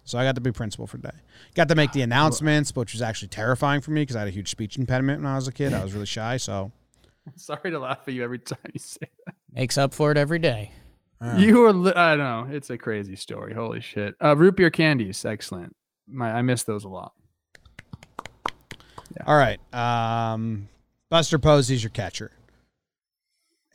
So 0.04 0.18
I 0.18 0.24
got 0.24 0.36
to 0.36 0.40
be 0.40 0.52
principal 0.52 0.86
for 0.86 0.96
the 0.98 1.08
day. 1.08 1.16
Got 1.54 1.68
to 1.68 1.74
make 1.74 1.92
the 1.92 2.02
announcements, 2.08 2.74
which 2.74 2.92
was 2.92 3.02
actually 3.02 3.28
terrifying 3.28 3.80
for 3.80 3.90
me 3.90 4.02
because 4.02 4.16
I 4.16 4.20
had 4.20 4.28
a 4.28 4.32
huge 4.32 4.48
speech 4.50 4.78
impediment 4.78 5.22
when 5.22 5.30
I 5.30 5.34
was 5.36 5.48
a 5.48 5.52
kid. 5.52 5.72
I 5.74 5.82
was 5.82 5.92
really 5.92 6.06
shy, 6.06 6.36
so 6.38 6.72
Sorry 7.36 7.70
to 7.72 7.78
laugh 7.78 8.06
at 8.06 8.14
you 8.14 8.22
every 8.22 8.38
time 8.38 8.58
you 8.72 8.78
say 8.78 9.08
that. 9.26 9.34
Makes 9.52 9.76
up 9.76 9.92
for 9.92 10.12
it 10.12 10.16
every 10.16 10.38
day. 10.38 10.70
uh, 11.20 11.34
You 11.38 11.58
were, 11.58 11.72
li- 11.72 11.92
I 11.94 12.16
don't 12.16 12.18
know, 12.50 12.54
it's 12.56 12.70
a 12.70 12.78
crazy 12.78 13.16
story. 13.16 13.52
Holy 13.52 13.80
shit. 13.80 14.14
Uh, 14.22 14.36
root 14.36 14.56
beer 14.56 14.70
candies, 14.70 15.24
excellent. 15.24 15.74
My, 16.08 16.30
I 16.32 16.42
miss 16.42 16.62
those 16.62 16.84
a 16.84 16.88
lot. 16.88 17.12
Yeah. 19.16 19.24
All 19.26 19.36
right. 19.36 19.58
Um, 19.74 20.68
Buster 21.10 21.38
Posey's 21.38 21.82
your 21.82 21.90
catcher. 21.90 22.30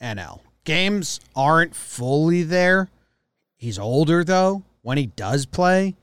NL. 0.02 0.40
Games 0.64 1.20
aren't 1.34 1.74
fully 1.74 2.42
there. 2.42 2.90
He's 3.56 3.78
older 3.78 4.24
though. 4.24 4.62
When 4.82 4.98
he 4.98 5.06
does 5.06 5.46
play, 5.46 5.94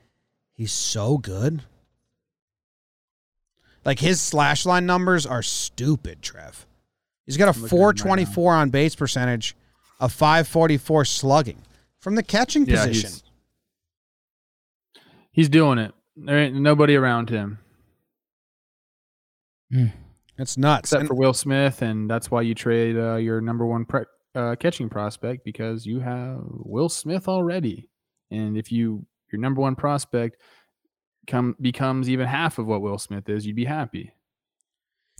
he's 0.54 0.72
so 0.72 1.18
good. 1.18 1.62
Like 3.84 3.98
his 3.98 4.20
slash 4.20 4.66
line 4.66 4.86
numbers 4.86 5.26
are 5.26 5.42
stupid, 5.42 6.22
Trev. 6.22 6.66
He's 7.26 7.36
got 7.36 7.54
a 7.54 7.58
I'm 7.58 7.62
looking 7.62 7.64
at 7.64 7.72
him 7.72 7.86
right 7.86 7.96
424 7.96 8.54
on 8.54 8.70
base 8.70 8.94
percentage, 8.94 9.56
a 10.00 10.08
544 10.08 11.04
slugging 11.04 11.62
from 11.98 12.14
the 12.14 12.22
catching 12.22 12.66
Yeah, 12.66 12.86
position. 12.86 13.10
he's, 13.10 13.22
he's 15.32 15.48
doing 15.48 15.78
it. 15.78 15.92
There 16.16 16.38
ain't 16.38 16.54
nobody 16.56 16.96
around 16.96 17.30
him 17.30 17.58
hmm. 19.70 19.86
It's 20.40 20.56
nuts. 20.56 20.80
except 20.88 21.00
And- 21.00 21.08
for 21.08 21.14
Will 21.14 21.32
Smith, 21.34 21.82
and 21.82 22.08
that's 22.10 22.30
why 22.30 22.42
you 22.42 22.54
trade 22.54 22.96
uh, 22.96 23.16
your 23.16 23.40
number 23.40 23.66
one 23.66 23.84
pre- 23.84 24.04
uh, 24.34 24.56
catching 24.58 24.88
prospect 24.88 25.44
because 25.44 25.84
you 25.86 26.00
have 26.00 26.38
Will 26.44 26.88
Smith 26.88 27.28
already. 27.28 27.88
And 28.30 28.56
if 28.56 28.70
you 28.72 29.06
your 29.32 29.40
number 29.40 29.60
one 29.60 29.74
prospect 29.76 30.36
come 31.26 31.54
becomes 31.60 32.08
even 32.08 32.26
half 32.26 32.58
of 32.58 32.66
what 32.66 32.80
Will 32.80 32.98
Smith 32.98 33.28
is, 33.28 33.46
you'd 33.46 33.56
be 33.56 33.64
happy. 33.66 34.12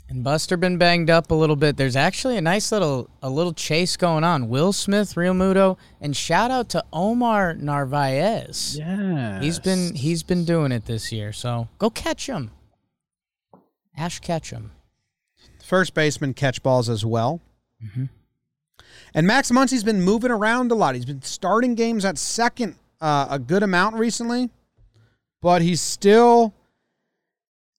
And 0.08 0.24
Buster 0.24 0.56
been 0.56 0.76
banged 0.78 1.08
up 1.10 1.30
a 1.30 1.34
little 1.34 1.54
bit. 1.54 1.76
There's 1.76 1.94
actually 1.94 2.36
a 2.36 2.40
nice 2.40 2.72
little 2.72 3.08
a 3.22 3.30
little 3.30 3.52
chase 3.52 3.96
going 3.96 4.24
on. 4.24 4.48
Will 4.48 4.72
Smith, 4.72 5.14
Realmuto, 5.14 5.76
and 6.00 6.16
shout 6.16 6.50
out 6.50 6.68
to 6.70 6.84
Omar 6.92 7.54
Narvaez. 7.54 8.76
Yeah, 8.78 9.40
He's 9.40 9.60
been 9.60 9.94
he's 9.94 10.22
been 10.24 10.44
doing 10.44 10.72
it 10.72 10.86
this 10.86 11.12
year. 11.12 11.32
So 11.32 11.68
go 11.78 11.90
catch 11.90 12.26
him. 12.26 12.50
Ash 13.96 14.18
catch 14.20 14.50
him. 14.50 14.72
First 15.70 15.94
baseman 15.94 16.34
catch 16.34 16.64
balls 16.64 16.88
as 16.88 17.06
well. 17.06 17.40
Mhm. 17.80 18.08
And 19.14 19.24
Max 19.24 19.52
Muncy's 19.52 19.84
been 19.84 20.02
moving 20.02 20.32
around 20.32 20.72
a 20.72 20.74
lot. 20.74 20.96
He's 20.96 21.04
been 21.04 21.22
starting 21.22 21.76
games 21.76 22.04
at 22.04 22.18
second 22.18 22.74
uh, 23.00 23.28
a 23.30 23.38
good 23.38 23.62
amount 23.62 23.94
recently, 23.94 24.50
but 25.40 25.62
he's 25.62 25.80
still, 25.80 26.52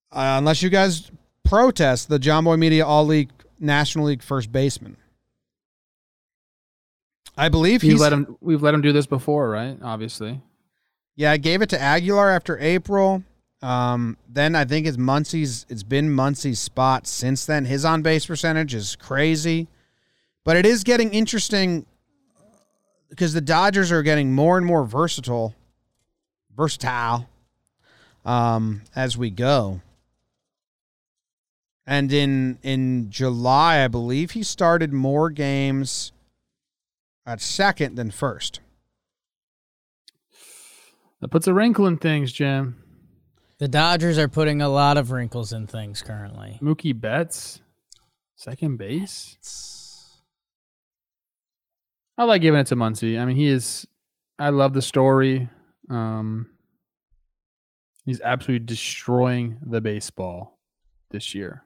uh, 0.10 0.36
unless 0.38 0.64
you 0.64 0.70
guys 0.70 1.12
protest, 1.44 2.08
the 2.08 2.18
Jomboy 2.18 2.58
Media 2.58 2.86
All 2.86 3.06
League 3.06 3.30
National 3.60 4.06
League 4.06 4.24
first 4.24 4.54
baseman. 4.54 4.96
I 7.36 7.50
believe 7.50 7.82
he's 7.82 8.00
let 8.00 8.14
him. 8.14 8.38
We've 8.40 8.64
let 8.64 8.74
him 8.74 8.82
do 8.82 8.94
this 8.94 9.06
before, 9.06 9.50
right? 9.50 9.78
Obviously. 9.82 10.40
Yeah, 11.18 11.32
I 11.32 11.36
gave 11.38 11.62
it 11.62 11.68
to 11.72 11.82
Aguilar 11.82 12.30
after 12.30 12.58
April. 12.58 13.26
Um, 13.62 14.18
then 14.28 14.56
I 14.56 14.66
think 14.66 14.88
it's 14.88 14.98
Muncy's. 14.98 15.66
It's 15.70 15.84
been 15.84 16.10
Muncy's 16.10 16.60
spot 16.60 17.06
since 17.06 17.46
then. 17.46 17.66
His 17.66 17.86
on 17.86 18.02
base 18.02 18.26
percentage 18.26 18.74
is 18.74 18.96
crazy, 18.96 19.68
but 20.44 20.58
it 20.58 20.66
is 20.66 20.84
getting 20.84 21.14
interesting 21.14 21.86
because 23.10 23.34
the 23.34 23.42
Dodgers 23.42 23.92
are 23.92 24.02
getting 24.02 24.34
more 24.34 24.58
and 24.58 24.66
more 24.66 24.84
versatile, 24.84 25.54
versatile, 26.56 27.30
um, 28.26 28.82
as 28.96 29.18
we 29.18 29.30
go. 29.30 29.82
And 31.86 32.12
in 32.12 32.58
in 32.64 33.12
July, 33.12 33.84
I 33.84 33.88
believe 33.88 34.32
he 34.32 34.44
started 34.44 34.94
more 34.94 35.30
games 35.30 36.14
at 37.26 37.42
second 37.42 37.96
than 37.96 38.10
first. 38.10 38.60
That 41.20 41.28
puts 41.28 41.46
a 41.46 41.54
wrinkle 41.54 41.86
in 41.86 41.98
things, 41.98 42.32
Jim. 42.32 42.81
The 43.62 43.68
Dodgers 43.68 44.18
are 44.18 44.28
putting 44.28 44.60
a 44.60 44.68
lot 44.68 44.98
of 44.98 45.12
wrinkles 45.12 45.54
in 45.54 45.68
things 45.68 46.02
currently. 46.02 46.58
Mookie 46.64 47.00
Betts, 47.00 47.62
second 48.36 48.78
base. 48.78 49.38
I 52.18 52.24
like 52.24 52.42
giving 52.42 52.60
it 52.60 52.66
to 52.68 52.76
Muncy. 52.76 53.20
I 53.20 53.26
mean, 53.26 53.36
he 53.36 53.46
is. 53.46 53.86
I 54.40 54.50
love 54.50 54.74
the 54.74 54.82
story. 54.82 55.48
Um, 55.92 56.48
he's 58.04 58.20
absolutely 58.22 58.66
destroying 58.66 59.60
the 59.64 59.80
baseball 59.80 60.58
this 61.12 61.36
year. 61.36 61.64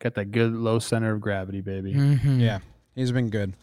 Got 0.00 0.14
that 0.14 0.30
good 0.30 0.54
low 0.54 0.78
center 0.78 1.12
of 1.12 1.20
gravity, 1.20 1.60
baby. 1.60 1.92
Mhm. 1.92 2.40
Yeah, 2.40 2.60
he's 2.94 3.12
been 3.12 3.28
good. 3.28 3.56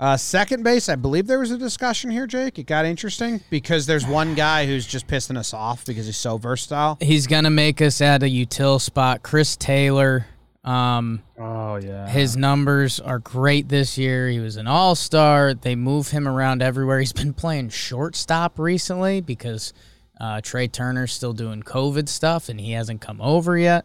Uh, 0.00 0.16
second 0.16 0.62
base, 0.62 0.88
I 0.88 0.96
believe 0.96 1.26
there 1.26 1.38
was 1.38 1.50
a 1.50 1.58
discussion 1.58 2.10
here, 2.10 2.26
Jake. 2.26 2.58
It 2.58 2.62
got 2.64 2.86
interesting 2.86 3.42
because 3.50 3.84
there's 3.84 4.06
one 4.06 4.34
guy 4.34 4.64
who's 4.64 4.86
just 4.86 5.06
pissing 5.06 5.36
us 5.36 5.52
off 5.52 5.84
because 5.84 6.06
he's 6.06 6.16
so 6.16 6.38
versatile. 6.38 6.96
He's 7.02 7.26
gonna 7.26 7.50
make 7.50 7.82
us 7.82 8.00
at 8.00 8.22
a 8.22 8.26
util 8.26 8.80
spot. 8.80 9.22
Chris 9.22 9.58
Taylor. 9.58 10.26
Um, 10.64 11.22
Oh 11.38 11.76
yeah, 11.76 12.08
his 12.08 12.34
numbers 12.34 12.98
are 12.98 13.18
great 13.18 13.68
this 13.68 13.98
year. 13.98 14.28
He 14.30 14.40
was 14.40 14.56
an 14.56 14.66
all 14.66 14.94
star. 14.94 15.52
They 15.52 15.74
move 15.76 16.08
him 16.08 16.26
around 16.26 16.62
everywhere. 16.62 16.98
He's 16.98 17.12
been 17.12 17.34
playing 17.34 17.68
shortstop 17.68 18.58
recently 18.58 19.20
because 19.20 19.74
uh, 20.18 20.40
Trea 20.42 20.68
Turner's 20.68 21.12
still 21.12 21.32
doing 21.34 21.62
COVID 21.62 22.08
stuff 22.08 22.48
and 22.48 22.58
he 22.58 22.72
hasn't 22.72 23.02
come 23.02 23.20
over 23.20 23.56
yet. 23.58 23.84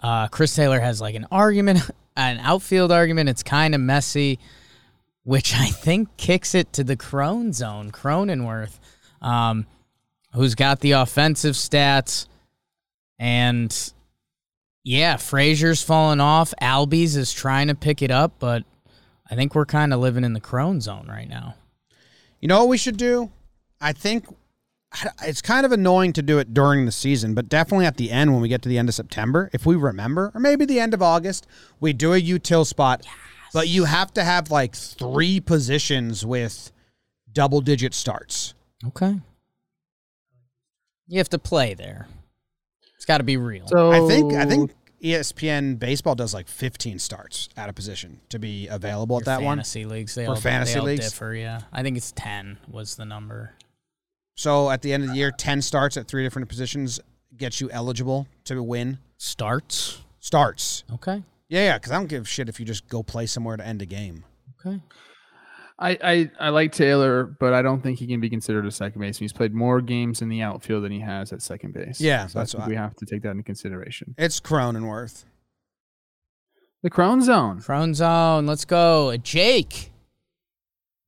Uh, 0.00 0.28
Chris 0.28 0.54
Taylor 0.54 0.78
has 0.78 1.00
like 1.00 1.14
an 1.16 1.26
argument, 1.32 1.80
an 2.16 2.38
outfield 2.38 2.92
argument. 2.92 3.28
It's 3.28 3.42
kind 3.42 3.74
of 3.74 3.80
messy, 3.80 4.38
which 5.26 5.52
I 5.56 5.66
think 5.66 6.16
kicks 6.16 6.54
it 6.54 6.72
to 6.74 6.84
the 6.84 6.94
Crone 6.94 7.52
zone, 7.52 7.90
Cronenworth, 7.90 8.78
um, 9.20 9.66
who's 10.32 10.54
got 10.54 10.78
the 10.78 10.92
offensive 10.92 11.56
stats. 11.56 12.28
And 13.18 13.92
yeah, 14.84 15.16
Frazier's 15.16 15.82
fallen 15.82 16.20
off. 16.20 16.54
Albies 16.62 17.16
is 17.16 17.32
trying 17.32 17.66
to 17.66 17.74
pick 17.74 18.02
it 18.02 18.12
up, 18.12 18.34
but 18.38 18.62
I 19.28 19.34
think 19.34 19.56
we're 19.56 19.66
kind 19.66 19.92
of 19.92 19.98
living 19.98 20.22
in 20.22 20.32
the 20.32 20.40
Crone 20.40 20.80
zone 20.80 21.08
right 21.08 21.28
now. 21.28 21.56
You 22.40 22.46
know 22.46 22.60
what 22.60 22.68
we 22.68 22.78
should 22.78 22.96
do? 22.96 23.32
I 23.80 23.92
think 23.92 24.26
it's 25.24 25.42
kind 25.42 25.66
of 25.66 25.72
annoying 25.72 26.12
to 26.12 26.22
do 26.22 26.38
it 26.38 26.54
during 26.54 26.86
the 26.86 26.92
season, 26.92 27.34
but 27.34 27.48
definitely 27.48 27.86
at 27.86 27.96
the 27.96 28.12
end 28.12 28.32
when 28.32 28.40
we 28.40 28.48
get 28.48 28.62
to 28.62 28.68
the 28.68 28.78
end 28.78 28.88
of 28.88 28.94
September, 28.94 29.50
if 29.52 29.66
we 29.66 29.74
remember, 29.74 30.30
or 30.36 30.40
maybe 30.40 30.64
the 30.64 30.78
end 30.78 30.94
of 30.94 31.02
August, 31.02 31.48
we 31.80 31.92
do 31.92 32.12
a 32.12 32.22
util 32.22 32.64
spot. 32.64 33.04
But 33.56 33.68
you 33.68 33.84
have 33.86 34.12
to 34.12 34.22
have 34.22 34.50
like 34.50 34.74
three 34.74 35.40
positions 35.40 36.26
with 36.26 36.70
double 37.32 37.62
digit 37.62 37.94
starts. 37.94 38.52
Okay. 38.88 39.18
You 41.08 41.16
have 41.16 41.30
to 41.30 41.38
play 41.38 41.72
there. 41.72 42.06
It's 42.96 43.06
got 43.06 43.16
to 43.18 43.24
be 43.24 43.38
real. 43.38 43.66
So 43.68 43.92
I 43.92 44.06
think 44.06 44.34
I 44.34 44.44
think 44.44 44.72
ESPN 45.02 45.78
baseball 45.78 46.14
does 46.14 46.34
like 46.34 46.48
15 46.48 46.98
starts 46.98 47.48
at 47.56 47.70
a 47.70 47.72
position 47.72 48.20
to 48.28 48.38
be 48.38 48.68
available 48.68 49.16
at 49.16 49.20
Your 49.20 49.24
that 49.38 49.42
one. 49.42 49.56
fantasy 49.56 49.86
leagues, 49.86 50.14
they 50.14 50.26
For 50.26 50.32
all, 50.32 50.36
fantasy 50.36 50.74
they 50.74 50.80
all 50.80 50.84
leagues? 50.84 51.10
differ. 51.10 51.32
Yeah, 51.34 51.62
I 51.72 51.82
think 51.82 51.96
it's 51.96 52.12
ten 52.12 52.58
was 52.70 52.96
the 52.96 53.06
number. 53.06 53.52
So 54.34 54.70
at 54.70 54.82
the 54.82 54.92
end 54.92 55.04
of 55.04 55.08
the 55.08 55.16
year, 55.16 55.30
10 55.30 55.62
starts 55.62 55.96
at 55.96 56.06
three 56.08 56.22
different 56.22 56.50
positions 56.50 57.00
gets 57.38 57.58
you 57.62 57.70
eligible 57.70 58.26
to 58.44 58.62
win 58.62 58.98
Starts. 59.16 60.02
starts. 60.20 60.84
Okay. 60.92 61.22
Yeah, 61.48 61.60
yeah, 61.64 61.78
because 61.78 61.92
I 61.92 61.96
don't 61.96 62.08
give 62.08 62.22
a 62.22 62.26
shit 62.26 62.48
if 62.48 62.58
you 62.58 62.66
just 62.66 62.88
go 62.88 63.02
play 63.02 63.26
somewhere 63.26 63.56
to 63.56 63.64
end 63.66 63.82
a 63.82 63.86
game. 63.86 64.24
Okay. 64.66 64.80
I, 65.78 65.98
I 66.02 66.30
I 66.40 66.48
like 66.48 66.72
Taylor, 66.72 67.24
but 67.24 67.52
I 67.52 67.60
don't 67.60 67.82
think 67.82 67.98
he 67.98 68.06
can 68.06 68.18
be 68.18 68.30
considered 68.30 68.64
a 68.66 68.70
second 68.70 69.00
baseman. 69.00 69.24
He's 69.24 69.32
played 69.34 69.52
more 69.52 69.80
games 69.82 70.22
in 70.22 70.28
the 70.30 70.40
outfield 70.40 70.84
than 70.84 70.90
he 70.92 71.00
has 71.00 71.32
at 71.34 71.42
second 71.42 71.74
base. 71.74 72.00
Yeah, 72.00 72.26
so 72.26 72.38
that's 72.38 72.54
I 72.54 72.58
think 72.58 72.66
why- 72.66 72.70
we 72.70 72.76
have 72.76 72.94
to 72.96 73.04
take 73.06 73.22
that 73.22 73.30
into 73.32 73.42
consideration. 73.42 74.14
It's 74.16 74.40
Cronenworth. 74.40 75.24
The 76.82 76.90
Crone 76.90 77.20
Zone. 77.22 77.60
Crone 77.60 77.94
zone. 77.94 78.46
Let's 78.46 78.64
go, 78.64 79.16
Jake. 79.18 79.90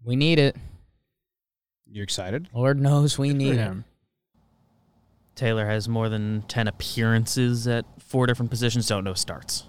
We 0.05 0.17
need 0.17 0.39
it. 0.39 0.57
You 1.91 2.03
excited? 2.03 2.49
Lord 2.53 2.79
knows 2.81 3.17
we 3.19 3.29
Good 3.29 3.37
need 3.39 3.57
him. 3.57 3.85
Taylor 5.35 5.67
has 5.67 5.89
more 5.89 6.09
than 6.09 6.43
10 6.49 6.69
appearances 6.69 7.67
at 7.69 7.85
four 8.03 8.27
different 8.27 8.51
positions. 8.51 8.89
Don't 8.89 9.05
know 9.05 9.15
starts. 9.15 9.65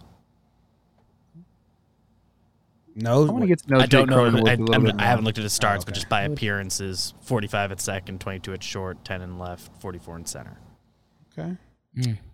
No. 3.02 3.28
I 3.28 3.32
want 3.32 3.42
to 3.44 3.48
get 3.48 3.60
to 3.60 3.70
know 3.72 3.80
I 3.80 3.86
don't 3.86 4.10
know. 4.10 4.18
Cronenworth 4.18 4.50
I, 4.50 4.54
a 4.54 4.58
little 4.58 4.88
I'm- 4.88 5.00
I 5.00 5.04
haven't 5.06 5.26
looked 5.26 5.38
at 5.38 5.44
his 5.44 5.54
starts, 5.54 5.86
but 5.86 5.92
okay. 5.94 6.00
just 6.00 6.10
by 6.10 6.24
appearances 6.24 7.14
45 7.22 7.72
at 7.72 7.82
second, 7.82 8.20
22 8.22 8.54
at 8.54 8.64
short, 8.64 9.04
10 9.06 9.22
in 9.22 9.38
left, 9.40 9.70
44 9.82 10.18
in 10.18 10.26
center. 10.26 10.58
okay. 11.38 11.58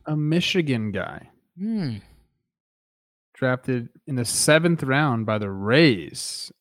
a 0.05 0.16
Michigan 0.16 0.91
guy 0.91 1.30
Hmm. 1.57 1.97
drafted 3.34 3.89
in 4.05 4.16
the 4.16 4.26
seventh 4.26 4.84
round 4.84 5.26
by 5.26 5.38
the 5.38 5.49
Rays. 5.49 6.51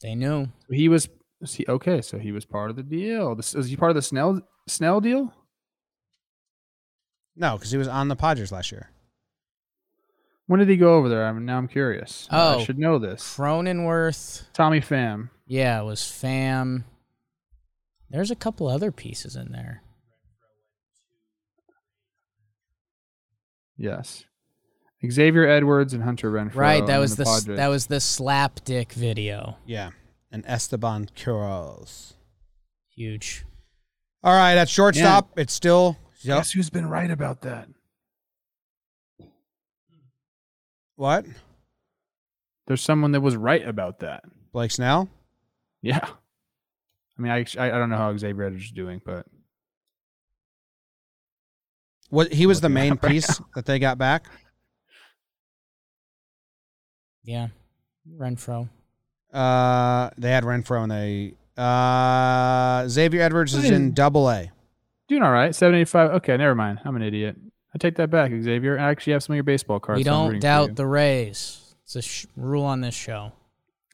They 0.00 0.14
knew. 0.14 0.48
He 0.70 0.88
was 0.88 1.08
was 1.40 1.54
he 1.54 1.64
okay? 1.68 2.00
So 2.00 2.18
he 2.18 2.32
was 2.32 2.44
part 2.44 2.70
of 2.70 2.76
the 2.76 2.82
deal. 2.82 3.34
This 3.34 3.54
is 3.54 3.68
he 3.68 3.76
part 3.76 3.90
of 3.90 3.96
the 3.96 4.02
Snell 4.02 4.40
Snell 4.66 5.00
deal? 5.00 5.32
No, 7.36 7.56
because 7.56 7.70
he 7.70 7.78
was 7.78 7.88
on 7.88 8.08
the 8.08 8.16
Padres 8.16 8.50
last 8.52 8.72
year. 8.72 8.90
When 10.48 10.58
did 10.60 10.68
he 10.68 10.76
go 10.76 10.94
over 10.94 11.08
there? 11.08 11.26
I 11.26 11.32
mean, 11.32 11.44
now 11.44 11.58
I'm 11.58 11.68
curious. 11.68 12.26
Oh. 12.32 12.58
I 12.58 12.64
should 12.64 12.78
know 12.78 12.98
this. 12.98 13.22
Cronenworth. 13.36 14.44
Tommy 14.54 14.80
Pham. 14.80 15.28
Yeah, 15.46 15.80
it 15.80 15.84
was 15.84 16.00
Pham. 16.00 16.84
There's 18.10 18.30
a 18.30 18.34
couple 18.36 18.66
other 18.66 18.90
pieces 18.90 19.36
in 19.36 19.52
there. 19.52 19.82
Yes. 23.76 24.24
Xavier 25.08 25.46
Edwards 25.46 25.92
and 25.94 26.02
Hunter 26.02 26.30
Renfroe. 26.32 26.54
Right, 26.56 26.86
that 26.86 26.98
was 26.98 27.16
the, 27.16 27.22
s- 27.22 27.40
Padres. 27.42 27.56
that 27.58 27.68
was 27.68 27.86
the 27.86 28.00
slap 28.00 28.64
dick 28.64 28.92
video. 28.92 29.58
Yeah. 29.66 29.90
And 30.32 30.44
Esteban 30.46 31.08
Quiroz. 31.14 32.14
Huge. 32.96 33.44
All 34.24 34.34
right, 34.34 34.56
at 34.56 34.68
shortstop, 34.68 35.38
it's 35.38 35.52
still 35.52 35.96
yep. 36.22 36.38
Guess 36.38 36.50
who's 36.52 36.70
been 36.70 36.86
right 36.88 37.10
about 37.10 37.42
that? 37.42 37.68
What? 40.98 41.26
There's 42.66 42.82
someone 42.82 43.12
that 43.12 43.20
was 43.20 43.36
right 43.36 43.64
about 43.66 44.00
that. 44.00 44.24
Blake 44.52 44.72
Snell? 44.72 45.08
Yeah. 45.80 46.00
I 46.02 47.22
mean, 47.22 47.30
I 47.30 47.44
I, 47.56 47.66
I 47.68 47.78
don't 47.78 47.88
know 47.88 47.96
how 47.96 48.16
Xavier 48.16 48.42
Edwards 48.46 48.64
is 48.64 48.70
doing, 48.72 49.00
but 49.04 49.24
What 52.10 52.32
he 52.32 52.46
was 52.46 52.60
the 52.60 52.68
main 52.68 52.98
right 53.00 53.10
piece 53.12 53.40
that 53.54 53.64
they 53.64 53.78
got 53.78 53.96
back. 53.96 54.26
Yeah. 57.22 57.48
Renfroe. 58.12 58.68
Uh, 59.32 60.10
they 60.18 60.30
had 60.32 60.42
Renfroe 60.42 60.82
and 60.82 60.90
they 60.90 61.34
uh 61.56 62.88
Xavier 62.88 63.22
Edwards 63.22 63.54
is 63.54 63.70
in 63.70 63.92
double 63.92 64.28
A. 64.28 64.50
doing 65.06 65.22
all 65.22 65.30
right. 65.30 65.54
785. 65.54 66.10
Okay, 66.16 66.36
never 66.36 66.56
mind. 66.56 66.80
I'm 66.84 66.96
an 66.96 67.02
idiot. 67.02 67.36
I 67.74 67.78
take 67.78 67.96
that 67.96 68.10
back, 68.10 68.30
Xavier. 68.30 68.78
I 68.78 68.90
actually 68.90 69.12
have 69.14 69.22
some 69.22 69.34
of 69.34 69.36
your 69.36 69.44
baseball 69.44 69.78
cards. 69.80 69.98
we 69.98 70.04
so 70.04 70.10
don't 70.10 70.26
rooting 70.28 70.40
doubt 70.40 70.74
the 70.76 70.86
Rays. 70.86 71.74
It's 71.84 71.96
a 71.96 72.02
sh- 72.02 72.26
rule 72.36 72.64
on 72.64 72.80
this 72.80 72.94
show. 72.94 73.32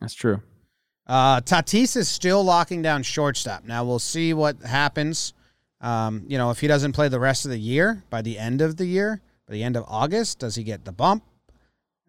That's 0.01 0.15
true. 0.15 0.41
Uh, 1.07 1.41
Tatis 1.41 1.97
is 1.97 2.09
still 2.09 2.43
locking 2.43 2.83
down 2.83 3.03
shortstop. 3.03 3.65
Now 3.65 3.85
we'll 3.85 3.99
see 3.99 4.33
what 4.33 4.61
happens. 4.63 5.35
Um, 5.81 6.25
you 6.29 6.39
know, 6.39 6.51
if 6.51 6.61
he 6.61 6.67
doesn't 6.67 6.93
play 6.93 7.09
the 7.09 7.21
rest 7.21 7.45
of 7.45 7.51
the 7.51 7.59
year, 7.59 8.03
by 8.11 8.23
the 8.23 8.39
end 8.39 8.63
of 8.63 8.77
the 8.77 8.87
year, 8.87 9.21
by 9.47 9.53
the 9.53 9.63
end 9.63 9.77
of 9.77 9.85
August, 9.87 10.39
does 10.39 10.55
he 10.55 10.63
get 10.65 10.85
the 10.85 10.93
bump? 10.93 11.23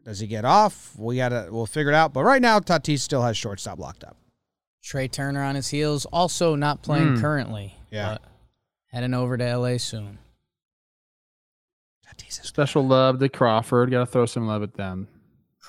Does 0.06 0.20
he 0.20 0.28
get 0.28 0.46
off? 0.46 0.94
We 0.98 1.18
gotta 1.18 1.48
we'll 1.52 1.66
figure 1.66 1.92
it 1.92 1.96
out. 1.96 2.14
But 2.14 2.24
right 2.24 2.42
now, 2.42 2.60
Tatis 2.60 3.00
still 3.00 3.24
has 3.24 3.36
shortstop 3.36 3.80
locked 3.80 4.04
up. 4.04 4.16
Trea 4.84 5.08
Turner 5.08 5.42
on 5.44 5.56
his 5.56 5.70
heels, 5.70 6.06
also 6.06 6.56
not 6.56 6.84
playing 6.84 7.16
Hmm. 7.16 7.22
currently. 7.22 7.76
Yeah. 7.92 8.14
but 8.14 8.22
heading 8.92 9.14
over 9.16 9.36
to 9.36 9.44
LA 9.58 9.78
soon. 9.78 10.20
Tatis 12.18 12.42
is 12.42 12.48
Special 12.48 12.86
love 12.86 13.20
to 13.20 13.30
Crawford. 13.30 13.92
Got 13.92 14.00
to 14.00 14.06
throw 14.06 14.26
some 14.26 14.48
love 14.48 14.64
at 14.64 14.74
them. 14.74 15.08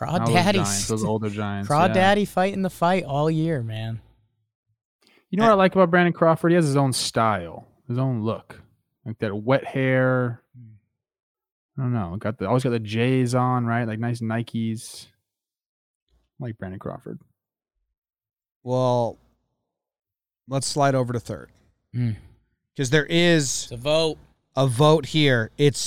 Now 0.01 0.19
those 0.19 0.29
Crawdaddy. 0.29 0.53
Giants, 0.55 0.89
those 0.89 1.05
older 1.05 1.31
Giants. 1.31 1.71
yeah. 1.71 1.89
Crawdaddy 1.89 2.29
fighting 2.29 2.63
the 2.63 2.71
fight 2.71 3.05
all 3.05 3.31
year, 3.31 3.63
man. 3.63 4.01
You 5.31 5.39
know 5.39 5.45
what 5.45 5.53
I 5.53 5.55
like 5.55 5.75
about 5.75 5.91
Brandon 5.91 6.13
Crawford? 6.13 6.53
He 6.53 6.57
has 6.57 6.67
his 6.67 6.77
own 6.77 6.93
style, 6.93 7.67
his 7.89 7.99
own 7.99 8.23
look, 8.23 8.61
like 9.05 9.19
that 9.19 9.35
wet 9.35 9.65
hair. 9.65 10.43
I 11.79 11.83
don't 11.83 11.93
know. 11.93 12.17
Got 12.19 12.39
the 12.39 12.47
always 12.47 12.63
got 12.63 12.71
the 12.71 12.79
J's 12.79 13.35
on, 13.35 13.67
right? 13.67 13.85
Like 13.85 13.99
nice 13.99 14.21
Nikes. 14.21 15.07
I 16.41 16.45
like 16.45 16.59
Brandon 16.59 16.79
Crawford. 16.79 17.19
well. 18.63 19.19
Let's 20.49 20.69
slide 20.69 20.95
over 20.95 21.13
to 21.13 21.19
third 21.19 21.51
Hmm. 21.93 22.13
because 22.73 22.91
there 22.91 23.05
is 23.07 23.65
It's 23.65 23.73
a 23.73 23.77
vote. 23.77 24.17
A 24.57 24.67
vote 24.67 25.07
here. 25.07 25.51
It's 25.59 25.81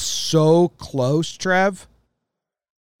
so 0.00 0.68
close, 0.78 1.36
Trev, 1.36 1.88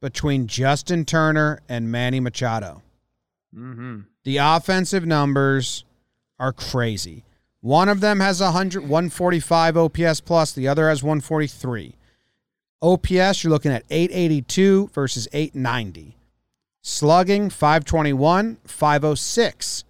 between 0.00 0.46
Justin 0.46 1.04
Turner 1.04 1.60
and 1.68 1.90
Manny 1.90 2.20
Machado. 2.20 2.82
Mm-hmm. 3.54 4.00
The 4.24 4.36
offensive 4.38 5.06
numbers 5.06 5.84
are 6.38 6.52
crazy. 6.52 7.24
One 7.60 7.88
of 7.88 8.00
them 8.00 8.18
has 8.20 8.40
100, 8.40 8.82
145 8.82 9.76
OPS 9.76 10.20
plus, 10.20 10.52
the 10.52 10.66
other 10.66 10.88
has 10.88 11.02
143. 11.02 11.94
OPS, 12.80 13.44
you're 13.44 13.52
looking 13.52 13.70
at 13.70 13.84
882 13.88 14.90
versus 14.92 15.28
890. 15.32 16.16
Slugging, 16.82 17.48
521, 17.48 18.56
506. 18.64 19.84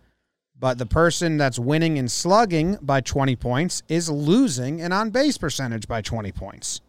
But 0.63 0.79
the 0.79 0.87
person 0.87 1.39
that's 1.39 1.59
winning 1.59 1.97
in 1.97 2.07
slugging 2.07 2.79
by 2.81 3.01
20 3.01 3.35
points 3.35 3.83
is 3.89 4.09
losing 4.09 4.79
in 4.79 4.93
on 4.93 5.11
base 5.11 5.37
percentage 5.37 5.89
by 5.89 6.03
20 6.03 6.31
points. 6.31 6.81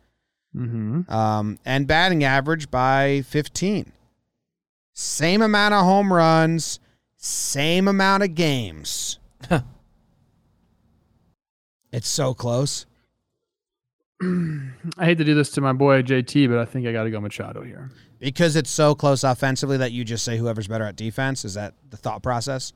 Mm-hmm. 0.55 1.11
Um, 1.11 1.57
and 1.65 1.88
batting 1.88 2.24
average 2.24 2.69
by 2.69 3.24
15. 3.26 3.91
Same 4.93 5.41
amount 5.41 5.74
of 5.74 5.84
home 5.86 6.13
runs, 6.13 6.80
same 7.17 7.88
amount 7.88 8.21
of 8.21 8.36
games. 8.36 9.17
it's 11.91 12.07
so 12.07 12.36
close. 12.36 12.86
I 14.21 14.69
hate 14.99 15.17
to 15.17 15.24
do 15.24 15.34
this 15.34 15.49
to 15.49 15.61
my 15.61 15.74
boy 15.74 16.03
JT, 16.03 16.47
but 16.47 16.59
I 16.59 16.65
think 16.65 16.86
I 16.86 16.91
got 16.91 17.05
to 17.05 17.09
go 17.09 17.19
Machado 17.19 17.63
here. 17.63 17.89
Because 18.19 18.55
it's 18.55 18.69
so 18.69 18.93
close 18.93 19.24
offensively 19.24 19.78
that 19.78 19.91
you 19.91 20.03
just 20.03 20.24
say 20.24 20.38
whoever's 20.38 20.67
better 20.67 20.86
at 20.86 20.95
defense. 20.95 21.43
Is 21.43 21.55
that 21.55 21.74
the 21.89 21.97
thought 21.97 22.21
process? 22.21 22.71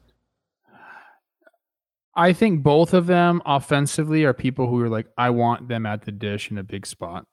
I 2.17 2.33
think 2.33 2.63
both 2.63 2.93
of 2.93 3.05
them 3.07 3.41
offensively 3.45 4.25
are 4.25 4.33
people 4.33 4.67
who 4.67 4.81
are 4.81 4.89
like, 4.89 5.07
I 5.17 5.29
want 5.29 5.67
them 5.69 5.85
at 5.85 6.01
the 6.03 6.11
dish 6.11 6.49
in 6.51 6.57
a 6.57 6.63
big 6.63 6.85
spot. 6.87 7.25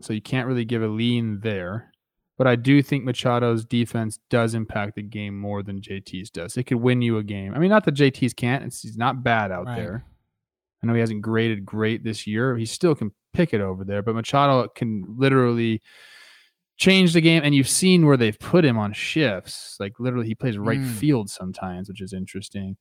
So 0.00 0.12
you 0.12 0.22
can't 0.22 0.48
really 0.48 0.64
give 0.64 0.82
a 0.82 0.88
lean 0.88 1.40
there. 1.40 1.92
But 2.38 2.46
I 2.46 2.56
do 2.56 2.82
think 2.82 3.04
Machado's 3.04 3.64
defense 3.64 4.18
does 4.28 4.54
impact 4.54 4.96
the 4.96 5.02
game 5.02 5.38
more 5.38 5.62
than 5.62 5.80
JT's 5.80 6.30
does. 6.30 6.56
It 6.56 6.64
could 6.64 6.78
win 6.78 7.00
you 7.02 7.16
a 7.18 7.22
game. 7.22 7.54
I 7.54 7.58
mean, 7.58 7.70
not 7.70 7.84
that 7.84 7.94
JT's 7.94 8.34
can't. 8.34 8.64
It's, 8.64 8.82
he's 8.82 8.96
not 8.98 9.22
bad 9.22 9.50
out 9.52 9.66
Right. 9.66 9.76
there. 9.76 10.04
I 10.82 10.86
know 10.86 10.92
he 10.94 11.00
hasn't 11.00 11.22
graded 11.22 11.64
great 11.64 12.04
this 12.04 12.26
year. 12.26 12.56
He 12.56 12.66
still 12.66 12.94
can 12.94 13.10
pick 13.32 13.54
it 13.54 13.60
over 13.62 13.84
there, 13.84 14.02
but 14.02 14.14
Machado 14.14 14.68
can 14.68 15.04
literally 15.16 15.80
change 16.76 17.14
the 17.14 17.22
game. 17.22 17.42
And 17.42 17.54
you've 17.54 17.68
seen 17.68 18.04
where 18.06 18.16
they've 18.18 18.38
put 18.38 18.64
him 18.64 18.76
on 18.78 18.92
shifts. 18.92 19.76
Like 19.80 19.94
literally, 19.98 20.26
he 20.26 20.34
plays 20.34 20.58
right 20.58 20.78
Mm. 20.78 20.90
field 20.90 21.30
sometimes, 21.30 21.88
which 21.88 22.02
is 22.02 22.12
interesting. 22.12 22.76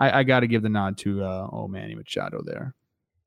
I, 0.00 0.20
I 0.20 0.22
got 0.24 0.40
to 0.40 0.46
give 0.46 0.62
the 0.62 0.68
nod 0.68 0.96
to 0.98 1.22
uh, 1.22 1.48
oh 1.52 1.68
Manny 1.68 1.94
Machado 1.94 2.42
there. 2.44 2.74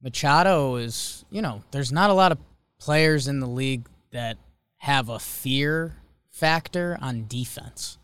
Machado 0.02 0.76
is, 0.76 1.24
you 1.30 1.42
know, 1.42 1.64
there's 1.72 1.92
not 1.92 2.10
a 2.10 2.14
lot 2.14 2.32
of 2.34 2.40
players 2.80 3.28
in 3.28 3.40
the 3.40 3.48
league 3.48 3.88
that 4.12 4.38
have 4.78 5.08
a 5.08 5.20
fear 5.20 5.96
factor 6.30 6.98
on 7.00 7.26
defense. 7.28 7.98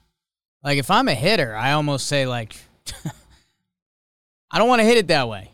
Like 0.63 0.77
if 0.77 0.89
I'm 0.89 1.07
a 1.09 1.15
hitter, 1.15 1.55
I 1.55 1.73
almost 1.73 2.07
say 2.07 2.25
like 2.25 2.55
I 4.51 4.57
don't 4.57 4.69
want 4.69 4.79
to 4.79 4.85
hit 4.85 4.97
it 4.97 5.07
that 5.07 5.27
way. 5.27 5.51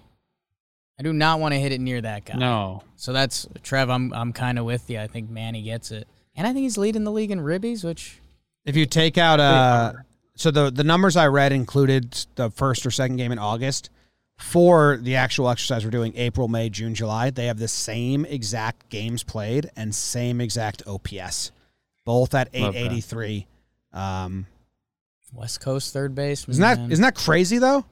I 0.99 1.03
do 1.03 1.11
not 1.11 1.39
want 1.39 1.53
to 1.53 1.59
hit 1.59 1.71
it 1.71 1.81
near 1.81 1.99
that 2.01 2.25
guy. 2.25 2.35
No, 2.35 2.83
So 2.95 3.11
that's 3.11 3.47
Trev, 3.63 3.89
I'm 3.89 4.13
I'm 4.13 4.33
kind 4.33 4.59
of 4.59 4.65
with 4.65 4.89
you. 4.89 4.99
I 4.99 5.07
think 5.07 5.29
Manny 5.29 5.61
gets 5.61 5.91
it. 5.91 6.07
And 6.35 6.45
I 6.45 6.53
think 6.53 6.63
he's 6.63 6.77
leading 6.77 7.03
the 7.05 7.11
league 7.11 7.31
in 7.31 7.39
ribbies, 7.39 7.83
which 7.83 8.19
If 8.65 8.75
you 8.75 8.85
take 8.85 9.17
out 9.17 9.39
uh 9.39 9.93
so 10.35 10.51
the 10.51 10.69
the 10.69 10.83
numbers 10.83 11.15
I 11.15 11.27
read 11.27 11.51
included 11.51 12.25
the 12.35 12.49
first 12.49 12.85
or 12.85 12.91
second 12.91 13.17
game 13.17 13.31
in 13.31 13.39
August. 13.39 13.89
For 14.37 14.97
the 14.97 15.15
actual 15.15 15.49
exercise 15.49 15.85
we're 15.85 15.91
doing 15.91 16.11
April, 16.17 16.49
May, 16.49 16.69
June, 16.69 16.93
July, 16.93 17.29
they 17.29 17.45
have 17.45 17.57
the 17.57 17.69
same 17.69 18.25
exact 18.25 18.89
games 18.89 19.23
played 19.23 19.71
and 19.77 19.95
same 19.95 20.41
exact 20.41 20.83
OPS. 20.85 21.53
Both 22.03 22.33
at 22.33 22.49
883. 22.53 23.47
Um 23.93 24.45
West 25.33 25.61
Coast 25.61 25.93
third 25.93 26.15
base. 26.15 26.47
isn't 26.47 26.61
that 26.61 26.79
isn't 26.91 27.03
that 27.03 27.15
crazy 27.15 27.57
though? 27.57 27.85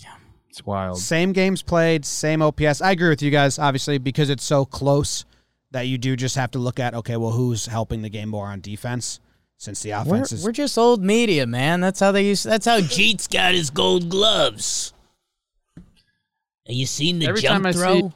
Yeah, 0.00 0.14
it's 0.48 0.64
wild. 0.64 0.98
Same 0.98 1.32
games 1.32 1.62
played, 1.62 2.04
same 2.04 2.42
OPS. 2.42 2.80
I 2.80 2.92
agree 2.92 3.08
with 3.08 3.22
you 3.22 3.30
guys, 3.30 3.58
obviously, 3.58 3.98
because 3.98 4.30
it's 4.30 4.44
so 4.44 4.64
close 4.64 5.24
that 5.72 5.82
you 5.82 5.98
do 5.98 6.16
just 6.16 6.36
have 6.36 6.52
to 6.52 6.58
look 6.58 6.78
at 6.78 6.94
okay, 6.94 7.16
well, 7.16 7.32
who's 7.32 7.66
helping 7.66 8.02
the 8.02 8.08
game 8.08 8.28
more 8.28 8.46
on 8.46 8.60
defense 8.60 9.20
since 9.58 9.82
the 9.82 9.90
we're, 9.90 10.02
offense 10.02 10.32
is 10.32 10.44
we're 10.44 10.52
just 10.52 10.76
old 10.76 11.02
media, 11.02 11.46
man. 11.46 11.80
That's 11.80 12.00
how 12.00 12.12
they 12.12 12.26
use. 12.26 12.42
That's 12.42 12.66
how 12.66 12.78
Jeets 12.80 13.30
got 13.30 13.54
his 13.54 13.70
gold 13.70 14.08
gloves. 14.08 14.92
Have 15.76 16.74
you 16.74 16.86
seen 16.86 17.18
the 17.20 17.28
Every 17.28 17.40
jump 17.40 17.64
time 17.64 17.66
I 17.66 17.72
throw? 17.72 18.00
see- 18.00 18.12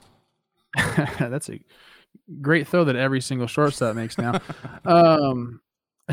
That's 1.18 1.48
a 1.48 1.60
great 2.40 2.68
throw 2.68 2.84
that 2.84 2.96
every 2.96 3.20
single 3.20 3.46
shortstop 3.46 3.96
makes 3.96 4.18
now. 4.18 4.40
um, 4.84 5.60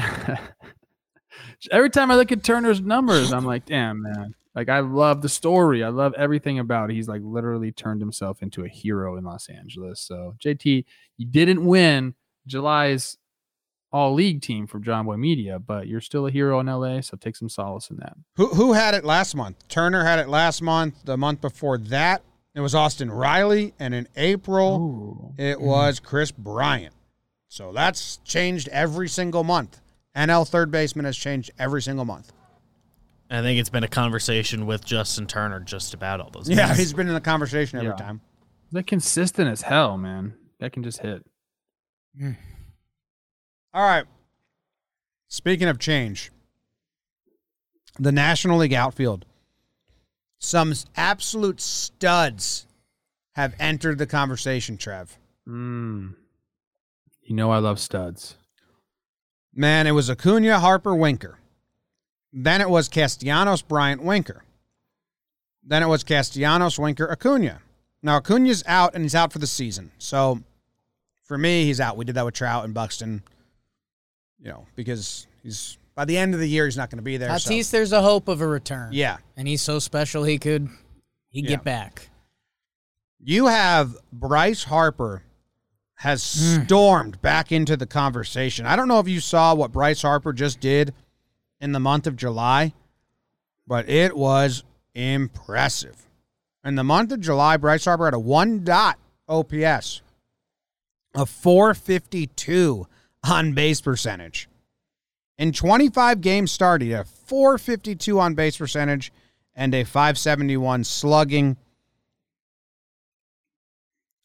every 1.72 1.90
time 1.90 2.12
I 2.12 2.16
look 2.16 2.32
at 2.32 2.44
Turner's 2.44 2.80
numbers, 2.82 3.34
I'm 3.34 3.46
like, 3.46 3.66
damn, 3.66 4.02
man. 4.02 4.34
Like, 4.56 4.70
I 4.70 4.80
love 4.80 5.22
the 5.22 5.30
story. 5.30 5.84
I 5.84 5.90
love 5.90 6.16
everything 6.18 6.58
about 6.58 6.90
it. 6.90 6.96
He's 6.96 7.08
like 7.08 7.22
literally 7.24 7.72
turned 7.72 8.02
himself 8.02 8.42
into 8.42 8.64
a 8.64 8.68
hero 8.68 9.16
in 9.18 9.24
Los 9.24 9.50
Angeles. 9.50 10.02
So, 10.02 10.36
JT, 10.44 10.86
you 11.18 11.26
didn't 11.28 11.64
win 11.64 12.16
July's 12.48 13.18
all 13.98 14.14
league 14.14 14.44
team 14.44 14.68
from 14.68 14.84
Jomboy 14.84 15.18
Media, 15.18 15.58
but 15.58 15.88
you're 15.88 16.02
still 16.02 16.28
a 16.28 16.32
hero 16.32 16.60
in 16.60 16.68
LA. 16.68 17.02
So, 17.02 17.18
take 17.18 17.36
some 17.36 17.50
solace 17.50 17.90
in 17.90 17.98
that. 17.98 18.14
Who 18.36 18.48
who 18.50 18.74
had 18.74 18.94
it 18.94 19.04
last 19.04 19.36
month? 19.36 19.68
Turner 19.68 20.06
had 20.06 20.20
it 20.20 20.30
last 20.30 20.62
month. 20.62 21.04
The 21.04 21.18
month 21.18 21.42
before 21.42 21.80
that, 21.80 22.22
it 22.54 22.60
was 22.60 22.76
Austin 22.76 23.10
Riley, 23.10 23.74
and 23.80 23.96
in 23.96 24.08
April 24.16 25.34
it 25.38 25.58
mm-hmm. 25.58 25.66
was 25.66 26.00
Kris 26.00 26.32
Bryant. 26.32 26.94
So 27.48 27.72
that's 27.72 28.18
changed 28.18 28.68
every 28.70 29.10
single 29.10 29.44
month. 29.44 29.82
NL 30.16 30.48
third 30.48 30.70
baseman 30.70 31.06
has 31.06 31.18
changed 31.18 31.50
every 31.58 31.82
single 31.82 32.06
month. 32.06 32.32
I 33.32 33.42
think 33.42 33.60
it's 33.60 33.70
been 33.70 33.84
a 33.84 33.90
conversation 33.90 34.68
with 34.68 34.86
Justin 34.86 35.26
Turner 35.26 35.60
just 35.60 35.94
about 35.94 36.22
all 36.22 36.30
those. 36.30 36.48
Yeah, 36.48 36.68
guys. 36.68 36.78
he's 36.78 36.94
been 36.94 37.08
in 37.08 37.14
the 37.14 37.22
conversation 37.22 37.80
every 37.80 37.92
Yeah. 37.92 37.96
time. 37.96 38.22
They're 38.72 38.84
consistent 38.84 39.50
as 39.50 39.64
hell, 39.64 39.98
man. 39.98 40.36
That 40.60 40.72
can 40.72 40.84
just 40.84 41.00
hit. 41.00 41.26
Hmm. 42.18 42.34
All 43.74 43.84
right. 43.84 44.06
Speaking 45.28 45.68
of 45.68 45.80
change, 45.80 46.32
the 48.00 48.12
National 48.12 48.58
League 48.60 48.74
outfield. 48.74 49.26
Some 50.40 50.74
absolute 50.96 51.60
studs 51.60 52.68
have 53.34 53.56
entered 53.60 53.98
the 53.98 54.06
conversation, 54.06 54.78
Trev. 54.78 55.18
Mm. 55.48 56.16
You 57.24 57.36
know 57.36 57.52
I 57.52 57.58
love 57.58 57.80
studs. 57.80 58.36
Man, 59.54 59.88
it 59.88 59.92
was 59.92 60.10
Acuna, 60.10 60.60
Harper, 60.60 60.96
Winker. 60.96 61.40
Then 62.32 62.62
it 62.62 62.70
was 62.70 62.88
Castellanos, 62.88 63.62
Bryant, 63.62 64.04
Winker. 64.04 64.44
Then 65.64 65.84
it 65.84 65.88
was 65.88 66.04
Castellanos, 66.04 66.80
Winker, 66.80 67.12
Acuna. 67.12 67.60
Now 68.04 68.18
Acuna's 68.18 68.64
out 68.68 68.94
and 68.94 69.04
he's 69.04 69.16
out 69.16 69.34
for 69.34 69.40
the 69.40 69.48
season. 69.48 69.92
So 69.98 70.42
for 71.24 71.38
me, 71.38 71.66
he's 71.66 71.82
out. 71.82 71.98
We 71.98 72.06
did 72.06 72.16
that 72.16 72.26
with 72.26 72.36
Trout 72.36 72.64
and 72.64 72.74
Buxton. 72.74 73.24
You 74.40 74.50
know, 74.50 74.66
because 74.76 75.28
he's 75.44 75.78
by 75.96 76.06
the 76.06 76.18
end 76.18 76.34
of 76.34 76.40
the 76.40 76.48
year 76.48 76.66
he's 76.66 76.78
not 76.78 76.90
going 76.90 77.00
to 77.00 77.04
be 77.04 77.18
there. 77.18 77.38
so- 77.40 77.50
Tatis, 77.50 77.72
there's 77.72 77.92
a 77.92 78.02
hope 78.02 78.28
of 78.28 78.42
a 78.42 78.48
return. 78.48 78.92
Yeah. 78.94 79.18
And 79.36 79.48
he's 79.48 79.62
so 79.62 79.80
special 79.80 80.24
he 80.24 80.38
could 80.38 80.70
he 81.30 81.42
Yeah. 81.42 81.50
get 81.50 81.64
back. 81.64 82.10
You 83.20 83.48
have 83.48 83.98
Bryce 84.12 84.64
Harper 84.64 85.24
has 85.96 86.22
hmm. 86.40 86.64
stormed 86.66 87.22
back 87.22 87.52
into 87.52 87.76
the 87.76 87.88
conversation. 87.88 88.68
I 88.68 88.76
don't 88.76 88.88
know 88.88 89.00
if 89.00 89.08
you 89.08 89.20
saw 89.20 89.56
what 89.56 89.72
Bryce 89.72 90.04
Harper 90.04 90.32
just 90.32 90.60
did 90.60 90.94
in 91.60 91.72
the 91.72 91.80
month 91.80 92.06
of 92.06 92.16
July, 92.16 92.74
but 93.66 93.90
it 93.90 94.16
was 94.16 94.64
impressive. 94.94 96.08
In 96.64 96.76
the 96.76 96.84
month 96.84 97.12
of 97.12 97.22
July, 97.22 97.58
Bryce 97.58 97.86
Harper 97.86 98.06
had 98.06 98.14
a 98.14 98.20
one 98.20 98.64
dot 98.64 99.00
OPS, 99.28 100.02
a 101.16 101.26
452 101.26 102.88
on 103.30 103.54
base 103.54 103.82
percentage. 103.82 104.50
In 105.38 105.52
25 105.52 106.22
games 106.22 106.52
started, 106.52 106.92
a 106.92 107.04
452 107.04 108.20
on 108.20 108.34
base 108.34 108.58
percentage 108.58 109.12
and 109.56 109.74
a 109.74 109.84
571 109.84 110.84
slugging. 110.84 111.58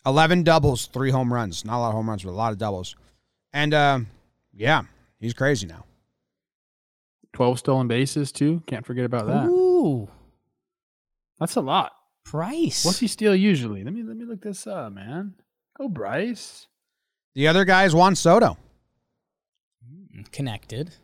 11 0.05 0.43
doubles, 0.43 0.87
three 0.87 1.11
home 1.11 1.33
runs. 1.33 1.65
Not 1.65 1.77
a 1.77 1.81
lot 1.81 1.89
of 1.89 1.95
home 1.95 2.09
runs, 2.09 2.25
but 2.25 2.31
a 2.31 2.33
lot 2.33 2.53
of 2.53 2.59
doubles. 2.59 2.97
And 3.53 3.75
um, 3.75 4.07
yeah, 4.53 4.83
he's 5.21 5.35
crazy 5.35 5.67
now. 5.67 5.85
12 7.35 7.59
stolen 7.59 7.89
bases, 7.89 8.33
too. 8.33 8.63
Can't 8.67 8.85
forget 8.85 9.05
about 9.05 9.27
that. 9.27 9.47
Ooh. 9.47 10.09
That's 11.39 11.57
a 11.57 11.61
lot. 11.61 11.93
Price. 12.25 12.85
What's 12.85 12.99
he 12.99 13.07
steal 13.07 13.35
usually? 13.35 13.83
Let 13.83 13.93
me 13.93 14.03
let 14.03 14.17
me 14.17 14.25
look 14.25 14.43
this 14.43 14.67
up, 14.67 14.93
man. 14.93 15.35
Go 15.77 15.89
Bryce. 15.89 16.69
The 17.35 17.49
other 17.49 17.65
guy 17.65 17.85
is 17.85 17.95
Juan 17.95 18.15
Soto. 18.15 18.57
Connected? 20.31 20.95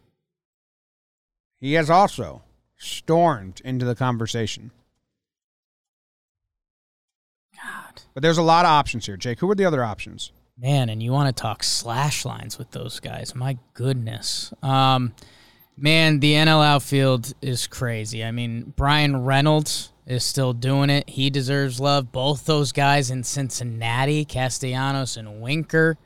He 1.61 1.75
has 1.75 1.91
also 1.91 2.43
stormed 2.77 3.61
into 3.65 3.85
the 3.85 3.95
conversation. 3.95 4.71
God. 7.57 8.03
But 8.15 8.23
there's 8.23 8.39
a 8.39 8.43
lot 8.43 8.65
of 8.65 8.71
options 8.71 9.07
here. 9.07 9.17
Jake, 9.17 9.41
who 9.41 9.51
are 9.51 9.55
the 9.55 9.65
other 9.65 9.83
options? 9.83 10.31
Man, 10.57 10.89
and 10.89 11.03
you 11.03 11.13
want 11.13 11.35
to 11.35 11.41
talk 11.41 11.63
slash 11.63 12.25
lines 12.25 12.59
with 12.59 12.71
those 12.71 13.01
guys. 13.01 13.35
My 13.35 13.59
goodness. 13.75 14.53
Um 14.63 15.15
man, 15.77 16.21
the 16.21 16.35
NL 16.35 16.65
outfield 16.65 17.33
is 17.41 17.67
crazy. 17.67 18.25
I 18.25 18.33
mean, 18.33 18.73
Bryan 18.77 19.25
Reynolds 19.25 19.93
is 20.07 20.25
still 20.25 20.53
doing 20.53 20.91
it. 20.91 21.09
He 21.09 21.31
deserves 21.31 21.81
love. 21.81 22.11
Both 22.11 22.47
those 22.47 22.73
guys 22.73 23.11
in 23.11 23.23
Cincinnati, 23.25 24.25
Castellanos 24.25 25.17
and 25.17 25.41
Winker, 25.41 25.99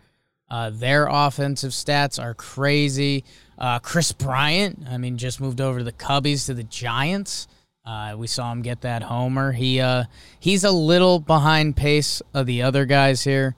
uh, 0.53 0.69
their 0.69 1.07
offensive 1.07 1.71
stats 1.71 2.23
are 2.23 2.35
crazy. 2.35 3.25
Uh, 3.57 3.79
Kris 3.79 4.13
Bryant, 4.13 4.81
I 4.87 4.99
mean, 4.99 5.17
just 5.17 5.41
moved 5.41 5.63
over 5.63 5.79
to 5.79 5.85
the 5.85 5.93
Cubbies 5.93 6.45
to 6.45 6.53
the 6.53 6.63
Giants. 6.63 7.49
Uh, 7.87 8.17
we 8.19 8.27
saw 8.27 8.53
him 8.53 8.61
get 8.61 8.83
that 8.83 9.03
homer. 9.03 9.53
He 9.53 9.81
uh, 9.81 10.05
he's 10.39 10.63
a 10.63 10.71
little 10.71 11.21
behind 11.21 11.75
pace 11.75 12.21
of 12.35 12.45
the 12.45 12.63
other 12.63 12.85
guys 12.85 13.25
here. 13.25 13.57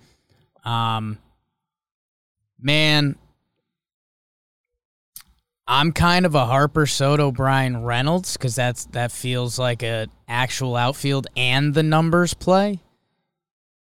Um, 0.65 1.19
man, 2.61 3.17
I'm 5.67 5.91
kind 5.91 6.27
of 6.27 6.37
a 6.37 6.47
Harper 6.47 6.87
Soto 6.87 7.33
Bryan 7.33 7.83
Reynolds 7.83 8.37
because 8.37 8.55
that's 8.55 8.85
that 8.87 9.11
feels 9.11 9.59
like 9.59 9.83
a 9.83 10.07
actual 10.29 10.77
outfield 10.77 11.27
and 11.37 11.75
the 11.75 11.83
numbers 11.83 12.35
play. 12.35 12.79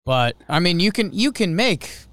But 0.05 0.35
I 0.49 0.59
mean, 0.59 0.81
you 0.81 0.91
can 0.91 1.13
you 1.13 1.31
can 1.31 1.55
make 1.55 2.06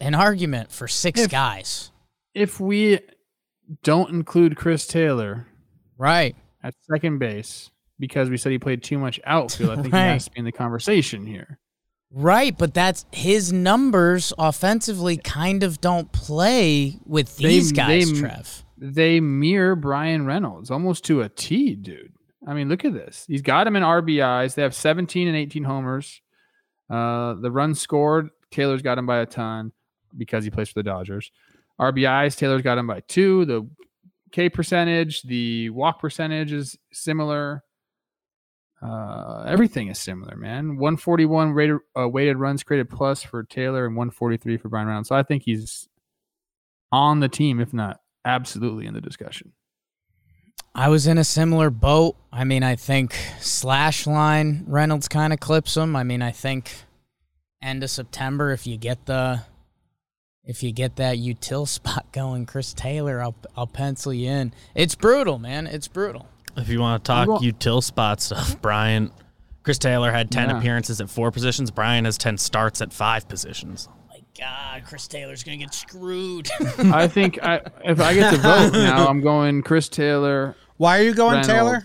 an 0.00 0.14
argument 0.14 0.70
for 0.72 0.88
six 0.88 1.20
If- 1.22 1.30
guys, 1.30 1.90
If 2.34 2.60
we 2.60 3.00
don't 3.82 4.10
include 4.10 4.56
Chris 4.56 4.86
Taylor 4.86 5.46
right? 5.96 6.34
at 6.62 6.74
second 6.90 7.18
base 7.18 7.70
because 7.98 8.30
we 8.30 8.36
said 8.36 8.52
he 8.52 8.58
played 8.58 8.82
too 8.82 8.98
much 8.98 9.18
outfield, 9.24 9.70
I 9.70 9.74
think 9.82 9.86
he 9.86 9.90
has 10.00 10.24
to 10.26 10.30
be 10.30 10.38
in 10.38 10.44
the 10.44 10.52
conversation 10.52 11.26
here. 11.26 11.58
Right, 12.10 12.56
but 12.56 12.72
that's 12.72 13.04
his 13.12 13.52
numbers 13.52 14.32
offensively 14.38 15.18
kind 15.18 15.62
of 15.62 15.80
don't 15.80 16.10
play 16.12 16.98
with 17.04 17.36
They- 17.36 17.48
these 17.48 17.72
guys, 17.72 18.10
they- 18.12 18.18
Trev. 18.20 18.64
They 18.80 19.18
mirror 19.18 19.74
Bryan 19.74 20.24
Reynolds 20.24 20.70
almost 20.70 21.04
to 21.06 21.20
a 21.22 21.28
T, 21.28 21.74
dude. 21.74 22.12
I 22.46 22.54
mean, 22.54 22.68
look 22.68 22.84
at 22.84 22.94
this. 22.94 23.24
He's 23.26 23.42
got 23.42 23.66
him 23.66 23.74
in 23.74 23.82
RBIs. 23.82 24.54
They 24.54 24.62
have 24.62 24.72
17 24.74 25.26
and 25.26 25.36
18 25.36 25.64
homers. 25.64 26.22
Uh, 26.88 27.34
the 27.34 27.50
runs 27.50 27.80
scored, 27.80 28.30
Taylor's 28.52 28.80
got 28.80 28.96
him 28.96 29.04
by 29.04 29.18
a 29.18 29.26
ton 29.26 29.72
because 30.16 30.44
he 30.44 30.50
plays 30.50 30.68
for 30.68 30.80
the 30.80 30.82
Dodgers. 30.82 31.30
RBIs, 31.80 32.36
Taylor's 32.36 32.62
got 32.62 32.78
him 32.78 32.86
by 32.86 33.00
two. 33.00 33.44
The 33.44 33.68
K 34.32 34.48
percentage, 34.48 35.22
the 35.22 35.70
walk 35.70 36.00
percentage 36.00 36.52
is 36.52 36.76
similar. 36.92 37.62
Uh, 38.80 39.44
everything 39.46 39.88
is 39.88 39.98
similar, 39.98 40.36
man. 40.36 40.76
141 40.76 41.52
rated, 41.52 41.78
uh, 41.98 42.08
weighted 42.08 42.36
runs 42.36 42.62
created 42.62 42.88
plus 42.88 43.22
for 43.22 43.42
Taylor 43.42 43.86
and 43.86 43.96
143 43.96 44.56
for 44.56 44.68
Bryan 44.68 44.86
Reynolds. 44.86 45.08
So 45.08 45.16
I 45.16 45.22
think 45.22 45.42
he's 45.44 45.88
on 46.92 47.20
the 47.20 47.28
team, 47.28 47.60
if 47.60 47.72
not 47.72 48.00
absolutely 48.24 48.86
in 48.86 48.94
the 48.94 49.00
discussion. 49.00 49.52
I 50.74 50.88
was 50.88 51.06
in 51.06 51.18
a 51.18 51.24
similar 51.24 51.70
boat. 51.70 52.16
I 52.32 52.44
mean, 52.44 52.62
I 52.62 52.76
think 52.76 53.16
slash 53.40 54.06
line 54.06 54.64
Reynolds 54.68 55.08
kind 55.08 55.32
of 55.32 55.40
clips 55.40 55.76
him. 55.76 55.96
I 55.96 56.04
mean, 56.04 56.22
I 56.22 56.30
think 56.30 56.70
end 57.60 57.82
of 57.82 57.90
September 57.90 58.52
if 58.52 58.66
you 58.66 58.76
get 58.76 59.06
the 59.06 59.42
if 60.48 60.64
you 60.64 60.72
get 60.72 60.96
that 60.96 61.18
util 61.18 61.68
spot 61.78 62.06
going, 62.10 62.44
Chris 62.46 62.72
Taylor, 62.72 63.22
I'll 63.22 63.36
I'll 63.56 63.66
pencil 63.68 64.12
you 64.12 64.28
in. 64.30 64.52
It's 64.74 64.96
brutal, 64.96 65.38
man. 65.38 65.68
It's 65.68 65.86
brutal. 65.86 66.26
If 66.56 66.68
you 66.68 66.80
want 66.80 67.04
to 67.04 67.06
talk 67.06 67.28
Well- 67.28 67.40
util 67.40 67.80
spot 67.84 68.18
uh, 68.18 68.20
stuff, 68.20 68.60
Bryan, 68.62 69.12
Chris 69.62 69.78
Taylor 69.78 70.10
had 70.10 70.30
10 70.32 70.48
Yeah. 70.50 70.58
appearances 70.58 71.00
at 71.00 71.08
four 71.08 71.30
positions. 71.30 71.70
Bryan 71.70 72.04
has 72.06 72.18
10 72.18 72.36
starts 72.38 72.80
at 72.80 72.92
five 72.92 73.28
positions. 73.28 73.86
Oh 73.88 73.94
my 74.10 74.20
God, 74.36 74.82
Chris 74.84 75.06
Taylor's 75.06 75.44
gonna 75.44 75.58
get 75.58 75.72
screwed. 75.74 76.48
I 76.78 77.06
think 77.06 77.38
I, 77.42 77.60
if 77.84 78.00
I 78.00 78.14
get 78.14 78.32
to 78.32 78.38
vote 78.40 78.72
now, 78.72 79.06
I'm 79.06 79.20
going 79.20 79.62
Chris 79.62 79.88
Taylor. 79.88 80.56
Why 80.78 80.98
are 80.98 81.02
you 81.02 81.14
going 81.14 81.32
Reynolds. 81.36 81.48
Taylor? 81.48 81.82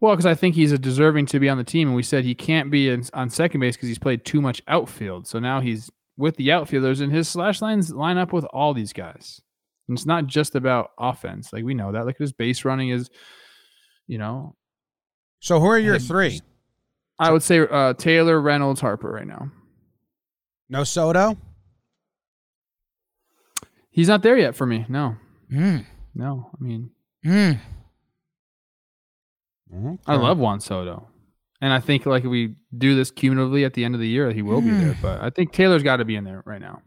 Well, 0.00 0.14
because 0.14 0.26
I 0.26 0.34
think 0.34 0.54
he's 0.54 0.72
a 0.72 0.78
deserving 0.78 1.26
to 1.26 1.38
be 1.38 1.48
on 1.48 1.58
the 1.58 1.64
team, 1.64 1.88
and 1.88 1.96
we 1.96 2.02
said 2.02 2.24
he 2.24 2.34
can't 2.34 2.70
be 2.70 2.88
in, 2.88 3.04
on 3.12 3.28
second 3.28 3.60
base 3.60 3.76
because 3.76 3.88
he's 3.88 3.98
played 3.98 4.24
too 4.24 4.40
much 4.40 4.62
outfield. 4.66 5.26
So 5.26 5.38
now 5.38 5.60
he's 5.60 5.90
with 6.16 6.36
the 6.36 6.52
outfielders, 6.52 7.00
and 7.00 7.12
his 7.12 7.28
slash 7.28 7.60
lines 7.60 7.92
line 7.92 8.16
up 8.16 8.32
with 8.32 8.44
all 8.46 8.72
these 8.72 8.92
guys. 8.92 9.42
And 9.88 9.98
it's 9.98 10.06
not 10.06 10.26
just 10.26 10.54
about 10.54 10.92
offense, 10.98 11.52
like 11.52 11.64
we 11.64 11.74
know 11.74 11.92
that. 11.92 12.06
Like 12.06 12.16
his 12.16 12.32
base 12.32 12.64
running 12.64 12.90
is, 12.90 13.10
you 14.06 14.18
know, 14.18 14.54
So 15.40 15.60
who 15.60 15.66
are 15.66 15.78
your 15.78 15.98
three? 15.98 16.40
I 17.18 17.30
would 17.32 17.42
say 17.42 17.58
uh, 17.58 17.94
Taylor, 17.94 18.40
Reynolds, 18.40 18.80
Harper 18.80 19.10
right 19.10 19.26
now. 19.26 19.50
No 20.70 20.84
Soto? 20.84 21.36
He's 23.90 24.08
not 24.08 24.22
there 24.22 24.38
yet 24.38 24.54
for 24.54 24.64
me. 24.64 24.86
No, 24.88 25.16
mm, 25.52 25.84
no. 26.14 26.50
I 26.58 26.62
mean, 26.62 26.90
mm. 27.26 27.58
I 30.06 30.16
love 30.16 30.38
Juan 30.38 30.60
Soto. 30.60 31.08
And 31.60 31.72
I 31.72 31.80
think 31.80 32.06
like 32.06 32.24
if 32.24 32.30
we 32.30 32.54
do 32.76 32.94
this 32.94 33.10
cumulatively 33.10 33.64
at 33.64 33.74
the 33.74 33.84
end 33.84 33.94
of 33.94 34.00
the 34.00 34.08
year, 34.08 34.32
he 34.32 34.42
will 34.42 34.60
be 34.60 34.70
there. 34.70 34.94
Hmm. 34.94 35.02
But 35.02 35.22
I 35.22 35.30
think 35.30 35.52
Taylor's 35.52 35.82
got 35.82 35.96
to 35.96 36.04
be 36.04 36.16
in 36.16 36.24
there 36.24 36.42
right 36.46 36.60
now. 36.60 36.82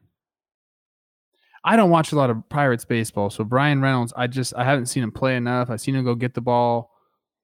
I 1.64 1.76
don't 1.78 1.90
watch 1.90 2.12
a 2.12 2.16
lot 2.16 2.30
of 2.30 2.50
Pirates 2.50 2.84
baseball, 2.84 3.30
so 3.30 3.46
Bryan 3.46 3.82
Reynolds, 3.82 4.14
I 4.18 4.28
just 4.28 4.54
I 4.56 4.66
haven't 4.66 4.88
seen 4.88 5.04
him 5.04 5.12
play 5.12 5.38
enough. 5.38 5.70
I've 5.70 5.80
seen 5.80 5.96
him 5.96 6.04
go 6.04 6.16
get 6.16 6.34
the 6.34 6.42
ball. 6.42 6.92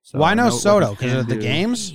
So 0.02 0.20
Why 0.20 0.34
no 0.34 0.44
know 0.44 0.46
what 0.48 0.54
he 0.54 0.60
Soto? 0.60 0.92
Because 0.92 1.14
of 1.14 1.28
the 1.28 1.36
do. 1.36 1.42
games? 1.42 1.94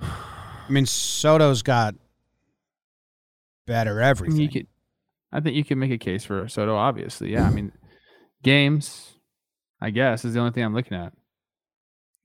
I 0.00 0.70
mean, 0.70 0.86
Soto's 0.86 1.62
got 1.62 1.94
better 3.66 4.00
everything. 4.00 4.40
you 4.40 4.48
could, 4.48 4.66
I 5.32 5.40
think 5.40 5.56
you 5.56 5.64
can 5.64 5.78
make 5.78 5.90
a 5.90 5.98
case 5.98 6.24
for 6.24 6.46
Soto. 6.48 6.76
Obviously, 6.76 7.32
yeah. 7.32 7.46
I 7.46 7.50
mean, 7.50 7.72
games, 8.42 9.13
I 9.84 9.90
guess, 9.90 10.24
is 10.24 10.32
the 10.32 10.40
only 10.40 10.52
thing 10.52 10.64
I'm 10.64 10.74
looking 10.74 10.96
at. 10.96 11.12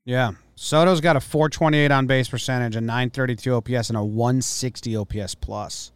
Yeah. 0.05 0.31
Soto's 0.55 1.01
got 1.01 1.17
a 1.17 1.19
428 1.19 1.91
on 1.91 2.07
base 2.07 2.29
percentage, 2.29 2.77
a 2.77 2.81
932 2.81 3.53
OPS, 3.53 3.89
and 3.89 3.97
a 3.97 4.03
160 4.03 4.95
OPS 4.95 5.35
plus. 5.35 5.91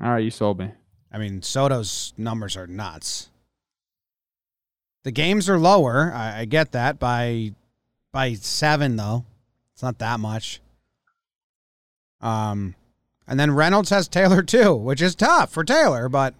All 0.00 0.10
right, 0.10 0.22
you 0.22 0.30
sold 0.30 0.60
me. 0.60 0.70
I 1.10 1.18
mean, 1.18 1.42
Soto's 1.42 2.12
numbers 2.16 2.56
are 2.56 2.68
nuts. 2.68 3.30
The 5.02 5.10
games 5.10 5.48
are 5.48 5.58
lower. 5.58 6.12
I, 6.14 6.40
I 6.40 6.44
get 6.44 6.70
that 6.70 7.00
by 7.00 7.52
by 8.12 8.34
seven 8.34 8.94
though. 8.94 9.24
It's 9.72 9.82
not 9.82 9.98
that 9.98 10.20
much. 10.20 10.60
Um, 12.20 12.76
and 13.26 13.40
then 13.40 13.56
Reynolds 13.56 13.90
has 13.90 14.06
Taylor 14.06 14.42
too, 14.42 14.74
which 14.76 15.02
is 15.02 15.16
tough 15.16 15.50
for 15.50 15.64
Taylor, 15.64 16.08
but 16.08 16.34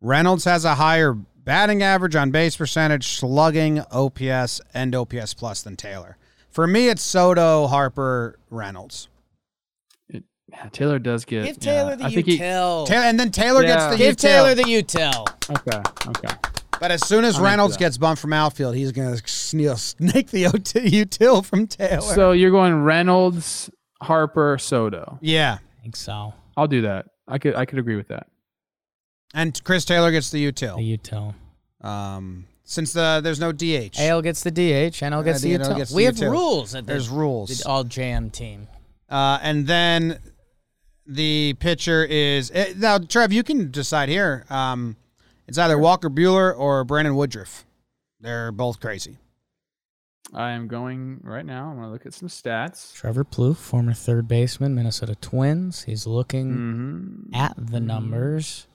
Reynolds 0.00 0.44
has 0.44 0.64
a 0.64 0.74
higher 0.76 1.12
batting 1.12 1.82
average 1.82 2.16
on 2.16 2.30
base 2.30 2.56
percentage, 2.56 3.06
slugging, 3.08 3.80
OPS, 3.90 4.60
and 4.74 4.94
OPS 4.94 5.34
plus 5.34 5.62
than 5.62 5.76
Taylor. 5.76 6.16
For 6.50 6.66
me, 6.66 6.88
it's 6.88 7.02
Soto, 7.02 7.66
Harper, 7.66 8.38
Reynolds. 8.50 9.08
Yeah, 10.08 10.68
Taylor 10.72 10.98
does 10.98 11.24
get. 11.24 11.44
Give 11.44 11.60
Taylor 11.60 11.90
yeah, 11.90 11.96
the 11.96 12.04
I 12.06 12.10
think 12.14 12.26
he- 12.26 12.38
util. 12.38 12.86
Taylor, 12.86 13.04
and 13.04 13.20
then 13.20 13.30
Taylor 13.30 13.62
Yeah. 13.62 13.68
gets 13.76 13.86
the 13.92 13.96
Give 13.98 14.16
util. 14.16 14.20
Taylor 14.20 14.54
the 14.56 14.62
util. 14.64 15.26
Okay. 15.58 16.08
Okay. 16.08 16.34
But 16.80 16.90
as 16.90 17.06
soon 17.06 17.24
as 17.24 17.36
I'm 17.36 17.44
Reynolds 17.44 17.76
gets 17.76 17.98
bumped 17.98 18.20
from 18.22 18.32
outfield, 18.32 18.74
he's 18.74 18.90
going 18.90 19.14
to 19.16 19.76
snake 19.76 20.30
the 20.30 20.46
OT 20.46 20.80
util 21.04 21.44
from 21.44 21.66
Taylor. 21.68 22.00
So 22.00 22.32
you're 22.32 22.50
going 22.50 22.82
Reynolds, 22.82 23.70
Harper, 24.02 24.56
Soto. 24.58 25.18
yeah, 25.20 25.58
I 25.78 25.82
think 25.82 25.94
so. 25.94 26.32
I'll 26.56 26.66
do 26.66 26.82
that. 26.82 27.06
I 27.28 27.38
could. 27.38 27.54
I 27.54 27.64
could 27.64 27.78
agree 27.78 27.96
with 27.96 28.08
that. 28.08 28.26
And 29.34 29.62
Chris 29.64 29.84
Taylor 29.84 30.10
gets 30.10 30.30
the 30.30 30.44
The 30.46 30.52
util. 30.52 30.98
util. 30.98 31.86
Um, 31.86 32.46
since 32.64 32.92
the 32.92 33.20
there's 33.22 33.40
no 33.40 33.52
DH, 33.52 33.98
AL 33.98 34.22
gets 34.22 34.42
the 34.42 34.50
DH, 34.50 35.00
NL 35.02 35.24
gets 35.24 35.38
Uh, 35.40 35.42
the 35.42 35.56
the 35.56 35.64
NL 35.64 35.68
util. 35.72 35.76
gets 35.76 35.90
the 35.90 35.96
we 35.96 36.04
have 36.04 36.14
util. 36.16 36.30
rules 36.30 36.74
at 36.74 36.86
the, 36.86 36.92
there's 36.92 37.08
rules. 37.08 37.58
the 37.58 37.68
all 37.68 37.84
JM 37.84 38.30
team. 38.32 38.68
Uh, 39.08 39.38
and 39.42 39.66
then 39.66 40.18
the 41.06 41.54
pitcher 41.58 42.04
is 42.04 42.50
eh, 42.54 42.72
now 42.76 42.98
Trev. 42.98 43.32
You 43.32 43.42
can 43.42 43.70
decide 43.70 44.08
here. 44.08 44.44
Um, 44.50 44.96
it's 45.48 45.58
either 45.58 45.76
Walker 45.78 46.08
Buehler 46.10 46.56
or 46.56 46.84
Brandon 46.84 47.16
Woodruff. 47.16 47.64
They're 48.20 48.52
both 48.52 48.78
crazy. 48.80 49.16
I 50.32 50.50
am 50.52 50.68
going 50.68 51.20
right 51.24 51.44
now. 51.44 51.70
I'm 51.70 51.74
going 51.76 51.86
to 51.88 51.92
look 51.92 52.06
at 52.06 52.14
some 52.14 52.28
stats. 52.28 52.94
Trevor 52.94 53.24
Plouffe, 53.24 53.56
former 53.56 53.92
third 53.94 54.28
baseman, 54.28 54.76
Minnesota 54.76 55.16
Twins. 55.16 55.82
He's 55.84 56.06
looking 56.06 56.52
Mm-hmm. 56.52 57.34
at 57.34 57.54
the 57.56 57.80
numbers. 57.80 58.68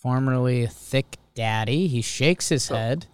Formerly 0.00 0.66
Thick 0.66 1.16
Daddy. 1.34 1.86
He 1.86 2.00
shakes 2.02 2.48
his 2.48 2.68
head. 2.68 3.06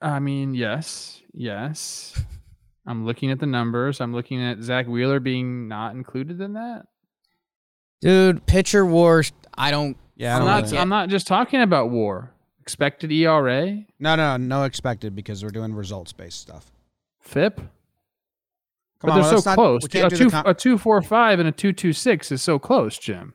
I 0.00 0.18
mean, 0.20 0.54
yes, 0.54 1.20
yes. 1.32 2.18
I'm 2.86 3.04
looking 3.06 3.30
at 3.30 3.40
the 3.40 3.46
numbers. 3.46 4.00
I'm 4.00 4.12
looking 4.14 4.42
at 4.42 4.62
Zack 4.62 4.86
Wheeler 4.86 5.18
being 5.20 5.68
not 5.68 5.94
included 5.94 6.40
in 6.40 6.52
that. 6.52 6.86
Dude, 8.00 8.44
pitcher 8.46 8.84
war. 8.84 9.22
I 9.56 9.70
don't. 9.70 9.96
Yeah, 10.16 10.34
I 10.34 10.36
I'm 10.36 10.40
don't 10.40 10.46
not. 10.48 10.64
really- 10.64 10.78
I'm 10.78 10.88
not 10.88 11.08
just 11.08 11.26
talking 11.26 11.60
about 11.62 11.90
WAR. 11.90 12.30
Expected 12.60 13.12
ERA, 13.12 13.84
no, 13.98 14.14
no, 14.16 14.38
no 14.38 14.62
expected 14.64 15.14
because 15.14 15.42
we're 15.44 15.50
doing 15.50 15.74
results 15.74 16.14
based 16.14 16.40
stuff. 16.40 16.70
FIP. 17.20 17.56
Come 17.58 17.68
but 19.02 19.10
on, 19.10 19.20
they're 19.20 19.38
so 19.38 19.50
not- 19.50 19.54
close. 19.56 19.84
a 19.84 19.88
do 19.88 20.08
the 20.08 20.16
two, 20.16 20.30
con- 20.30 20.44
a 20.46 20.54
two 20.54 20.78
four 20.78 21.02
five 21.02 21.38
and 21.40 21.46
a 21.48 21.52
two 21.52 21.74
two 21.74 21.92
six 21.92 22.32
is 22.32 22.40
so 22.40 22.58
close, 22.58 22.96
Jim. 22.96 23.34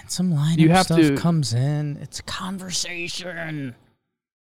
And 0.00 0.10
some 0.10 0.32
lineup 0.32 0.58
You 0.58 0.68
have 0.70 0.84
stuff 0.86 0.98
to- 1.00 1.16
comes 1.16 1.52
in. 1.54 1.96
It's 2.00 2.20
a 2.20 2.22
conversation. 2.22 3.74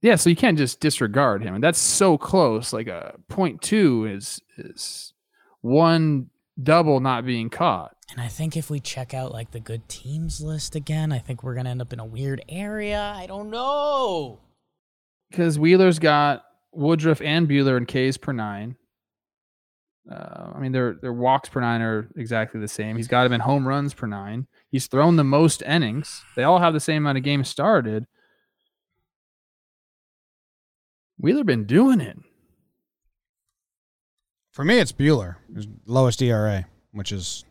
Yeah, 0.00 0.14
so 0.16 0.30
you 0.30 0.36
can't 0.36 0.56
just 0.58 0.78
disregard 0.80 1.42
him, 1.42 1.54
and 1.56 1.64
that's 1.64 1.78
so 1.80 2.16
close. 2.16 2.72
Like 2.72 2.86
a 2.86 3.14
point 3.28 3.60
two 3.62 4.06
is 4.06 4.40
is 4.56 5.12
one 5.60 6.30
double 6.62 7.00
not 7.00 7.24
being 7.26 7.50
caught. 7.50 7.96
And 8.10 8.20
I 8.20 8.28
think 8.28 8.56
if 8.56 8.70
we 8.70 8.78
check 8.80 9.12
out 9.12 9.32
like 9.32 9.50
the 9.50 9.60
good 9.60 9.88
teams 9.88 10.40
list 10.40 10.74
again, 10.76 11.10
I 11.12 11.18
think 11.18 11.42
we're 11.42 11.54
gonna 11.54 11.70
end 11.70 11.82
up 11.82 11.92
in 11.92 11.98
a 12.00 12.04
weird 12.04 12.42
area. 12.48 13.12
I 13.16 13.26
don't 13.26 13.50
know. 13.50 14.40
because 15.30 15.58
Wheeler's 15.58 15.98
got 15.98 16.44
Woodruff 16.72 17.20
and 17.20 17.46
Buehler 17.48 17.76
in 17.76 17.84
Ks 17.84 18.16
per 18.16 18.32
nine. 18.32 18.76
Uh, 20.10 20.52
I 20.54 20.58
mean, 20.58 20.72
their 20.72 20.94
their 20.94 21.12
walks 21.12 21.48
per 21.48 21.60
nine 21.60 21.82
are 21.82 22.08
exactly 22.16 22.60
the 22.60 22.68
same. 22.68 22.96
He's 22.96 23.08
got 23.08 23.26
him 23.26 23.32
in 23.32 23.40
home 23.40 23.68
runs 23.68 23.92
per 23.92 24.06
nine. 24.06 24.46
He's 24.70 24.86
thrown 24.86 25.16
the 25.16 25.24
most 25.24 25.62
innings. 25.62 26.24
They 26.34 26.44
all 26.44 26.60
have 26.60 26.72
the 26.72 26.80
same 26.80 27.02
amount 27.02 27.18
of 27.18 27.24
games 27.24 27.48
started. 27.48 28.06
Wheeler 31.18 31.44
been 31.44 31.64
doing 31.64 32.00
it. 32.00 32.18
For 34.52 34.64
me, 34.64 34.78
it's 34.78 34.92
Buehler, 34.92 35.36
his 35.54 35.68
lowest 35.86 36.22
ERA, 36.22 36.66
which 36.92 37.12
is 37.12 37.44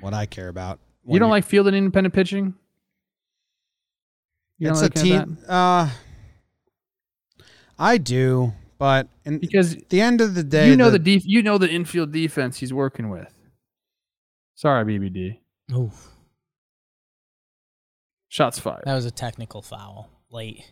what 0.00 0.14
I 0.14 0.26
care 0.26 0.48
about. 0.48 0.78
You 1.06 1.18
don't 1.18 1.30
like 1.30 1.44
fielding 1.44 1.74
independent 1.74 2.14
pitching? 2.14 2.54
You 4.58 4.70
it's 4.70 4.80
a 4.80 4.84
like 4.84 4.94
team. 4.94 5.38
Uh, 5.46 5.90
I 7.78 7.98
do, 7.98 8.52
but 8.84 9.08
in, 9.24 9.38
because 9.38 9.76
at 9.76 9.88
the 9.88 10.02
end 10.02 10.20
of 10.20 10.34
the 10.34 10.42
day, 10.44 10.68
you 10.68 10.76
know 10.76 10.90
the, 10.90 10.98
def- 10.98 11.24
you 11.24 11.42
know 11.42 11.56
the 11.56 11.70
infield 11.70 12.12
defense 12.12 12.58
he's 12.58 12.70
working 12.70 13.08
with. 13.08 13.32
Sorry, 14.56 14.84
BBD. 14.84 15.38
Ooh, 15.72 15.90
Shots 18.28 18.58
fired. 18.58 18.82
that 18.84 18.94
was 18.94 19.06
a 19.06 19.10
technical 19.10 19.62
foul 19.62 20.10
late. 20.30 20.70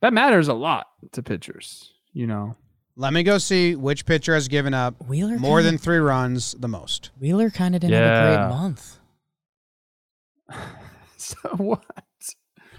That 0.00 0.12
matters 0.12 0.46
a 0.46 0.54
lot 0.54 0.86
to 1.10 1.24
pitchers. 1.24 1.92
You 2.12 2.28
know. 2.28 2.54
Let 2.94 3.12
me 3.12 3.24
go 3.24 3.38
see 3.38 3.74
which 3.74 4.06
pitcher 4.06 4.34
has 4.34 4.46
given 4.46 4.72
up 4.72 4.94
Wheeler 5.08 5.38
more 5.40 5.58
kinda- 5.58 5.72
than 5.72 5.78
three 5.78 5.98
runs 5.98 6.52
the 6.52 6.68
most. 6.68 7.10
Wheeler 7.18 7.50
kind 7.50 7.74
of 7.74 7.80
didn't 7.80 8.00
have 8.00 8.32
a 8.32 8.36
great 8.36 8.48
month. 8.48 8.98
So 11.18 11.36
what? 11.56 11.82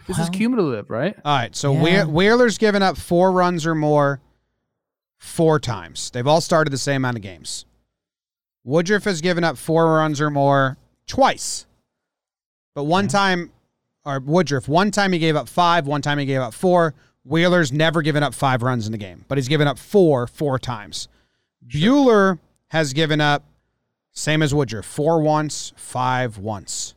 This 0.08 0.18
is 0.18 0.24
Well- 0.24 0.32
cumulative, 0.32 0.89
right? 0.89 1.16
All 1.26 1.36
right, 1.38 1.55
so 1.55 1.74
Yeah. 1.74 2.05
Wheeler's 2.05 2.58
given 2.58 2.82
up 2.82 2.97
four 2.97 3.32
runs 3.32 3.66
or 3.66 3.76
more 3.76 4.20
four 5.18 5.60
times. 5.60 6.10
They've 6.12 6.26
all 6.28 6.41
started 6.41 6.72
the 6.72 6.78
same 6.78 6.97
amount 6.97 7.18
of 7.18 7.24
games. 7.24 7.66
Woodruff 8.64 9.03
has 9.05 9.22
given 9.22 9.43
up 9.43 9.58
four 9.58 9.86
runs 9.95 10.20
or 10.22 10.30
more 10.30 10.78
twice, 11.08 11.66
but 12.76 12.84
one 12.84 13.08
time, 13.08 13.51
or 14.05 14.20
Woodruff, 14.20 14.68
one 14.68 14.91
time 14.91 15.12
he 15.14 15.20
gave 15.20 15.36
up 15.36 15.47
five, 15.49 15.88
one 15.88 16.01
time 16.01 16.20
he 16.20 16.26
gave 16.26 16.41
up 16.41 16.53
four. 16.53 16.93
Wheeler's 17.28 17.72
never 17.74 18.01
given 18.01 18.24
up 18.24 18.34
five 18.34 18.62
runs 18.64 18.86
in 18.86 18.91
the 18.91 18.97
game, 18.97 19.26
but 19.28 19.38
he's 19.38 19.47
given 19.49 19.68
up 19.68 19.78
four 19.78 20.28
four 20.28 20.58
times. 20.60 21.08
Bueller 21.66 22.39
has 22.70 22.93
given 22.93 23.20
up, 23.20 23.43
same 24.14 24.41
as 24.41 24.53
Woodruff, 24.53 24.86
four 24.86 25.22
once, 25.22 25.74
five 25.76 26.38
once. 26.38 26.93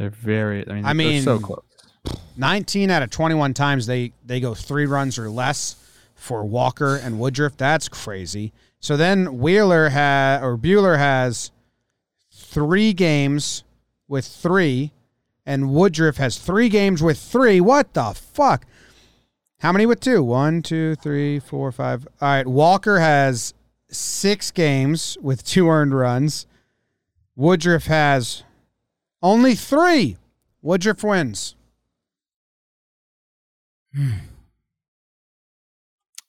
They're 0.00 0.08
very. 0.08 0.66
I 0.66 0.72
mean, 0.72 0.84
I 0.86 0.88
they're 0.88 0.94
mean, 0.94 1.22
so 1.22 1.38
close. 1.38 1.62
19 2.38 2.88
out 2.88 3.02
of 3.02 3.10
21 3.10 3.52
times 3.52 3.84
they 3.84 4.12
they 4.24 4.40
go 4.40 4.54
three 4.54 4.86
runs 4.86 5.18
or 5.18 5.28
less 5.28 5.76
for 6.14 6.42
Walker 6.42 6.96
and 6.96 7.20
Woodruff. 7.20 7.58
That's 7.58 7.86
crazy. 7.86 8.54
So 8.80 8.96
then 8.96 9.40
Wheeler 9.40 9.90
has 9.90 10.42
or 10.42 10.56
Buehler 10.56 10.96
has 10.96 11.50
three 12.32 12.94
games 12.94 13.62
with 14.08 14.24
three, 14.24 14.92
and 15.44 15.70
Woodruff 15.74 16.16
has 16.16 16.38
three 16.38 16.70
games 16.70 17.02
with 17.02 17.18
three. 17.18 17.60
What 17.60 17.92
the 17.92 18.14
fuck? 18.14 18.64
How 19.58 19.70
many 19.70 19.84
with 19.84 20.00
two? 20.00 20.22
One, 20.22 20.62
two, 20.62 20.94
three, 20.94 21.40
four, 21.40 21.70
five. 21.72 22.08
All 22.22 22.28
right. 22.28 22.46
Walker 22.46 23.00
has 23.00 23.52
six 23.90 24.50
games 24.50 25.18
with 25.20 25.44
two 25.44 25.68
earned 25.68 25.92
runs. 25.92 26.46
Woodruff 27.36 27.84
has 27.84 28.44
only 29.22 29.54
three. 29.54 30.16
Woodruff 30.62 31.02
wins. 31.02 31.54
Hmm. 33.94 34.12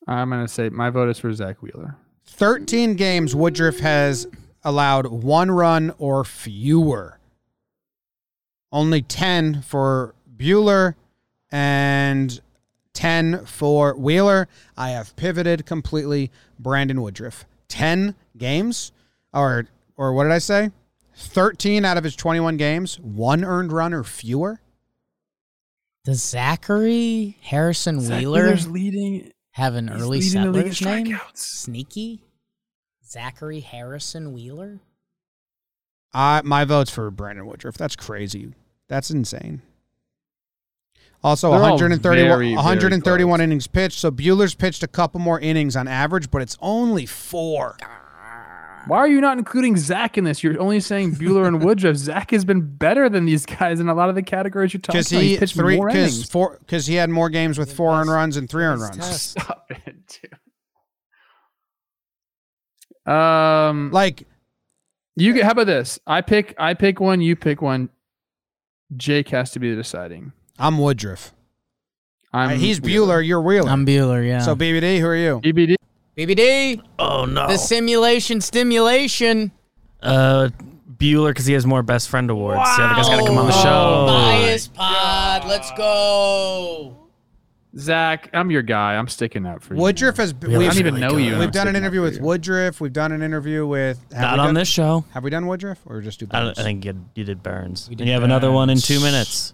I'm 0.07 0.29
gonna 0.29 0.47
say 0.47 0.69
my 0.69 0.89
vote 0.89 1.09
is 1.09 1.19
for 1.19 1.31
Zack 1.33 1.61
Wheeler. 1.61 1.95
13 2.25 2.95
games, 2.95 3.35
Woodruff 3.35 3.79
has 3.79 4.27
allowed 4.63 5.07
one 5.07 5.51
run 5.51 5.93
or 5.97 6.23
fewer. 6.23 7.19
Only 8.71 9.01
10 9.01 9.61
for 9.61 10.15
Buehler 10.37 10.95
and 11.51 12.39
10 12.93 13.45
for 13.45 13.95
Wheeler. 13.95 14.47
I 14.77 14.89
have 14.89 15.15
pivoted 15.15 15.65
completely. 15.65 16.31
Brandon 16.57 17.01
Woodruff. 17.01 17.45
10 17.67 18.15
games, 18.37 18.91
or 19.33 19.67
or 19.97 20.13
what 20.13 20.23
did 20.23 20.31
I 20.31 20.39
say? 20.39 20.71
13 21.21 21.85
out 21.85 21.97
of 21.97 22.03
his 22.03 22.15
21 22.15 22.57
games, 22.57 22.99
one 22.99 23.43
earned 23.43 23.71
run 23.71 23.93
or 23.93 24.03
fewer. 24.03 24.61
Does 26.03 26.23
Zachary 26.23 27.37
Harrison 27.41 28.01
Zack 28.01 28.19
Wheeler 28.19 28.43
Wheeler's 28.43 28.67
leading. 28.67 29.31
have 29.51 29.75
an 29.75 29.89
early 29.89 30.19
leading 30.19 30.41
the 30.43 30.51
league 30.51 30.65
in 30.67 30.73
settler's 30.73 31.05
name? 31.07 31.19
Sneaky? 31.35 32.23
Zachary 33.07 33.59
Harrison 33.59 34.33
Wheeler? 34.33 34.79
I 36.13 36.41
my 36.43 36.65
vote's 36.65 36.89
for 36.91 37.09
Brandon 37.11 37.45
Woodruff. 37.45 37.77
That's 37.77 37.95
crazy. 37.95 38.53
That's 38.87 39.11
insane. 39.11 39.61
Also, 41.23 41.51
They're 41.51 41.59
131, 41.59 42.01
very, 42.01 42.27
very 42.47 42.55
131 42.55 43.37
close. 43.37 43.43
innings 43.43 43.67
pitched. 43.67 43.99
So 43.99 44.09
Buehler's 44.09 44.55
pitched 44.55 44.81
a 44.81 44.87
couple 44.87 45.19
more 45.19 45.39
innings 45.39 45.75
on 45.75 45.87
average, 45.87 46.31
but 46.31 46.41
it's 46.41 46.57
only 46.61 47.05
four. 47.05 47.77
Why 48.87 48.97
are 48.99 49.07
you 49.07 49.21
not 49.21 49.37
including 49.37 49.77
Zack 49.77 50.17
in 50.17 50.23
this? 50.23 50.43
You're 50.43 50.59
only 50.59 50.79
saying 50.79 51.13
Buehler 51.15 51.47
and 51.47 51.63
Woodruff. 51.63 51.95
Zack 51.97 52.31
has 52.31 52.43
been 52.45 52.61
better 52.61 53.09
than 53.09 53.25
these 53.25 53.45
guys 53.45 53.79
in 53.79 53.87
a 53.89 53.93
lot 53.93 54.09
of 54.09 54.15
the 54.15 54.23
categories 54.23 54.73
you're 54.73 54.81
talking 54.81 54.99
Because 54.99 55.11
about. 55.11 55.21
he 55.21 55.29
He's 55.29 55.39
pitched 55.39 55.55
three, 55.55 55.77
more 55.77 55.87
because 55.87 56.13
innings. 56.15 56.29
four, 56.29 56.57
because 56.59 56.87
he 56.87 56.95
had 56.95 57.09
more 57.09 57.29
games 57.29 57.57
with 57.59 57.71
four 57.73 57.93
earned 57.93 58.09
runs 58.09 58.37
and 58.37 58.49
three 58.49 58.63
earned 58.63 58.81
runs. 58.81 58.97
test. 58.97 59.31
Stop 59.31 59.65
it, 59.69 60.19
dude. 63.05 63.13
Um, 63.13 63.91
Like 63.91 64.27
you 65.15 65.33
get. 65.33 65.43
How 65.43 65.51
about 65.51 65.67
this? 65.67 65.99
I 66.07 66.21
pick. 66.21 66.53
I 66.57 66.73
pick 66.73 66.99
one. 66.99 67.21
You 67.21 67.35
pick 67.35 67.61
one. 67.61 67.89
Jake 68.95 69.29
has 69.29 69.51
to 69.51 69.59
be 69.59 69.69
the 69.69 69.75
deciding. 69.75 70.31
I'm 70.59 70.77
Woodruff. 70.77 71.33
I'm. 72.33 72.57
He's 72.59 72.79
Buehler. 72.79 73.25
You're 73.25 73.41
Wheeler. 73.41 73.69
I'm 73.69 73.85
Buehler, 73.85 74.25
yeah. 74.25 74.39
So 74.39 74.55
BBD, 74.55 74.99
who 74.99 75.07
are 75.07 75.15
you? 75.15 75.41
BBD. 75.43 75.75
BBD, 76.17 76.81
Oh 76.99 77.25
no. 77.25 77.47
the 77.47 77.57
simulation 77.57 78.41
stimulation. 78.41 79.51
uh, 80.01 80.49
Buehler 80.97 81.29
because 81.29 81.45
he 81.47 81.53
has 81.53 81.65
more 81.65 81.81
best 81.81 82.09
friend 82.09 82.29
awards. 82.29 82.59
The 82.77 82.83
other 82.83 82.93
guy's 82.95 83.07
got 83.09 83.19
to 83.21 83.25
come 83.25 83.37
on 83.39 83.47
the 83.47 83.53
Oh, 83.55 83.63
show. 83.63 84.05
Bias 84.07 84.67
pod. 84.67 85.45
Let's 85.47 85.71
go. 85.71 86.97
Zack, 87.77 88.29
I'm 88.33 88.51
your 88.51 88.61
guy. 88.61 88.95
I'm 88.97 89.07
sticking 89.07 89.45
up 89.45 89.63
for 89.63 89.73
you. 89.73 89.79
Woodruff 89.81 90.17
has. 90.17 90.33
Really? 90.35 90.57
We've, 90.59 90.69
I 90.69 90.73
don't 90.73 90.79
even 90.87 90.99
know 90.99 91.17
you. 91.17 91.39
We've 91.39 91.51
done 91.51 91.67
an 91.69 91.75
interview 91.75 92.01
with. 92.01 92.19
Woodruff. 92.19 92.81
We've 92.81 92.91
done 92.93 93.13
an 93.13 93.23
interview 93.23 93.65
with. 93.65 93.97
Have 94.11 94.21
Not 94.21 94.33
we 94.33 94.39
on 94.41 94.45
done, 94.47 94.53
this 94.55 94.67
show. 94.67 95.05
Have 95.13 95.23
we 95.23 95.29
done 95.31 95.47
Woodruff 95.47 95.79
or 95.85 96.01
just 96.01 96.19
do? 96.19 96.27
I, 96.31 96.41
Burnes? 96.41 96.59
I 96.59 96.63
think 96.63 96.83
you, 96.85 97.05
you 97.15 97.23
did 97.23 97.41
Burnes. 97.41 97.87
We 97.87 97.93
and 97.93 97.97
did 97.99 98.07
you 98.07 98.13
have 98.13 98.23
another 98.23 98.51
one 98.51 98.69
in 98.69 98.77
two 98.77 98.99
minutes. 98.99 99.53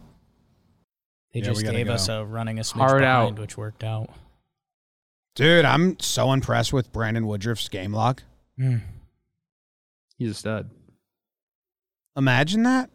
They 1.33 1.41
Yeah, 1.41 1.45
just 1.45 1.61
gave 1.63 1.85
go. 1.87 1.93
us 1.93 2.09
a 2.09 2.25
running 2.25 2.57
a 2.57 2.63
smidge 2.63 2.77
Hard 2.77 3.01
behind, 3.01 3.35
out. 3.35 3.39
which 3.39 3.55
worked 3.55 3.83
out. 3.83 4.09
Dude, 5.38 5.65
I'm 5.65 5.99
so 5.99 6.33
impressed 6.33 6.73
with 6.73 6.91
Brandon 6.91 7.27
Woodruff's 7.27 7.69
game 7.69 7.93
log. 7.93 8.23
Mm. 8.59 8.81
He's 10.17 10.31
a 10.31 10.33
stud. 10.33 10.71
Imagine 12.17 12.63
that. 12.63 12.89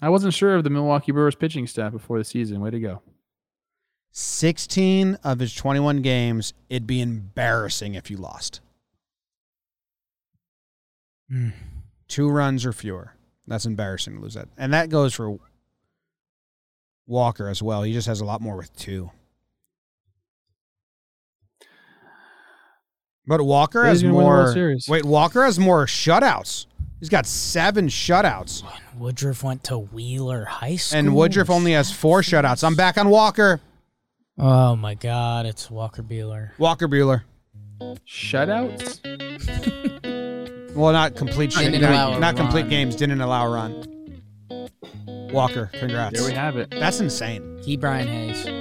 I 0.00 0.08
wasn't 0.08 0.32
sure 0.32 0.56
of 0.56 0.64
the 0.64 0.70
Milwaukee 0.70 1.12
Brewers 1.12 1.34
pitching 1.34 1.66
staff 1.66 1.92
before 1.92 2.16
the 2.16 2.24
season. 2.24 2.62
Way 2.62 2.70
to 2.70 2.80
go. 2.80 3.02
16 4.12 5.18
of 5.22 5.38
his 5.38 5.54
21 5.54 6.00
games, 6.00 6.54
it'd 6.70 6.86
be 6.86 7.02
embarrassing 7.02 7.94
if 7.94 8.10
you 8.10 8.16
lost. 8.16 8.62
Mm. 11.30 11.52
Two 12.08 12.30
runs 12.30 12.64
or 12.64 12.72
fewer. 12.72 13.12
That's 13.46 13.66
embarrassing 13.66 14.14
to 14.14 14.22
lose 14.22 14.32
that. 14.32 14.48
And 14.56 14.72
that 14.72 14.88
goes 14.88 15.12
for 15.12 15.36
Walker 17.06 17.48
as 17.48 17.62
well. 17.62 17.82
He 17.82 17.92
just 17.92 18.06
has 18.06 18.22
a 18.22 18.24
lot 18.24 18.40
more 18.40 18.56
with 18.56 18.74
two. 18.74 19.10
But 23.30 23.42
Walker 23.42 23.84
He's 23.84 23.88
has 23.90 24.02
gonna 24.02 24.14
win 24.14 24.24
the 24.24 24.28
World 24.28 24.56
more. 24.56 24.76
Wait, 24.88 25.04
Walker 25.04 25.44
has 25.44 25.56
more 25.56 25.86
shutouts. 25.86 26.66
He's 26.98 27.08
got 27.08 27.26
seven 27.26 27.86
shutouts. 27.86 28.64
Woodruff 28.98 29.44
went 29.44 29.62
to 29.64 29.78
Wheeler 29.78 30.46
High 30.46 30.74
School. 30.74 30.98
And 30.98 31.14
Woodruff 31.14 31.48
only 31.48 31.70
has 31.70 31.92
four 31.92 32.22
shutouts. 32.22 32.64
I'm 32.64 32.74
back 32.74 32.98
on 32.98 33.08
Walker. 33.08 33.60
Oh 34.36 34.74
my 34.74 34.94
God! 34.94 35.46
It's 35.46 35.70
Walker 35.70 36.02
Buehler. 36.02 36.50
Walker 36.58 36.88
Buehler. 36.88 37.22
Shutouts? 38.04 38.98
Well, 40.74 40.92
not 40.92 41.16
complete 41.16 41.52
shit. 41.52 41.72
Didn't 41.72 41.82
Not, 41.82 41.90
allow 41.90 42.16
a 42.16 42.20
not 42.20 42.36
complete 42.36 42.60
run. 42.62 42.70
games. 42.70 42.94
Didn't 42.94 43.20
allow 43.20 43.44
a 43.46 43.50
run. 43.50 44.70
Walker, 45.32 45.68
congrats. 45.72 46.20
There 46.20 46.28
we 46.28 46.34
have 46.34 46.56
it. 46.56 46.70
That's 46.70 47.00
insane. 47.00 47.58
Ke'Bryan 47.64 48.06
Hayes. 48.06 48.59